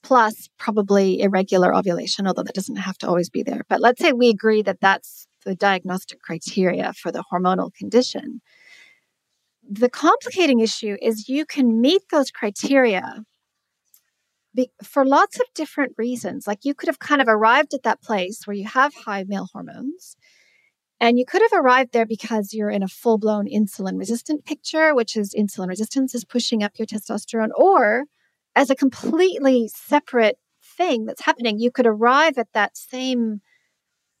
plus 0.03 0.49
probably 0.59 1.21
irregular 1.21 1.73
ovulation, 1.73 2.27
although 2.27 2.43
that 2.43 2.55
doesn't 2.55 2.75
have 2.75 2.97
to 2.99 3.07
always 3.07 3.29
be 3.29 3.41
there, 3.41 3.61
but 3.69 3.79
let's 3.79 4.01
say 4.01 4.11
we 4.11 4.29
agree 4.29 4.61
that 4.61 4.81
that's 4.81 5.27
the 5.45 5.55
diagnostic 5.55 6.21
criteria 6.21 6.93
for 6.93 7.11
the 7.11 7.23
hormonal 7.31 7.73
condition. 7.73 8.41
The 9.69 9.89
complicating 9.89 10.59
issue 10.59 10.97
is 11.01 11.27
you 11.27 11.45
can 11.45 11.81
meet 11.81 12.03
those 12.11 12.31
criteria 12.31 13.23
for 14.83 15.05
lots 15.05 15.39
of 15.39 15.45
different 15.55 15.93
reasons. 15.97 16.45
Like 16.47 16.59
you 16.63 16.73
could 16.75 16.87
have 16.87 16.99
kind 16.99 17.21
of 17.21 17.27
arrived 17.27 17.73
at 17.73 17.83
that 17.83 18.01
place 18.01 18.45
where 18.45 18.55
you 18.55 18.67
have 18.67 18.93
high 18.93 19.23
male 19.27 19.47
hormones 19.51 20.15
and 21.03 21.19
you 21.19 21.25
could 21.25 21.41
have 21.41 21.61
arrived 21.61 21.91
there 21.91 22.05
because 22.05 22.53
you're 22.53 22.69
in 22.69 22.81
a 22.81 22.87
full 22.87 23.17
blown 23.17 23.45
insulin 23.45 23.99
resistant 23.99 24.45
picture, 24.45 24.95
which 24.95 25.17
is 25.17 25.35
insulin 25.37 25.67
resistance 25.67 26.15
is 26.15 26.23
pushing 26.23 26.63
up 26.63 26.71
your 26.79 26.85
testosterone, 26.85 27.49
or 27.57 28.05
as 28.55 28.69
a 28.69 28.75
completely 28.75 29.67
separate 29.67 30.37
thing 30.77 31.03
that's 31.03 31.23
happening, 31.23 31.59
you 31.59 31.71
could 31.71 31.85
arrive 31.85 32.37
at 32.37 32.47
that 32.53 32.77
same 32.77 33.41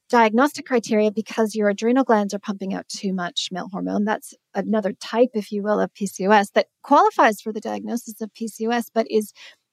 diagnostic 0.09 0.65
criteria 0.65 1.09
because 1.09 1.55
your 1.55 1.69
adrenal 1.69 2.03
glands 2.03 2.33
are 2.33 2.39
pumping 2.39 2.73
out 2.73 2.89
too 2.89 3.13
much 3.13 3.47
male 3.49 3.69
hormone. 3.71 4.03
That's 4.03 4.33
another 4.53 4.91
type, 4.91 5.29
if 5.35 5.53
you 5.53 5.63
will, 5.63 5.79
of 5.79 5.93
PCOS 5.93 6.51
that 6.51 6.67
qualifies 6.81 7.39
for 7.39 7.53
the 7.53 7.61
diagnosis 7.61 8.19
of 8.19 8.29
PCOS, 8.33 8.89
but 8.93 9.07
is 9.09 9.31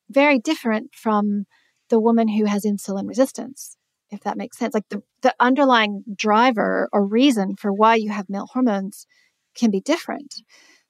very 0.08 0.38
different 0.38 0.94
from 0.94 1.46
the 1.88 1.98
woman 1.98 2.28
who 2.28 2.44
has 2.44 2.64
insulin 2.64 3.08
resistance 3.08 3.76
if 4.10 4.20
that 4.20 4.36
makes 4.36 4.58
sense. 4.58 4.74
Like 4.74 4.88
the, 4.88 5.02
the 5.22 5.34
underlying 5.40 6.04
driver 6.14 6.88
or 6.92 7.06
reason 7.06 7.56
for 7.56 7.72
why 7.72 7.96
you 7.96 8.10
have 8.10 8.28
male 8.28 8.48
hormones 8.52 9.06
can 9.54 9.70
be 9.70 9.80
different. 9.80 10.34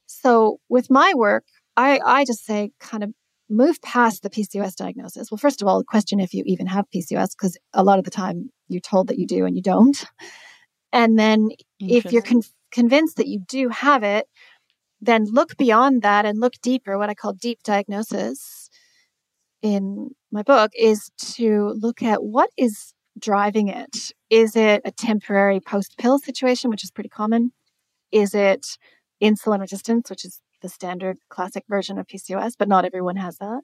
So 0.07 0.59
with 0.69 0.91
my 0.91 1.13
work, 1.15 1.45
I, 1.77 2.01
I 2.05 2.25
just 2.25 2.45
say 2.45 2.73
kind 2.81 3.03
of 3.03 3.13
move 3.49 3.81
past 3.83 4.23
the 4.23 4.31
PCOS 4.31 4.77
diagnosis. 4.77 5.31
Well, 5.31 5.39
first 5.39 5.61
of 5.61 5.69
all, 5.69 5.83
question 5.83 6.21
if 6.21 6.33
you 6.33 6.45
even 6.47 6.67
have 6.67 6.87
PCOS, 6.95 7.31
because 7.37 7.57
a 7.73 7.83
lot 7.83 7.99
of 7.99 8.05
the 8.05 8.11
time 8.11 8.51
you're 8.69 8.81
told 8.81 9.09
that 9.09 9.19
you 9.19 9.27
do 9.27 9.45
and 9.45 9.57
you 9.57 9.63
don't. 9.63 10.05
And 10.93 11.19
then 11.19 11.51
if 11.79 12.13
you're 12.13 12.23
con- 12.23 12.43
convinced 12.73 13.17
that 13.17 13.29
you 13.29 13.41
do 13.49 13.69
have 13.69 14.03
it, 14.03 14.27
then 15.01 15.25
look 15.25 15.57
beyond 15.57 16.03
that 16.03 16.27
and 16.27 16.41
look 16.41 16.55
deeper. 16.63 16.99
What 16.99 17.11
I 17.11 17.15
call 17.15 17.33
deep 17.33 17.63
diagnosis 17.63 18.69
in 19.63 20.11
my 20.31 20.43
book 20.43 20.73
is 20.79 21.11
to 21.35 21.75
look 21.81 22.03
at 22.03 22.23
what 22.23 22.51
is 22.57 22.93
driving 23.21 23.69
it. 23.69 24.13
Is 24.29 24.57
it 24.57 24.83
a 24.85 24.91
temporary 24.91 25.61
post 25.61 25.97
pill 25.99 26.19
situation, 26.19 26.71
which 26.71 26.85
is 26.85 26.91
pretty 26.91 27.09
common? 27.09 27.53
Is 28.13 28.35
it 28.35 28.79
insulin 29.23 29.61
resistance, 29.61 30.11
which 30.11 30.25
is 30.25 30.41
the 30.63 30.69
standard 30.69 31.19
classic 31.29 31.65
version 31.69 31.99
of 31.99 32.07
PCOS, 32.07 32.55
but 32.59 32.69
not 32.69 32.85
everyone 32.85 33.17
has 33.17 33.39
that? 33.39 33.63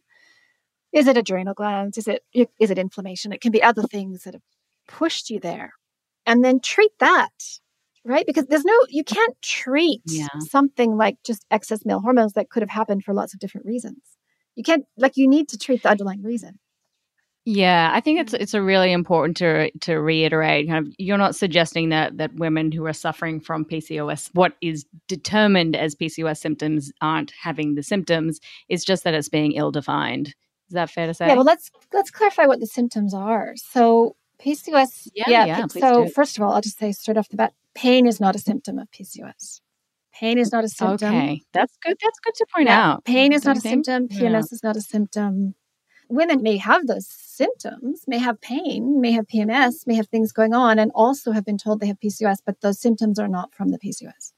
Is 0.93 1.07
it 1.07 1.17
adrenal 1.17 1.55
glands? 1.55 1.99
Is 1.99 2.09
it 2.09 2.23
is 2.33 2.71
it 2.71 2.79
inflammation? 2.79 3.33
It 3.33 3.41
can 3.41 3.53
be 3.53 3.63
other 3.63 3.83
things 3.83 4.23
that 4.23 4.35
have 4.35 4.43
pushed 4.89 5.31
you 5.31 5.41
there. 5.41 5.73
And 6.25 6.45
then 6.45 6.61
treat 6.61 6.93
that, 6.99 7.61
right? 8.05 8.27
Because 8.27 8.47
there's 8.47 8.65
no 8.65 8.75
you 8.89 9.05
can't 9.05 9.37
treat 9.43 10.03
yeah. 10.07 10.29
something 10.49 10.97
like 10.97 11.17
just 11.25 11.45
excess 11.51 11.85
male 11.85 12.01
hormones 12.01 12.33
that 12.33 12.51
could 12.51 12.63
have 12.63 12.71
happened 12.71 13.05
for 13.05 13.15
lots 13.15 13.35
of 13.35 13.41
different 13.41 13.67
reasons. 13.67 13.99
You 14.55 14.65
can't 14.65 14.85
like 14.97 15.17
you 15.17 15.29
need 15.29 15.49
to 15.51 15.59
treat 15.59 15.83
the 15.83 15.91
underlying 15.91 16.23
reason. 16.23 16.59
Yeah, 17.49 17.93
I 17.95 18.01
think 18.01 18.19
it's 18.19 18.35
mm. 18.35 18.41
it's 18.41 18.55
a 18.55 18.61
really 18.61 18.91
important 18.91 19.37
to 19.37 19.71
to 19.83 20.01
reiterate. 20.01 20.67
Kind 20.67 20.89
of, 20.89 20.93
you're 20.99 21.17
not 21.17 21.37
suggesting 21.37 21.91
that 21.91 22.19
that 22.19 22.35
women 22.35 22.73
who 22.73 22.85
are 22.87 22.93
suffering 22.93 23.41
from 23.41 23.65
PCOS, 23.65 24.31
what 24.35 24.55
is 24.61 24.85
determined 25.07 25.77
as 25.77 25.95
PCOS 25.95 26.39
symptoms, 26.39 26.93
aren't 27.01 27.33
having 27.41 27.77
the 27.77 27.85
symptoms. 27.85 28.41
It's 28.69 28.85
just 28.85 29.05
that 29.05 29.15
it's 29.15 29.29
being 29.29 29.53
ill 29.53 29.71
defined. 29.71 30.35
Is 30.69 30.73
that 30.73 30.91
fair 30.91 31.07
to 31.07 31.15
say? 31.15 31.29
Yeah. 31.29 31.35
Well, 31.35 31.45
let's 31.45 31.71
let's 31.93 32.11
clarify 32.11 32.47
what 32.47 32.59
the 32.59 32.67
symptoms 32.67 33.15
are. 33.15 33.55
So 33.55 34.17
PCOS. 34.45 35.09
Yeah. 35.15 35.25
yeah, 35.29 35.45
yeah 35.47 35.67
so 35.69 36.09
first 36.09 36.37
of 36.37 36.43
all, 36.43 36.53
I'll 36.53 36.61
just 36.61 36.81
say 36.81 36.91
straight 36.91 37.17
off 37.17 37.29
the 37.29 37.37
bat, 37.37 37.55
pain 37.77 38.09
is 38.09 38.19
not 38.21 38.35
a 38.35 38.41
symptom 38.41 38.81
of 38.81 38.91
PCOS. 38.91 39.61
Pain 40.13 40.39
is 40.39 40.51
not 40.51 40.65
a 40.65 40.69
symptom. 40.69 41.15
Okay, 41.15 41.43
that's 41.53 41.77
good. 41.81 41.97
That's 42.03 42.19
good 42.19 42.35
to 42.35 42.47
point 42.53 42.69
yeah. 42.69 42.91
out. 42.91 43.05
Pain 43.05 43.33
is 43.33 43.45
not 43.45 43.57
a 43.57 43.61
symptom. 43.61 44.09
PMS 44.09 44.53
is 44.53 44.65
not 44.65 44.77
a 44.77 44.81
symptom. 44.81 45.55
Women 46.09 46.43
may 46.43 46.57
have 46.57 46.87
those 46.87 47.07
symptoms, 47.07 48.05
may 48.07 48.19
have 48.19 48.41
pain, 48.41 49.01
may 49.01 49.13
have 49.13 49.27
PMS, 49.27 49.87
may 49.87 49.95
have 49.95 50.09
things 50.09 50.33
going 50.33 50.55
on, 50.55 50.79
and 50.79 50.91
also 50.95 51.33
have 51.33 51.45
been 51.45 51.59
told 51.59 51.81
they 51.81 51.87
have 51.87 52.01
PCOS, 52.01 52.39
but 52.45 52.61
those 52.61 52.81
symptoms 52.81 53.19
are 53.19 53.29
not 53.29 53.55
from 53.55 53.71
the 53.71 53.79
PCOS. 53.79 54.33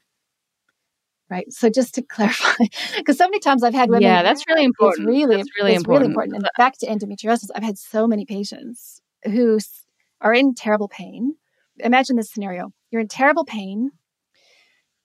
Right. 1.29 1.51
So 1.53 1.69
just 1.69 1.93
to 1.95 2.01
clarify, 2.15 2.65
because 2.97 3.17
so 3.17 3.25
many 3.25 3.39
times 3.39 3.63
I've 3.63 3.73
had 3.73 3.89
women. 3.89 4.03
Yeah, 4.03 4.23
that's 4.23 4.47
really 4.47 4.63
important. 4.63 5.07
It's 5.07 5.15
really, 5.15 5.35
that's 5.37 5.49
really 5.59 5.73
it's 5.73 5.81
important. 5.81 6.01
really 6.01 6.09
important. 6.09 6.35
And 6.37 6.49
back 6.57 6.77
to 6.79 6.87
endometriosis, 6.87 7.49
I've 7.55 7.63
had 7.63 7.77
so 7.77 8.07
many 8.07 8.25
patients 8.25 9.01
who 9.23 9.59
are 10.21 10.33
in 10.33 10.55
terrible 10.55 10.87
pain. 10.87 11.35
Imagine 11.77 12.15
this 12.15 12.31
scenario: 12.31 12.73
you're 12.89 13.01
in 13.01 13.07
terrible 13.07 13.45
pain. 13.45 13.91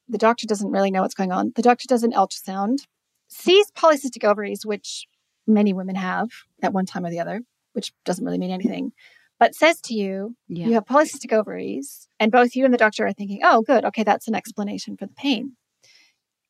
The 0.09 0.19
doctor 0.19 0.47
doesn't 0.47 0.71
really 0.71 0.91
know 0.91 1.03
what's 1.03 1.15
going 1.15 1.33
on. 1.33 1.53
The 1.57 1.63
doctor 1.63 1.87
does 1.89 2.03
an 2.03 2.13
ultrasound, 2.13 2.87
sees 3.29 3.71
polycystic 3.71 4.25
ovaries, 4.25 4.67
which 4.67 5.07
many 5.47 5.73
women 5.73 5.97
have 5.97 6.29
at 6.63 6.73
one 6.73 6.87
time 6.87 7.05
or 7.05 7.11
the 7.11 7.21
other, 7.21 7.41
which 7.73 7.93
doesn't 8.05 8.25
really 8.25 8.39
mean 8.39 8.51
anything, 8.51 8.93
but 9.39 9.55
says 9.55 9.81
to 9.83 9.95
you, 9.95 10.37
yeah. 10.49 10.67
you 10.67 10.73
have 10.75 10.85
polycystic 10.85 11.33
ovaries, 11.33 12.09
and 12.21 12.33
both 12.33 12.55
you 12.55 12.65
and 12.65 12.73
the 12.73 12.79
doctor 12.79 13.07
are 13.07 13.13
thinking, 13.13 13.41
oh, 13.43 13.63
good, 13.63 13.85
okay, 13.85 14.03
that's 14.03 14.29
an 14.29 14.35
explanation 14.35 14.97
for 14.97 15.07
the 15.07 15.15
pain. 15.15 15.57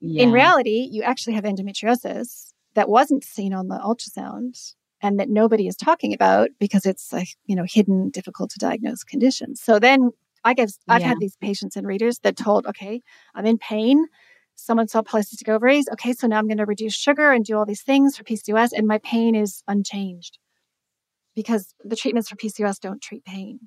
Yeah. 0.00 0.24
In 0.24 0.32
reality, 0.32 0.88
you 0.90 1.02
actually 1.02 1.34
have 1.34 1.44
endometriosis 1.44 2.52
that 2.74 2.88
wasn't 2.88 3.24
seen 3.24 3.54
on 3.54 3.68
the 3.68 3.78
ultrasound 3.78 4.74
and 5.00 5.18
that 5.18 5.28
nobody 5.28 5.66
is 5.66 5.76
talking 5.76 6.12
about 6.12 6.50
because 6.58 6.84
it's 6.84 7.12
a 7.12 7.24
you 7.46 7.56
know 7.56 7.64
hidden, 7.66 8.10
difficult 8.10 8.50
to 8.50 8.58
diagnose 8.58 9.02
condition. 9.02 9.56
So 9.56 9.78
then 9.78 10.10
I 10.44 10.54
guess 10.54 10.78
I've 10.88 11.00
yeah. 11.00 11.08
had 11.08 11.20
these 11.20 11.36
patients 11.36 11.76
and 11.76 11.86
readers 11.86 12.18
that 12.20 12.36
told, 12.36 12.66
okay, 12.66 13.00
I'm 13.34 13.46
in 13.46 13.58
pain 13.58 14.06
someone 14.54 14.88
saw 14.88 15.02
polycystic 15.02 15.48
ovaries. 15.48 15.88
Okay, 15.92 16.12
so 16.12 16.26
now 16.26 16.38
I'm 16.38 16.46
going 16.46 16.58
to 16.58 16.66
reduce 16.66 16.94
sugar 16.94 17.32
and 17.32 17.44
do 17.44 17.56
all 17.56 17.66
these 17.66 17.82
things 17.82 18.16
for 18.16 18.24
PCOS, 18.24 18.70
and 18.72 18.86
my 18.86 18.98
pain 18.98 19.34
is 19.34 19.62
unchanged 19.68 20.38
because 21.34 21.74
the 21.84 21.96
treatments 21.96 22.28
for 22.28 22.36
PCOS 22.36 22.80
don't 22.80 23.02
treat 23.02 23.24
pain. 23.24 23.60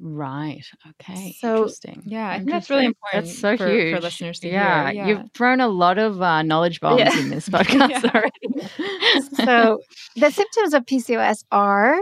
Right. 0.00 0.64
Okay. 1.00 1.34
So, 1.40 1.56
Interesting. 1.56 2.02
Yeah, 2.06 2.30
I 2.30 2.38
think 2.38 2.50
that's 2.50 2.70
really 2.70 2.86
important. 2.86 3.24
That's 3.24 3.38
so 3.38 3.56
for, 3.56 3.68
huge 3.68 3.94
for 3.94 4.00
listeners 4.00 4.38
to 4.40 4.48
yeah, 4.48 4.90
hear. 4.90 4.92
Yeah, 4.92 5.06
you've 5.08 5.32
thrown 5.34 5.60
a 5.60 5.66
lot 5.66 5.98
of 5.98 6.22
uh, 6.22 6.42
knowledge 6.42 6.80
bombs 6.80 7.00
yeah. 7.00 7.18
in 7.18 7.30
this 7.30 7.48
podcast 7.48 8.04
already. 8.14 9.34
so, 9.44 9.80
the 10.14 10.30
symptoms 10.30 10.74
of 10.74 10.84
PCOS 10.86 11.44
are, 11.50 11.98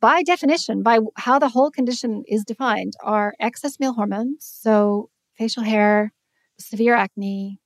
by 0.00 0.22
definition, 0.22 0.82
by 0.82 1.00
how 1.16 1.38
the 1.38 1.48
whole 1.48 1.70
condition 1.70 2.22
is 2.26 2.42
defined, 2.42 2.94
are 3.02 3.34
excess 3.38 3.78
male 3.78 3.92
hormones, 3.92 4.38
so 4.40 5.10
facial 5.36 5.62
hair, 5.62 6.14
severe 6.60 6.94
acne, 6.94 7.60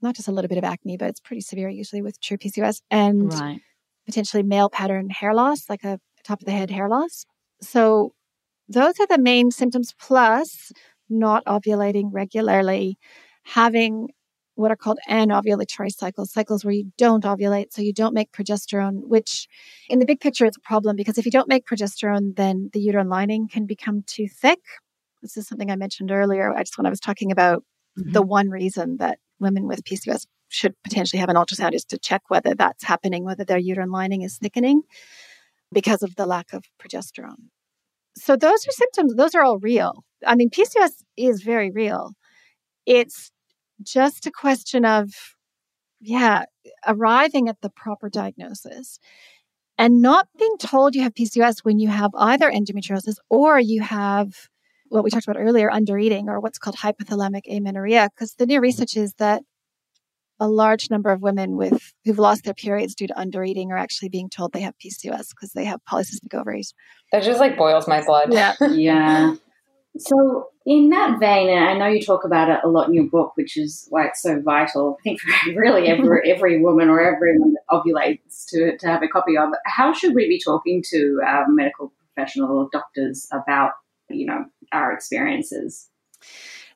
not 0.00 0.14
just 0.16 0.28
a 0.28 0.32
little 0.32 0.48
bit 0.48 0.58
of 0.58 0.64
acne, 0.64 0.96
but 0.96 1.08
it's 1.08 1.20
pretty 1.20 1.40
severe 1.40 1.68
usually 1.68 2.02
with 2.02 2.20
true 2.20 2.36
PCOS, 2.36 2.80
and 2.90 3.32
right. 3.32 3.60
potentially 4.06 4.42
male 4.42 4.68
pattern 4.68 5.10
hair 5.10 5.34
loss, 5.34 5.68
like 5.68 5.84
a 5.84 5.98
top 6.24 6.40
of 6.40 6.46
the 6.46 6.52
head 6.52 6.70
hair 6.70 6.88
loss. 6.88 7.24
So 7.60 8.12
those 8.68 8.98
are 9.00 9.06
the 9.06 9.18
main 9.18 9.50
symptoms, 9.50 9.94
plus 9.98 10.72
not 11.08 11.44
ovulating 11.44 12.10
regularly, 12.12 12.98
having 13.44 14.08
what 14.54 14.70
are 14.70 14.76
called 14.76 14.98
anovulatory 15.08 15.90
cycles, 15.90 16.30
cycles 16.30 16.64
where 16.64 16.74
you 16.74 16.92
don't 16.98 17.24
ovulate, 17.24 17.72
so 17.72 17.80
you 17.82 17.92
don't 17.92 18.14
make 18.14 18.32
progesterone, 18.32 19.00
which 19.08 19.48
in 19.88 19.98
the 19.98 20.04
big 20.04 20.20
picture 20.20 20.44
is 20.44 20.56
a 20.56 20.60
problem 20.60 20.94
because 20.94 21.18
if 21.18 21.24
you 21.24 21.30
don't 21.30 21.48
make 21.48 21.66
progesterone, 21.66 22.36
then 22.36 22.70
the 22.72 22.80
uterine 22.80 23.08
lining 23.08 23.48
can 23.48 23.66
become 23.66 24.02
too 24.06 24.28
thick. 24.28 24.60
This 25.22 25.36
is 25.36 25.46
something 25.46 25.70
I 25.70 25.76
mentioned 25.76 26.10
earlier. 26.10 26.52
I 26.52 26.62
just 26.62 26.76
when 26.76 26.86
I 26.86 26.90
was 26.90 27.00
talking 27.00 27.32
about 27.32 27.64
Mm-hmm. 27.98 28.12
The 28.12 28.22
one 28.22 28.48
reason 28.48 28.96
that 28.98 29.18
women 29.38 29.66
with 29.66 29.84
PCOS 29.84 30.26
should 30.48 30.74
potentially 30.84 31.20
have 31.20 31.28
an 31.28 31.36
ultrasound 31.36 31.74
is 31.74 31.84
to 31.86 31.98
check 31.98 32.22
whether 32.28 32.54
that's 32.54 32.84
happening, 32.84 33.24
whether 33.24 33.44
their 33.44 33.58
uterine 33.58 33.90
lining 33.90 34.22
is 34.22 34.38
thickening 34.38 34.82
because 35.72 36.02
of 36.02 36.14
the 36.16 36.26
lack 36.26 36.52
of 36.52 36.64
progesterone. 36.80 37.48
So 38.16 38.36
those 38.36 38.66
are 38.66 38.72
symptoms, 38.72 39.14
those 39.14 39.34
are 39.34 39.42
all 39.42 39.58
real. 39.58 40.04
I 40.26 40.34
mean, 40.34 40.50
PCOS 40.50 41.02
is 41.16 41.42
very 41.42 41.70
real. 41.70 42.12
It's 42.84 43.32
just 43.82 44.26
a 44.26 44.30
question 44.30 44.84
of, 44.84 45.10
yeah, 46.00 46.44
arriving 46.86 47.48
at 47.48 47.60
the 47.62 47.70
proper 47.70 48.10
diagnosis 48.10 48.98
and 49.78 50.02
not 50.02 50.28
being 50.38 50.56
told 50.58 50.94
you 50.94 51.02
have 51.02 51.14
PCOS 51.14 51.60
when 51.62 51.78
you 51.78 51.88
have 51.88 52.10
either 52.16 52.50
endometriosis 52.50 53.16
or 53.30 53.58
you 53.58 53.82
have 53.82 54.48
what 54.92 55.04
we 55.04 55.10
talked 55.10 55.26
about 55.26 55.40
earlier, 55.40 55.70
under 55.70 55.98
eating 55.98 56.28
or 56.28 56.40
what's 56.40 56.58
called 56.58 56.76
hypothalamic 56.76 57.42
amenorrhea, 57.50 58.08
because 58.14 58.34
the 58.34 58.46
new 58.46 58.56
mm-hmm. 58.56 58.62
research 58.62 58.96
is 58.96 59.14
that 59.14 59.42
a 60.38 60.48
large 60.48 60.90
number 60.90 61.10
of 61.10 61.22
women 61.22 61.56
with 61.56 61.94
who've 62.04 62.18
lost 62.18 62.44
their 62.44 62.54
periods 62.54 62.94
due 62.94 63.06
to 63.06 63.18
under 63.18 63.44
eating 63.44 63.70
are 63.70 63.78
actually 63.78 64.08
being 64.08 64.28
told 64.28 64.52
they 64.52 64.60
have 64.60 64.74
PCOS 64.84 65.28
because 65.30 65.52
they 65.54 65.64
have 65.64 65.80
polycystic 65.90 66.34
ovaries. 66.34 66.74
That 67.12 67.22
just 67.22 67.40
like 67.40 67.56
boils 67.56 67.86
my 67.86 68.04
blood. 68.04 68.32
Yeah. 68.32 68.54
yeah. 68.70 69.34
So 69.98 70.48
in 70.66 70.88
that 70.88 71.20
vein, 71.20 71.48
and 71.48 71.64
I 71.64 71.74
know 71.74 71.86
you 71.86 72.02
talk 72.02 72.24
about 72.24 72.48
it 72.48 72.60
a 72.64 72.68
lot 72.68 72.88
in 72.88 72.94
your 72.94 73.08
book, 73.08 73.32
which 73.36 73.56
is 73.56 73.86
why 73.90 74.06
it's 74.06 74.22
so 74.22 74.40
vital. 74.40 74.96
I 75.00 75.02
think 75.02 75.20
for 75.44 75.52
really 75.54 75.88
every 75.88 76.22
mm-hmm. 76.22 76.30
every 76.30 76.60
woman 76.60 76.88
or 76.88 77.00
everyone 77.00 77.52
that 77.52 77.62
ovulates 77.70 78.46
to 78.48 78.76
to 78.78 78.86
have 78.86 79.02
a 79.02 79.08
copy 79.08 79.36
of. 79.36 79.50
How 79.66 79.92
should 79.92 80.14
we 80.14 80.28
be 80.28 80.40
talking 80.40 80.82
to 80.90 81.20
our 81.24 81.46
medical 81.48 81.92
professional 82.14 82.58
or 82.58 82.68
doctors 82.72 83.28
about 83.32 83.72
you 84.08 84.26
know 84.26 84.44
our 84.72 84.92
experiences 84.92 85.88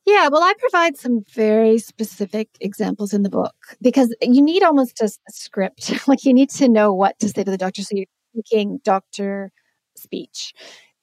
yeah, 0.06 0.28
well, 0.28 0.42
I 0.42 0.54
provide 0.56 0.96
some 0.96 1.24
very 1.34 1.78
specific 1.78 2.48
examples 2.60 3.12
in 3.12 3.24
the 3.24 3.28
book 3.28 3.54
because 3.82 4.14
you 4.22 4.40
need 4.40 4.62
almost 4.62 5.00
a, 5.00 5.10
script. 5.30 5.92
like 6.08 6.24
you 6.24 6.32
need 6.32 6.48
to 6.50 6.68
know 6.68 6.94
what 6.94 7.18
to 7.18 7.28
say 7.28 7.42
to 7.42 7.50
the 7.50 7.58
doctor. 7.58 7.82
So 7.82 7.96
you're 7.96 8.06
speaking 8.32 8.80
doctor 8.84 9.50
speech. 9.96 10.54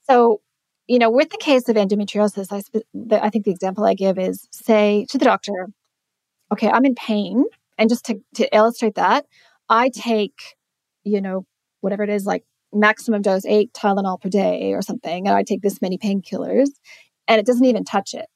So, 0.10 0.40
you 0.88 1.00
know, 1.00 1.10
with 1.10 1.30
the 1.32 1.38
case 1.38 1.68
of 1.68 1.76
endometriosis, 1.76 2.52
I, 2.52 2.62
spe- 2.62 2.88
the, 2.94 3.22
I 3.22 3.30
think 3.30 3.44
the 3.44 3.52
example 3.52 3.84
I 3.84 3.94
give 3.94 4.18
is 4.18 4.48
say 4.52 5.06
to 5.10 5.18
the 5.18 5.26
doctor, 5.26 5.68
okay, 6.54 6.70
I'm 6.70 6.86
in 6.86 6.96
pain. 6.96 7.44
And 7.78 7.90
just 7.90 8.06
to, 8.06 8.22
to 8.36 8.56
illustrate 8.56 8.96
that, 8.96 9.26
I 9.68 9.90
take, 9.90 10.56
you 11.04 11.20
know, 11.20 11.46
whatever 11.82 12.04
it 12.04 12.10
is, 12.10 12.26
like 12.26 12.46
maximum 12.74 13.22
dose 13.22 13.46
eight 13.46 13.74
Tylenol 13.74 14.22
per 14.22 14.30
day 14.30 14.74
or 14.74 14.82
something, 14.82 15.28
and 15.28 15.36
I 15.36 15.44
take 15.44 15.62
this 15.62 15.82
many 15.82 15.98
painkillers, 15.98 16.70
and 17.28 17.40
it 17.40 17.46
doesn't 17.46 17.66
even 17.66 17.84
touch 17.84 18.14
it. 18.14 18.28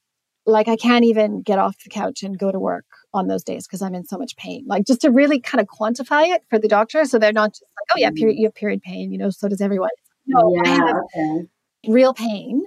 Like 0.45 0.67
I 0.67 0.77
can't 0.77 1.03
even 1.03 1.41
get 1.41 1.59
off 1.59 1.75
the 1.83 1.89
couch 1.89 2.23
and 2.23 2.37
go 2.37 2.51
to 2.51 2.59
work 2.59 2.85
on 3.13 3.27
those 3.27 3.43
days 3.43 3.67
because 3.67 3.81
I'm 3.81 3.95
in 3.95 4.05
so 4.05 4.17
much 4.17 4.35
pain. 4.37 4.65
Like 4.67 4.85
just 4.85 5.01
to 5.01 5.11
really 5.11 5.41
kind 5.41 5.61
of 5.61 5.67
quantify 5.67 6.33
it 6.33 6.43
for 6.49 6.57
the 6.59 6.67
doctor, 6.67 7.05
so 7.05 7.19
they're 7.19 7.33
not 7.33 7.51
just 7.51 7.63
like, 7.63 7.97
oh 7.97 7.99
yeah, 7.99 8.11
period, 8.11 8.37
you 8.37 8.45
have 8.47 8.55
period 8.55 8.81
pain, 8.81 9.11
you 9.11 9.17
know, 9.17 9.29
so 9.29 9.47
does 9.47 9.61
everyone. 9.61 9.89
No, 10.25 10.53
yeah, 10.55 10.61
I 10.63 10.75
have 10.75 10.95
okay. 11.15 11.47
real 11.87 12.13
pain, 12.13 12.63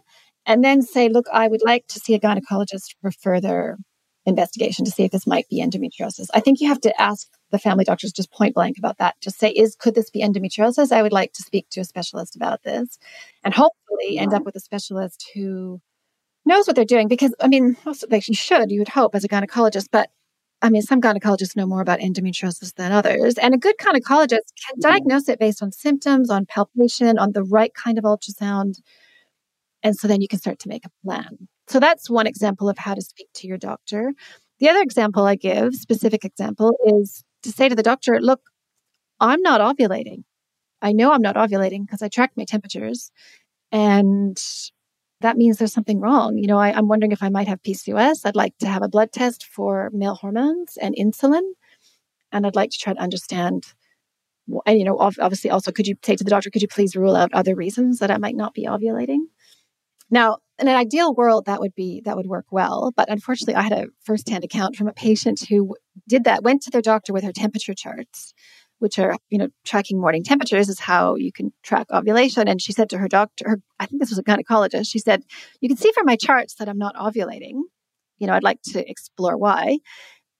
and 0.46 0.64
then 0.64 0.82
say, 0.82 1.08
look, 1.08 1.26
I 1.32 1.48
would 1.48 1.62
like 1.64 1.86
to 1.88 2.00
see 2.00 2.14
a 2.14 2.20
gynecologist 2.20 2.96
for 3.00 3.10
further 3.10 3.78
investigation 4.26 4.84
to 4.84 4.90
see 4.90 5.04
if 5.04 5.10
this 5.10 5.26
might 5.26 5.48
be 5.48 5.62
endometriosis. 5.62 6.26
I 6.34 6.40
think 6.40 6.60
you 6.60 6.68
have 6.68 6.80
to 6.82 7.00
ask 7.00 7.28
the 7.50 7.58
family 7.58 7.84
doctors 7.84 8.12
just 8.12 8.32
point 8.32 8.54
blank 8.54 8.78
about 8.78 8.98
that. 8.98 9.20
Just 9.20 9.38
say, 9.38 9.50
is 9.50 9.76
could 9.76 9.94
this 9.94 10.10
be 10.10 10.22
endometriosis? 10.22 10.92
I 10.92 11.02
would 11.02 11.12
like 11.12 11.32
to 11.34 11.42
speak 11.42 11.68
to 11.70 11.80
a 11.80 11.84
specialist 11.84 12.36
about 12.36 12.62
this, 12.62 12.98
and 13.44 13.54
hopefully 13.54 14.18
end 14.18 14.34
up 14.34 14.44
with 14.44 14.56
a 14.56 14.60
specialist 14.60 15.30
who 15.34 15.80
knows 16.44 16.66
what 16.66 16.76
they're 16.76 16.84
doing. 16.84 17.08
Because 17.08 17.34
I 17.40 17.48
mean, 17.48 17.76
most 17.84 18.04
they 18.08 18.20
should. 18.20 18.70
You 18.70 18.80
would 18.80 18.88
hope 18.88 19.14
as 19.14 19.24
a 19.24 19.28
gynecologist, 19.28 19.88
but 19.90 20.10
I 20.62 20.70
mean, 20.70 20.82
some 20.82 21.00
gynecologists 21.00 21.56
know 21.56 21.66
more 21.66 21.80
about 21.80 22.00
endometriosis 22.00 22.74
than 22.74 22.92
others, 22.92 23.34
and 23.34 23.54
a 23.54 23.58
good 23.58 23.76
gynecologist 23.78 24.28
can 24.28 24.76
mm-hmm. 24.76 24.80
diagnose 24.80 25.28
it 25.28 25.38
based 25.38 25.62
on 25.62 25.72
symptoms, 25.72 26.30
on 26.30 26.46
palpation, 26.46 27.18
on 27.18 27.32
the 27.32 27.42
right 27.42 27.72
kind 27.74 27.98
of 27.98 28.04
ultrasound, 28.04 28.80
and 29.82 29.96
so 29.96 30.06
then 30.08 30.20
you 30.20 30.28
can 30.28 30.38
start 30.38 30.58
to 30.60 30.68
make 30.68 30.84
a 30.84 30.90
plan. 31.04 31.48
So 31.68 31.80
that's 31.80 32.10
one 32.10 32.26
example 32.26 32.68
of 32.68 32.78
how 32.78 32.94
to 32.94 33.02
speak 33.02 33.28
to 33.34 33.46
your 33.46 33.58
doctor. 33.58 34.12
The 34.58 34.68
other 34.68 34.82
example 34.82 35.24
I 35.24 35.36
give, 35.36 35.74
specific 35.74 36.24
example, 36.24 36.76
is 36.84 37.24
to 37.42 37.52
say 37.52 37.68
to 37.68 37.74
the 37.74 37.82
doctor, 37.82 38.20
look, 38.20 38.40
I'm 39.20 39.42
not 39.42 39.60
ovulating. 39.60 40.24
I 40.82 40.92
know 40.92 41.12
I'm 41.12 41.22
not 41.22 41.36
ovulating 41.36 41.82
because 41.86 42.02
I 42.02 42.08
tracked 42.08 42.36
my 42.36 42.44
temperatures. 42.44 43.10
And 43.70 44.40
that 45.20 45.36
means 45.36 45.58
there's 45.58 45.72
something 45.72 46.00
wrong. 46.00 46.38
You 46.38 46.46
know, 46.46 46.58
I, 46.58 46.76
am 46.76 46.88
wondering 46.88 47.12
if 47.12 47.22
I 47.22 47.28
might 47.28 47.48
have 47.48 47.62
PCOS. 47.62 48.24
I'd 48.24 48.36
like 48.36 48.56
to 48.58 48.66
have 48.66 48.82
a 48.82 48.88
blood 48.88 49.12
test 49.12 49.44
for 49.44 49.90
male 49.92 50.14
hormones 50.14 50.78
and 50.80 50.94
insulin. 50.98 51.42
And 52.32 52.46
I'd 52.46 52.56
like 52.56 52.70
to 52.70 52.78
try 52.78 52.94
to 52.94 53.00
understand. 53.00 53.64
And, 54.66 54.78
you 54.78 54.84
know, 54.84 54.96
obviously, 54.98 55.50
also, 55.50 55.70
could 55.70 55.86
you 55.86 55.96
say 56.02 56.16
to 56.16 56.24
the 56.24 56.30
doctor, 56.30 56.50
could 56.50 56.62
you 56.62 56.68
please 56.68 56.96
rule 56.96 57.14
out 57.14 57.32
other 57.34 57.54
reasons 57.54 57.98
that 57.98 58.10
I 58.10 58.16
might 58.16 58.36
not 58.36 58.54
be 58.54 58.66
ovulating? 58.66 59.24
Now, 60.10 60.38
in 60.58 60.68
an 60.68 60.76
ideal 60.76 61.14
world, 61.14 61.46
that 61.46 61.60
would 61.60 61.74
be 61.74 62.02
that 62.04 62.16
would 62.16 62.26
work 62.26 62.46
well. 62.50 62.92
But 62.94 63.10
unfortunately, 63.10 63.54
I 63.54 63.62
had 63.62 63.72
a 63.72 63.86
firsthand 64.04 64.44
account 64.44 64.76
from 64.76 64.88
a 64.88 64.92
patient 64.92 65.40
who 65.48 65.74
did 66.08 66.24
that. 66.24 66.42
Went 66.42 66.62
to 66.62 66.70
their 66.70 66.82
doctor 66.82 67.12
with 67.12 67.24
her 67.24 67.32
temperature 67.32 67.74
charts, 67.74 68.34
which 68.78 68.98
are 68.98 69.16
you 69.30 69.38
know 69.38 69.48
tracking 69.64 70.00
morning 70.00 70.22
temperatures 70.22 70.68
is 70.68 70.80
how 70.80 71.14
you 71.14 71.32
can 71.32 71.52
track 71.62 71.86
ovulation. 71.90 72.46
And 72.46 72.60
she 72.60 72.72
said 72.72 72.90
to 72.90 72.98
her 72.98 73.08
doctor, 73.08 73.48
her, 73.48 73.60
I 73.78 73.86
think 73.86 74.00
this 74.00 74.10
was 74.10 74.18
a 74.18 74.22
gynecologist, 74.22 74.88
she 74.88 74.98
said, 74.98 75.22
"You 75.60 75.68
can 75.68 75.78
see 75.78 75.92
from 75.94 76.06
my 76.06 76.16
charts 76.16 76.54
that 76.56 76.68
I'm 76.68 76.78
not 76.78 76.94
ovulating. 76.96 77.62
You 78.18 78.26
know, 78.26 78.34
I'd 78.34 78.42
like 78.42 78.60
to 78.72 78.88
explore 78.90 79.38
why." 79.38 79.78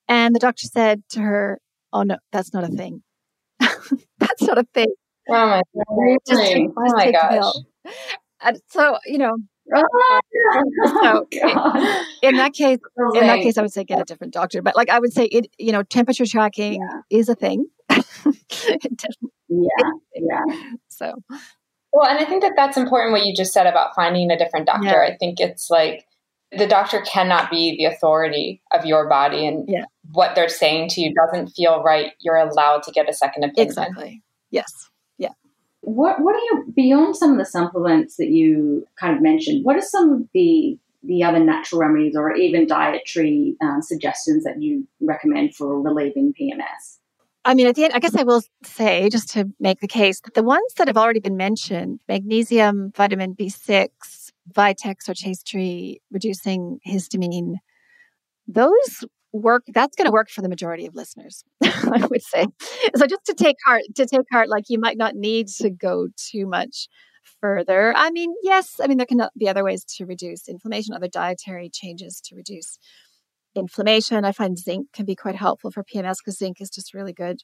And 0.09 0.35
the 0.35 0.41
doctor 0.41 0.67
said 0.67 1.03
to 1.11 1.21
her, 1.21 1.61
"Oh 1.93 2.03
no, 2.03 2.17
that's 2.33 2.53
not 2.53 2.65
a 2.65 2.69
thing. 2.69 3.03
that's 3.59 4.43
not 4.43 4.59
a 4.59 4.67
thing." 4.75 4.93
Oh 5.29 5.33
my 5.33 5.63
god! 5.75 6.19
Just 6.27 6.43
take, 6.53 6.69
oh 6.77 6.93
my 6.95 7.13
gosh! 7.13 7.55
And 8.43 8.59
so 8.69 8.99
you 9.07 9.19
know 9.19 9.37
Oh, 9.75 9.85
so 10.85 11.27
in 12.23 12.37
that 12.37 12.53
case, 12.55 12.79
in 13.15 13.27
that 13.27 13.41
case, 13.43 13.59
I 13.59 13.63
would 13.63 13.73
say 13.73 13.85
get 13.85 14.01
a 14.01 14.05
different 14.05 14.33
doctor. 14.33 14.63
But 14.63 14.77
like 14.77 14.91
I 14.91 14.99
would 14.99 15.13
say, 15.13 15.27
it 15.27 15.47
you 15.59 15.73
know, 15.73 15.83
temperature 15.83 16.27
tracking 16.27 16.75
yeah. 16.75 17.01
is 17.11 17.29
a 17.29 17.35
thing. 17.35 17.67
yeah, 17.91 17.99
yeah. 20.15 20.41
So, 20.89 21.15
well, 21.93 22.09
and 22.09 22.19
I 22.19 22.25
think 22.25 22.43
that 22.43 22.53
that's 22.57 22.77
important. 22.77 23.13
What 23.13 23.25
you 23.25 23.35
just 23.35 23.53
said 23.53 23.67
about 23.67 23.95
finding 23.95 24.31
a 24.31 24.39
different 24.39 24.67
doctor. 24.67 24.87
Yeah. 24.87 25.13
I 25.13 25.17
think 25.19 25.41
it's 25.41 25.71
like 25.71 26.07
the 26.57 26.67
doctor 26.67 27.01
cannot 27.03 27.51
be 27.51 27.77
the 27.77 27.85
authority 27.85 28.63
of 28.73 28.85
your 28.85 29.09
body, 29.09 29.47
and 29.47 29.69
yeah. 29.69 29.85
what 30.11 30.35
they're 30.35 30.49
saying 30.49 30.89
to 30.91 31.01
you 31.01 31.15
doesn't 31.15 31.49
feel 31.49 31.83
right. 31.83 32.13
You're 32.21 32.37
allowed 32.37 32.83
to 32.85 32.93
get 32.93 33.09
a 33.09 33.13
second 33.13 33.45
opinion. 33.45 33.69
Exactly. 33.69 34.23
Yes. 34.51 34.90
What 35.83 36.21
what 36.21 36.37
are 36.37 36.45
your 36.53 36.65
beyond 36.75 37.17
some 37.17 37.33
of 37.33 37.39
the 37.39 37.45
supplements 37.45 38.17
that 38.17 38.29
you 38.29 38.87
kind 38.99 39.17
of 39.17 39.23
mentioned? 39.23 39.65
What 39.65 39.77
are 39.77 39.83
some 39.83 40.13
of 40.13 40.29
the 40.35 40.79
the 41.03 41.25
other 41.25 41.39
natural 41.39 41.81
remedies 41.81 42.15
or 42.15 42.35
even 42.35 42.67
dietary 42.67 43.57
um, 43.63 43.81
suggestions 43.81 44.45
that 44.45 44.61
you 44.61 44.87
recommend 45.01 45.55
for 45.55 45.81
relieving 45.81 46.35
PMS? 46.39 46.99
I 47.43 47.55
mean, 47.55 47.67
at 47.67 47.75
the 47.75 47.85
end, 47.85 47.95
I 47.95 48.01
guess 48.01 48.15
I 48.15 48.23
will 48.23 48.43
say, 48.63 49.09
just 49.09 49.31
to 49.31 49.51
make 49.59 49.81
the 49.81 49.89
case, 49.89 50.21
that 50.21 50.35
the 50.35 50.43
ones 50.43 50.75
that 50.77 50.89
have 50.89 50.99
already 50.99 51.21
been 51.21 51.39
mentioned 51.39 52.01
magnesium, 52.07 52.93
vitamin 52.95 53.35
B6, 53.35 53.89
Vitex 54.53 55.09
or 55.09 55.15
chaste 55.15 55.47
tree, 55.47 56.03
reducing 56.11 56.81
histamine 56.87 57.55
those 58.47 59.05
work 59.33 59.65
that's 59.69 59.97
going 59.97 60.07
to 60.07 60.13
work 60.13 60.29
for 60.29 60.43
the 60.43 60.49
majority 60.49 60.87
of 60.87 60.95
listeners 60.95 61.45
i 61.63 62.07
would 62.11 62.23
say. 62.23 62.47
So 62.97 63.07
just 63.07 63.25
to 63.27 63.35
take 63.35 63.57
heart 63.65 63.83
to 63.95 64.07
take 64.07 64.27
heart 64.31 64.49
like 64.49 64.65
you 64.69 64.79
might 64.79 64.99
not 64.99 65.15
need 65.15 65.49
to 65.59 65.71
go 65.71 66.09
too 66.17 66.47
much 66.47 66.89
further. 67.41 67.93
I 67.97 68.11
mean 68.11 68.35
yes 68.43 68.81
i 68.83 68.87
mean 68.87 68.97
there 68.97 69.07
can 69.07 69.23
be 69.39 69.49
other 69.49 69.65
ways 69.65 69.85
to 69.97 70.05
reduce 70.05 70.49
inflammation 70.49 70.95
other 70.95 71.09
dietary 71.09 71.71
changes 71.73 72.21
to 72.27 72.35
reduce 72.35 72.79
inflammation. 73.55 74.25
I 74.25 74.33
find 74.33 74.59
zinc 74.59 74.93
can 74.93 75.07
be 75.07 75.17
quite 75.17 75.37
helpful 75.37 75.71
for 75.71 75.85
pms 75.85 76.17
because 76.19 76.39
zinc 76.39 76.61
is 76.61 76.71
just 76.71 76.95
really 76.95 77.13
good 77.13 77.43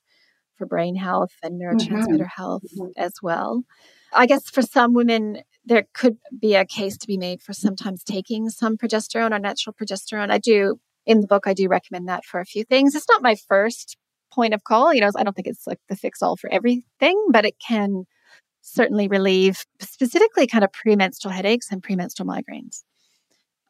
for 0.57 0.67
brain 0.67 0.97
health 0.97 1.33
and 1.43 1.61
neurotransmitter 1.61 2.09
mm-hmm. 2.09 2.23
health 2.25 2.63
mm-hmm. 2.79 2.91
as 2.97 3.15
well. 3.23 3.63
I 4.13 4.27
guess 4.27 4.49
for 4.49 4.63
some 4.63 4.95
women 4.95 5.43
there 5.65 5.87
could 5.93 6.17
be 6.41 6.55
a 6.55 6.65
case 6.65 6.97
to 6.97 7.07
be 7.07 7.19
made 7.19 7.43
for 7.43 7.53
sometimes 7.53 8.05
taking 8.05 8.49
some 8.49 8.77
progesterone 8.77 9.33
or 9.33 9.39
natural 9.39 9.75
progesterone. 9.75 10.31
I 10.31 10.39
do 10.39 10.79
in 11.07 11.21
the 11.21 11.27
book, 11.27 11.47
I 11.47 11.55
do 11.55 11.69
recommend 11.69 12.09
that 12.09 12.25
for 12.25 12.41
a 12.41 12.45
few 12.45 12.65
things. 12.65 12.95
It's 12.95 13.09
not 13.09 13.23
my 13.23 13.37
first 13.49 13.97
point 14.33 14.55
of 14.55 14.65
call. 14.65 14.93
You 14.93 15.01
know, 15.01 15.11
I 15.17 15.23
don't 15.23 15.35
think 15.35 15.47
it's 15.47 15.67
like 15.67 15.79
the 15.89 15.97
fix 15.97 16.23
all 16.23 16.37
for 16.37 16.53
everything, 16.53 17.27
but 17.31 17.47
it 17.47 17.55
can 17.67 18.05
certainly 18.61 19.07
relieve 19.07 19.65
specifically 19.81 20.47
kind 20.47 20.65
of 20.65 20.73
premenstrual 20.73 21.33
headaches 21.33 21.71
and 21.71 21.83
premenstrual 21.83 22.29
migraines. 22.29 22.83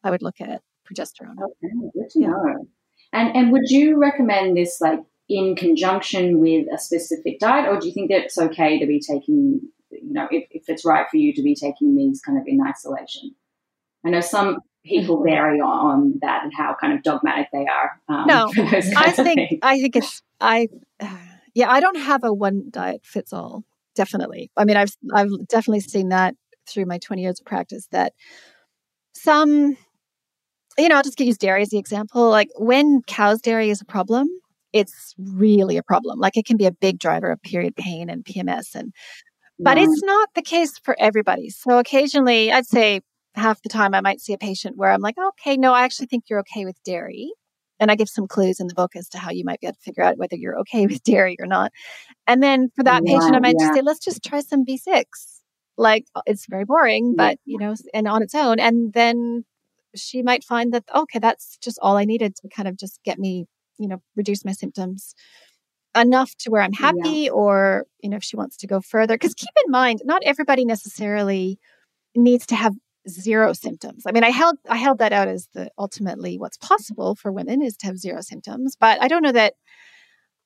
I 0.03 0.09
would 0.09 0.23
look 0.23 0.41
at 0.41 0.61
progesterone. 0.89 1.35
Okay, 1.41 1.73
good 1.93 2.09
to 2.11 2.19
yeah. 2.19 2.27
know. 2.27 2.67
And 3.13 3.35
and 3.35 3.51
would 3.51 3.69
you 3.69 3.97
recommend 3.97 4.57
this 4.57 4.81
like 4.81 4.99
in 5.29 5.55
conjunction 5.55 6.39
with 6.39 6.65
a 6.73 6.77
specific 6.77 7.39
diet, 7.39 7.67
or 7.67 7.79
do 7.79 7.87
you 7.87 7.93
think 7.93 8.09
that 8.09 8.23
it's 8.23 8.37
okay 8.37 8.79
to 8.79 8.85
be 8.85 8.99
taking, 8.99 9.61
you 9.91 10.13
know, 10.13 10.27
if, 10.31 10.47
if 10.51 10.63
it's 10.67 10.85
right 10.85 11.05
for 11.11 11.17
you 11.17 11.33
to 11.33 11.43
be 11.43 11.55
taking 11.55 11.95
these 11.95 12.21
kind 12.21 12.37
of 12.37 12.45
in 12.47 12.59
isolation? 12.65 13.35
I 14.05 14.09
know 14.09 14.21
some 14.21 14.59
people 14.87 15.23
vary 15.23 15.59
on 15.59 16.17
that 16.21 16.43
and 16.43 16.53
how 16.55 16.75
kind 16.79 16.93
of 16.93 17.03
dogmatic 17.03 17.47
they 17.51 17.65
are. 17.65 18.01
Um, 18.09 18.27
no, 18.27 18.51
I 18.57 19.11
think 19.11 19.59
I 19.61 19.79
think 19.79 19.95
it's 19.95 20.21
I 20.39 20.67
uh, 20.99 21.17
yeah 21.53 21.69
I 21.69 21.79
don't 21.79 21.97
have 21.97 22.23
a 22.23 22.33
one 22.33 22.69
diet 22.69 23.01
fits 23.03 23.33
all. 23.33 23.63
Definitely, 23.95 24.51
I 24.55 24.65
mean 24.65 24.77
I've 24.77 24.95
I've 25.13 25.47
definitely 25.47 25.81
seen 25.81 26.09
that 26.09 26.35
through 26.67 26.85
my 26.85 26.97
twenty 26.99 27.23
years 27.23 27.39
of 27.39 27.45
practice 27.45 27.87
that 27.91 28.13
some 29.13 29.77
you 30.77 30.89
know 30.89 30.95
I'll 30.95 31.03
just 31.03 31.19
use 31.19 31.37
dairy 31.37 31.61
as 31.61 31.69
the 31.69 31.79
example. 31.79 32.29
Like 32.29 32.49
when 32.57 33.01
cow's 33.07 33.41
dairy 33.41 33.69
is 33.69 33.81
a 33.81 33.85
problem, 33.85 34.27
it's 34.73 35.15
really 35.17 35.77
a 35.77 35.83
problem. 35.83 36.19
Like 36.19 36.37
it 36.37 36.45
can 36.45 36.57
be 36.57 36.65
a 36.65 36.71
big 36.71 36.99
driver 36.99 37.31
of 37.31 37.41
period 37.41 37.75
pain 37.75 38.09
and 38.09 38.23
PMS 38.23 38.75
and 38.75 38.93
but 39.59 39.79
it's 39.79 40.03
not 40.03 40.29
the 40.35 40.43
case 40.43 40.77
for 40.77 40.95
everybody. 40.99 41.49
So 41.49 41.79
occasionally 41.79 42.51
I'd 42.51 42.67
say 42.67 43.01
half 43.37 43.61
the 43.61 43.69
time 43.69 43.93
I 43.93 44.01
might 44.01 44.21
see 44.21 44.33
a 44.33 44.37
patient 44.37 44.77
where 44.77 44.91
I'm 44.91 45.01
like, 45.01 45.15
okay, 45.17 45.57
no, 45.57 45.73
I 45.73 45.83
actually 45.83 46.07
think 46.07 46.25
you're 46.29 46.39
okay 46.39 46.65
with 46.65 46.81
dairy. 46.83 47.31
And 47.79 47.91
I 47.91 47.95
give 47.95 48.09
some 48.09 48.27
clues 48.27 48.59
in 48.59 48.67
the 48.67 48.73
book 48.73 48.95
as 48.95 49.07
to 49.09 49.19
how 49.19 49.29
you 49.29 49.45
might 49.45 49.59
be 49.59 49.67
able 49.67 49.75
to 49.75 49.81
figure 49.81 50.03
out 50.03 50.17
whether 50.17 50.35
you're 50.35 50.59
okay 50.59 50.87
with 50.87 51.03
dairy 51.03 51.37
or 51.39 51.45
not. 51.45 51.71
And 52.25 52.41
then 52.41 52.69
for 52.75 52.83
that 52.83 53.03
yeah, 53.05 53.17
patient, 53.17 53.35
I 53.35 53.39
might 53.39 53.55
yeah. 53.59 53.67
just 53.67 53.75
say, 53.75 53.81
let's 53.81 53.99
just 53.99 54.23
try 54.23 54.41
some 54.41 54.65
B6. 54.65 55.03
Like 55.77 56.05
uh, 56.15 56.21
it's 56.25 56.47
very 56.49 56.65
boring, 56.65 57.15
but 57.15 57.37
you 57.45 57.59
know, 57.59 57.75
and 57.93 58.07
on 58.07 58.23
its 58.23 58.33
own. 58.33 58.59
And 58.59 58.93
then 58.93 59.45
she 59.95 60.23
might 60.23 60.43
find 60.43 60.73
that, 60.73 60.83
okay, 60.93 61.19
that's 61.19 61.57
just 61.57 61.77
all 61.81 61.97
I 61.97 62.05
needed 62.05 62.35
to 62.37 62.49
kind 62.49 62.67
of 62.67 62.77
just 62.77 62.99
get 63.05 63.19
me, 63.19 63.45
you 63.77 63.87
know, 63.87 64.01
reduce 64.15 64.43
my 64.43 64.53
symptoms 64.53 65.13
enough 65.95 66.33
to 66.39 66.49
where 66.49 66.61
I'm 66.61 66.73
happy, 66.73 67.29
or, 67.29 67.85
you 68.01 68.09
know, 68.09 68.17
if 68.17 68.23
she 68.23 68.35
wants 68.35 68.57
to 68.57 68.67
go 68.67 68.81
further. 68.81 69.15
Because 69.15 69.33
keep 69.33 69.49
in 69.65 69.71
mind, 69.71 70.01
not 70.03 70.21
everybody 70.25 70.65
necessarily 70.65 71.59
needs 72.15 72.45
to 72.47 72.55
have 72.55 72.73
zero 73.09 73.53
symptoms. 73.53 74.03
I 74.05 74.11
mean, 74.11 74.23
I 74.23 74.29
held 74.29 74.57
I 74.69 74.77
held 74.77 74.99
that 74.99 75.13
out 75.13 75.27
as 75.27 75.47
the 75.53 75.69
ultimately 75.77 76.37
what's 76.37 76.57
possible 76.57 77.15
for 77.15 77.31
women 77.31 77.61
is 77.61 77.77
to 77.77 77.87
have 77.87 77.97
zero 77.97 78.21
symptoms, 78.21 78.75
but 78.79 79.01
I 79.01 79.07
don't 79.07 79.23
know 79.23 79.31
that 79.31 79.53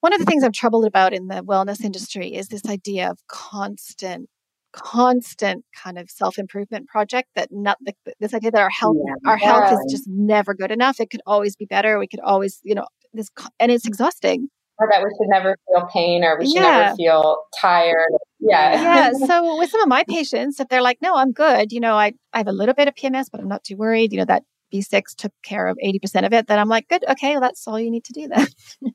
one 0.02 0.14
of 0.14 0.20
the 0.20 0.26
things 0.26 0.44
I'm 0.44 0.52
troubled 0.52 0.86
about 0.86 1.14
in 1.14 1.28
the 1.28 1.44
wellness 1.44 1.84
industry 1.84 2.34
is 2.34 2.48
this 2.48 2.66
idea 2.68 3.10
of 3.10 3.20
constant 3.28 4.30
constant 4.74 5.66
kind 5.76 5.98
of 5.98 6.10
self-improvement 6.10 6.88
project 6.88 7.28
that 7.36 7.50
not 7.52 7.78
this 8.22 8.34
idea 8.34 8.52
that 8.52 8.62
our 8.62 8.70
health 8.70 8.96
yeah. 9.06 9.30
our 9.30 9.36
health 9.36 9.74
is 9.74 9.92
just 9.92 10.06
never 10.08 10.54
good 10.54 10.72
enough 10.72 11.02
it 11.02 11.10
could 11.10 11.20
always 11.26 11.58
be 11.58 11.66
better 11.66 12.00
we 12.00 12.08
could 12.08 12.22
always 12.22 12.62
you 12.64 12.74
know 12.74 12.88
this 13.14 13.30
and 13.60 13.70
it's 13.70 13.86
exhausting 13.86 14.48
or 14.82 14.90
that 14.92 15.04
we 15.04 15.10
should 15.12 15.30
never 15.30 15.56
feel 15.68 15.88
pain 15.94 16.24
or 16.24 16.38
we 16.40 16.46
should 16.46 16.56
yeah. 16.56 16.80
never 16.82 16.96
feel 16.96 17.38
tired. 17.60 18.10
Yeah. 18.42 18.82
Yeah. 18.82 19.12
so 19.28 19.58
with 19.58 19.70
some 19.70 19.82
of 19.82 19.88
my 19.88 20.04
patients, 20.08 20.60
if 20.60 20.68
they're 20.68 20.82
like, 20.82 20.98
no, 21.02 21.16
I'm 21.16 21.32
good, 21.32 21.72
you 21.72 21.80
know, 21.80 21.96
I, 21.96 22.14
I 22.34 22.40
have 22.40 22.48
a 22.48 22.52
little 22.52 22.74
bit 22.74 22.88
of 22.88 22.96
PMS, 22.96 23.26
but 23.32 23.40
I'm 23.40 23.48
not 23.48 23.64
too 23.64 23.78
worried, 23.78 24.12
you 24.12 24.20
know, 24.20 24.26
that 24.26 24.44
B6 24.74 25.16
took 25.18 25.34
care 25.44 25.68
of 25.68 25.78
80% 25.84 26.26
of 26.26 26.34
it, 26.34 26.48
then 26.48 26.60
I'm 26.60 26.70
like, 26.70 26.88
good, 26.88 27.04
okay, 27.10 27.32
well, 27.32 27.42
that's 27.42 27.68
all 27.68 27.80
you 27.80 27.92
need 27.92 28.06
to 28.06 28.14
do 28.14 28.28
then. 28.28 28.48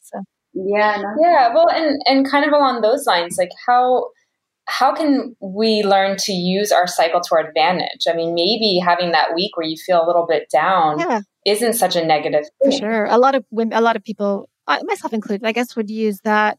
so 0.00 0.22
yeah. 0.54 1.02
No. 1.02 1.14
Yeah. 1.20 1.54
Well, 1.54 1.68
and, 1.68 2.00
and 2.06 2.30
kind 2.30 2.46
of 2.46 2.52
along 2.52 2.82
those 2.82 3.06
lines, 3.06 3.36
like 3.38 3.50
how, 3.66 4.08
how 4.66 4.94
can 4.94 5.34
we 5.40 5.82
learn 5.82 6.16
to 6.20 6.32
use 6.32 6.70
our 6.70 6.86
cycle 6.86 7.20
to 7.20 7.34
our 7.34 7.48
advantage? 7.48 8.06
I 8.08 8.14
mean, 8.14 8.34
maybe 8.34 8.80
having 8.84 9.12
that 9.12 9.34
week 9.34 9.56
where 9.56 9.66
you 9.66 9.76
feel 9.76 10.02
a 10.02 10.06
little 10.06 10.26
bit 10.26 10.48
down 10.52 11.00
yeah. 11.00 11.20
isn't 11.44 11.74
such 11.74 11.96
a 11.96 12.04
negative 12.04 12.44
thing. 12.62 12.72
For 12.72 12.78
sure. 12.78 13.04
A 13.06 13.18
lot 13.18 13.34
of 13.34 13.44
women, 13.50 13.76
a 13.76 13.80
lot 13.80 13.96
of 13.96 14.04
people 14.04 14.48
myself 14.66 15.12
included, 15.12 15.46
I 15.46 15.52
guess, 15.52 15.76
would 15.76 15.90
use 15.90 16.20
that, 16.20 16.58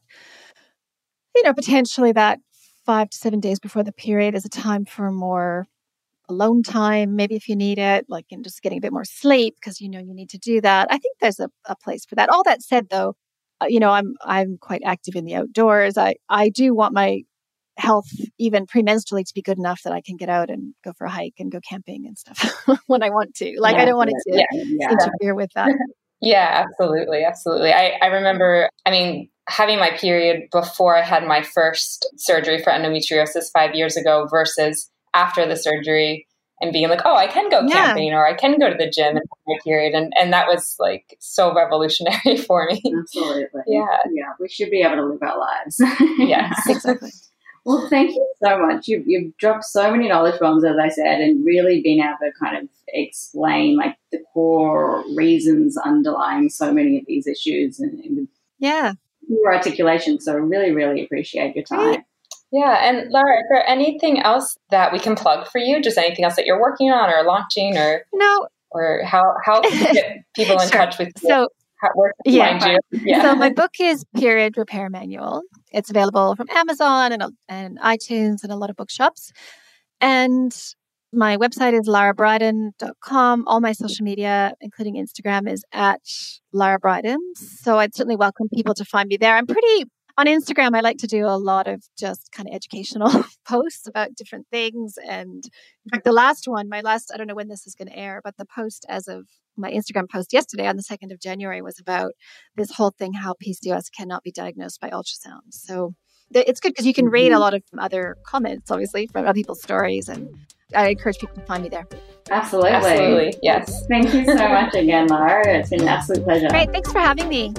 you 1.36 1.42
know, 1.44 1.54
potentially 1.54 2.12
that 2.12 2.40
five 2.84 3.10
to 3.10 3.18
seven 3.18 3.40
days 3.40 3.58
before 3.58 3.82
the 3.82 3.92
period 3.92 4.34
is 4.34 4.44
a 4.44 4.48
time 4.48 4.84
for 4.84 5.10
more 5.10 5.66
alone 6.28 6.62
time, 6.62 7.16
maybe 7.16 7.36
if 7.36 7.48
you 7.48 7.56
need 7.56 7.78
it, 7.78 8.06
like 8.08 8.26
in 8.30 8.42
just 8.42 8.62
getting 8.62 8.78
a 8.78 8.80
bit 8.80 8.92
more 8.92 9.04
sleep 9.04 9.54
because 9.56 9.80
you 9.80 9.88
know 9.88 9.98
you 9.98 10.14
need 10.14 10.30
to 10.30 10.38
do 10.38 10.60
that. 10.60 10.88
I 10.90 10.98
think 10.98 11.18
there's 11.20 11.40
a, 11.40 11.48
a 11.66 11.76
place 11.76 12.04
for 12.04 12.14
that. 12.16 12.28
All 12.28 12.42
that 12.44 12.62
said, 12.62 12.88
though, 12.90 13.14
uh, 13.60 13.66
you 13.68 13.80
know, 13.80 13.90
I'm 13.90 14.14
I'm 14.24 14.58
quite 14.60 14.82
active 14.84 15.14
in 15.14 15.24
the 15.24 15.34
outdoors. 15.34 15.96
I 15.96 16.16
I 16.28 16.48
do 16.48 16.74
want 16.74 16.94
my 16.94 17.22
health 17.78 18.08
even 18.38 18.66
premenstrually 18.66 19.24
to 19.24 19.34
be 19.34 19.42
good 19.42 19.58
enough 19.58 19.82
that 19.84 19.92
I 19.92 20.00
can 20.00 20.16
get 20.16 20.30
out 20.30 20.48
and 20.48 20.74
go 20.82 20.92
for 20.96 21.06
a 21.06 21.10
hike 21.10 21.34
and 21.38 21.52
go 21.52 21.60
camping 21.68 22.06
and 22.06 22.16
stuff 22.16 22.66
when 22.86 23.02
I 23.02 23.10
want 23.10 23.34
to. 23.36 23.54
Like 23.58 23.76
yeah, 23.76 23.82
I 23.82 23.84
don't 23.84 23.96
want 23.96 24.10
it 24.10 24.30
to 24.30 24.38
yeah, 24.38 24.64
yeah. 24.80 24.90
interfere 24.92 25.34
with 25.34 25.50
that. 25.54 25.70
yeah, 26.20 26.64
absolutely, 26.66 27.24
absolutely. 27.24 27.72
I 27.72 27.98
I 28.02 28.06
remember. 28.06 28.70
I 28.84 28.90
mean, 28.90 29.28
having 29.48 29.78
my 29.78 29.96
period 29.96 30.48
before 30.50 30.96
I 30.96 31.02
had 31.02 31.26
my 31.26 31.42
first 31.42 32.06
surgery 32.16 32.62
for 32.62 32.72
endometriosis 32.72 33.50
five 33.52 33.74
years 33.74 33.96
ago 33.96 34.26
versus 34.30 34.90
after 35.14 35.46
the 35.46 35.56
surgery 35.56 36.26
and 36.60 36.72
being 36.72 36.88
like, 36.88 37.02
oh, 37.04 37.14
I 37.14 37.26
can 37.26 37.50
go 37.50 37.60
yeah. 37.66 37.86
camping 37.86 38.12
or 38.12 38.26
I 38.26 38.34
can 38.34 38.58
go 38.58 38.70
to 38.70 38.76
the 38.76 38.90
gym 38.90 39.16
and 39.16 39.24
my 39.46 39.56
period. 39.62 39.94
And, 39.94 40.12
and 40.18 40.32
that 40.32 40.48
was 40.48 40.76
like 40.78 41.16
so 41.20 41.54
revolutionary 41.54 42.36
for 42.46 42.66
me. 42.66 42.82
Absolutely. 42.98 43.62
Yeah. 43.66 43.98
Yeah. 44.12 44.32
We 44.40 44.48
should 44.48 44.70
be 44.70 44.82
able 44.82 44.96
to 44.96 45.04
live 45.04 45.22
our 45.22 45.38
lives. 45.38 45.80
yes. 46.18 46.58
exactly. 46.68 47.10
Well, 47.64 47.88
thank 47.88 48.10
you 48.10 48.28
so 48.42 48.58
much. 48.58 48.86
You've, 48.86 49.04
you've 49.06 49.36
dropped 49.38 49.64
so 49.64 49.90
many 49.90 50.08
knowledge 50.08 50.38
bombs, 50.40 50.64
as 50.64 50.76
I 50.80 50.88
said, 50.88 51.20
and 51.20 51.44
really 51.44 51.82
been 51.82 51.98
able 51.98 52.16
to 52.22 52.30
kind 52.40 52.56
of 52.56 52.68
explain 52.88 53.76
like 53.76 53.96
the 54.12 54.20
core 54.32 55.04
reasons 55.16 55.76
underlying 55.76 56.48
so 56.48 56.72
many 56.72 56.98
of 56.98 57.04
these 57.06 57.26
issues 57.26 57.80
and, 57.80 57.98
and 58.00 58.28
yeah, 58.58 58.92
your 59.28 59.54
articulation. 59.54 60.20
So, 60.20 60.34
really, 60.34 60.72
really 60.72 61.04
appreciate 61.04 61.54
your 61.54 61.64
time. 61.64 62.04
Yeah, 62.52 62.88
and 62.88 63.10
Laura, 63.10 63.38
is 63.38 63.44
there 63.50 63.68
anything 63.68 64.20
else 64.20 64.56
that 64.70 64.92
we 64.92 64.98
can 64.98 65.16
plug 65.16 65.48
for 65.48 65.58
you? 65.58 65.82
Just 65.82 65.98
anything 65.98 66.24
else 66.24 66.36
that 66.36 66.46
you're 66.46 66.60
working 66.60 66.90
on 66.90 67.10
or 67.10 67.24
launching, 67.24 67.76
or 67.76 68.02
no, 68.12 68.48
or 68.70 69.02
how 69.04 69.24
how 69.44 69.60
can 69.60 69.94
get 69.94 70.24
people 70.34 70.54
in 70.54 70.68
sure. 70.68 70.78
touch 70.78 70.98
with 70.98 71.08
you? 71.22 71.28
So, 71.28 71.48
how, 71.80 71.88
where 71.94 72.12
yeah. 72.24 72.76
yeah. 72.92 73.22
So 73.22 73.34
my 73.34 73.50
book 73.50 73.72
is 73.80 74.04
Period 74.16 74.56
Repair 74.56 74.88
Manual. 74.88 75.42
It's 75.72 75.90
available 75.90 76.36
from 76.36 76.48
Amazon 76.50 77.12
and 77.12 77.22
and 77.48 77.78
iTunes 77.80 78.42
and 78.42 78.52
a 78.52 78.56
lot 78.56 78.70
of 78.70 78.76
bookshops. 78.76 79.32
And 80.00 80.56
my 81.16 81.36
website 81.36 81.72
is 81.72 81.88
larabriden.com. 81.88 83.44
All 83.46 83.60
my 83.60 83.72
social 83.72 84.04
media, 84.04 84.52
including 84.60 84.94
Instagram, 84.94 85.50
is 85.50 85.64
at 85.72 86.00
Lara 86.52 86.78
Briden. 86.78 87.18
So 87.34 87.78
I'd 87.78 87.94
certainly 87.94 88.16
welcome 88.16 88.48
people 88.54 88.74
to 88.74 88.84
find 88.84 89.08
me 89.08 89.16
there. 89.16 89.34
I'm 89.34 89.46
pretty 89.46 89.86
on 90.18 90.26
Instagram, 90.26 90.74
I 90.74 90.80
like 90.80 90.96
to 90.98 91.06
do 91.06 91.26
a 91.26 91.36
lot 91.36 91.66
of 91.66 91.82
just 91.98 92.32
kind 92.32 92.48
of 92.48 92.54
educational 92.54 93.24
posts 93.46 93.86
about 93.86 94.14
different 94.14 94.46
things. 94.50 94.94
And 95.06 95.44
in 95.44 95.90
fact, 95.90 96.04
the 96.04 96.12
last 96.12 96.44
one, 96.46 96.68
my 96.70 96.80
last, 96.80 97.10
I 97.12 97.18
don't 97.18 97.26
know 97.26 97.34
when 97.34 97.48
this 97.48 97.66
is 97.66 97.74
going 97.74 97.88
to 97.88 97.98
air, 97.98 98.20
but 98.24 98.36
the 98.38 98.46
post 98.46 98.86
as 98.88 99.08
of 99.08 99.26
my 99.58 99.70
Instagram 99.70 100.08
post 100.10 100.32
yesterday 100.32 100.66
on 100.66 100.76
the 100.76 100.82
2nd 100.82 101.12
of 101.12 101.20
January 101.20 101.60
was 101.60 101.78
about 101.78 102.12
this 102.56 102.72
whole 102.72 102.94
thing 102.98 103.12
how 103.12 103.34
PCOS 103.46 103.90
cannot 103.94 104.22
be 104.22 104.32
diagnosed 104.32 104.80
by 104.80 104.88
ultrasound. 104.88 105.50
So 105.50 105.94
it's 106.30 106.60
good 106.60 106.70
because 106.70 106.86
you 106.86 106.94
can 106.94 107.08
read 107.08 107.26
a 107.26 107.34
mm-hmm. 107.34 107.40
lot 107.40 107.54
of 107.54 107.62
other 107.78 108.16
comments, 108.26 108.70
obviously, 108.70 109.08
from 109.08 109.26
other 109.26 109.34
people's 109.34 109.62
stories. 109.62 110.08
And 110.08 110.30
I 110.74 110.88
encourage 110.88 111.18
people 111.18 111.36
to 111.36 111.42
find 111.42 111.62
me 111.62 111.68
there. 111.68 111.86
Absolutely. 112.30 112.70
Absolutely. 112.70 113.34
Yes. 113.42 113.86
Thank 113.86 114.12
you 114.12 114.24
so 114.24 114.34
much 114.34 114.74
again, 114.74 115.06
Lara. 115.06 115.58
It's 115.58 115.70
been 115.70 115.82
an 115.82 115.88
absolute 115.88 116.24
pleasure. 116.24 116.48
Great. 116.48 116.72
Thanks 116.72 116.90
for 116.90 116.98
having 116.98 117.28
me. 117.28 117.54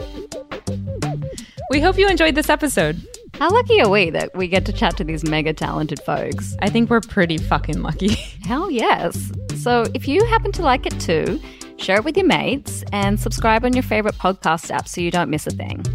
We 1.69 1.79
hope 1.79 1.97
you 1.97 2.07
enjoyed 2.07 2.35
this 2.35 2.49
episode. 2.49 3.01
How 3.35 3.49
lucky 3.49 3.81
are 3.81 3.89
we 3.89 4.09
that 4.09 4.35
we 4.35 4.47
get 4.47 4.65
to 4.65 4.73
chat 4.73 4.97
to 4.97 5.03
these 5.03 5.23
mega 5.23 5.53
talented 5.53 6.01
folks? 6.01 6.55
I 6.61 6.69
think 6.69 6.89
we're 6.89 7.01
pretty 7.01 7.37
fucking 7.37 7.81
lucky. 7.81 8.09
Hell 8.43 8.69
yes. 8.71 9.31
So 9.55 9.85
if 9.93 10.07
you 10.07 10.25
happen 10.25 10.51
to 10.53 10.61
like 10.63 10.85
it 10.85 10.99
too, 10.99 11.39
share 11.77 11.97
it 11.97 12.03
with 12.03 12.17
your 12.17 12.25
mates 12.25 12.83
and 12.91 13.19
subscribe 13.19 13.63
on 13.63 13.73
your 13.73 13.83
favorite 13.83 14.15
podcast 14.15 14.71
app 14.71 14.87
so 14.87 15.01
you 15.01 15.11
don't 15.11 15.29
miss 15.29 15.47
a 15.47 15.51
thing. 15.51 15.85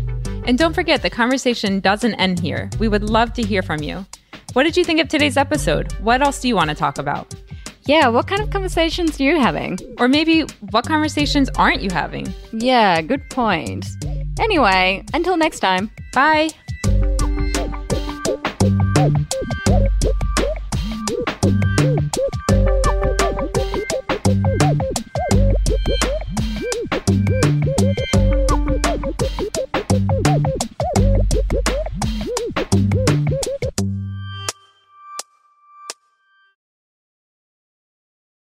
And 0.46 0.56
don't 0.56 0.74
forget, 0.74 1.02
the 1.02 1.10
conversation 1.10 1.80
doesn't 1.80 2.14
end 2.14 2.40
here. 2.40 2.70
We 2.78 2.88
would 2.88 3.02
love 3.02 3.32
to 3.34 3.42
hear 3.42 3.62
from 3.62 3.82
you. 3.82 4.06
What 4.52 4.64
did 4.64 4.76
you 4.76 4.84
think 4.84 5.00
of 5.00 5.08
today's 5.08 5.36
episode? 5.36 5.92
What 6.00 6.22
else 6.22 6.40
do 6.40 6.48
you 6.48 6.56
want 6.56 6.70
to 6.70 6.76
talk 6.76 6.98
about? 6.98 7.34
Yeah, 7.84 8.08
what 8.08 8.28
kind 8.28 8.40
of 8.40 8.50
conversations 8.50 9.18
are 9.20 9.24
you 9.24 9.40
having? 9.40 9.78
Or 9.98 10.06
maybe 10.06 10.42
what 10.70 10.86
conversations 10.86 11.48
aren't 11.56 11.82
you 11.82 11.90
having? 11.90 12.32
Yeah, 12.52 13.00
good 13.02 13.28
point. 13.30 13.86
Anyway, 14.38 15.04
until 15.14 15.36
next 15.36 15.60
time. 15.60 15.90
Bye. 16.12 16.50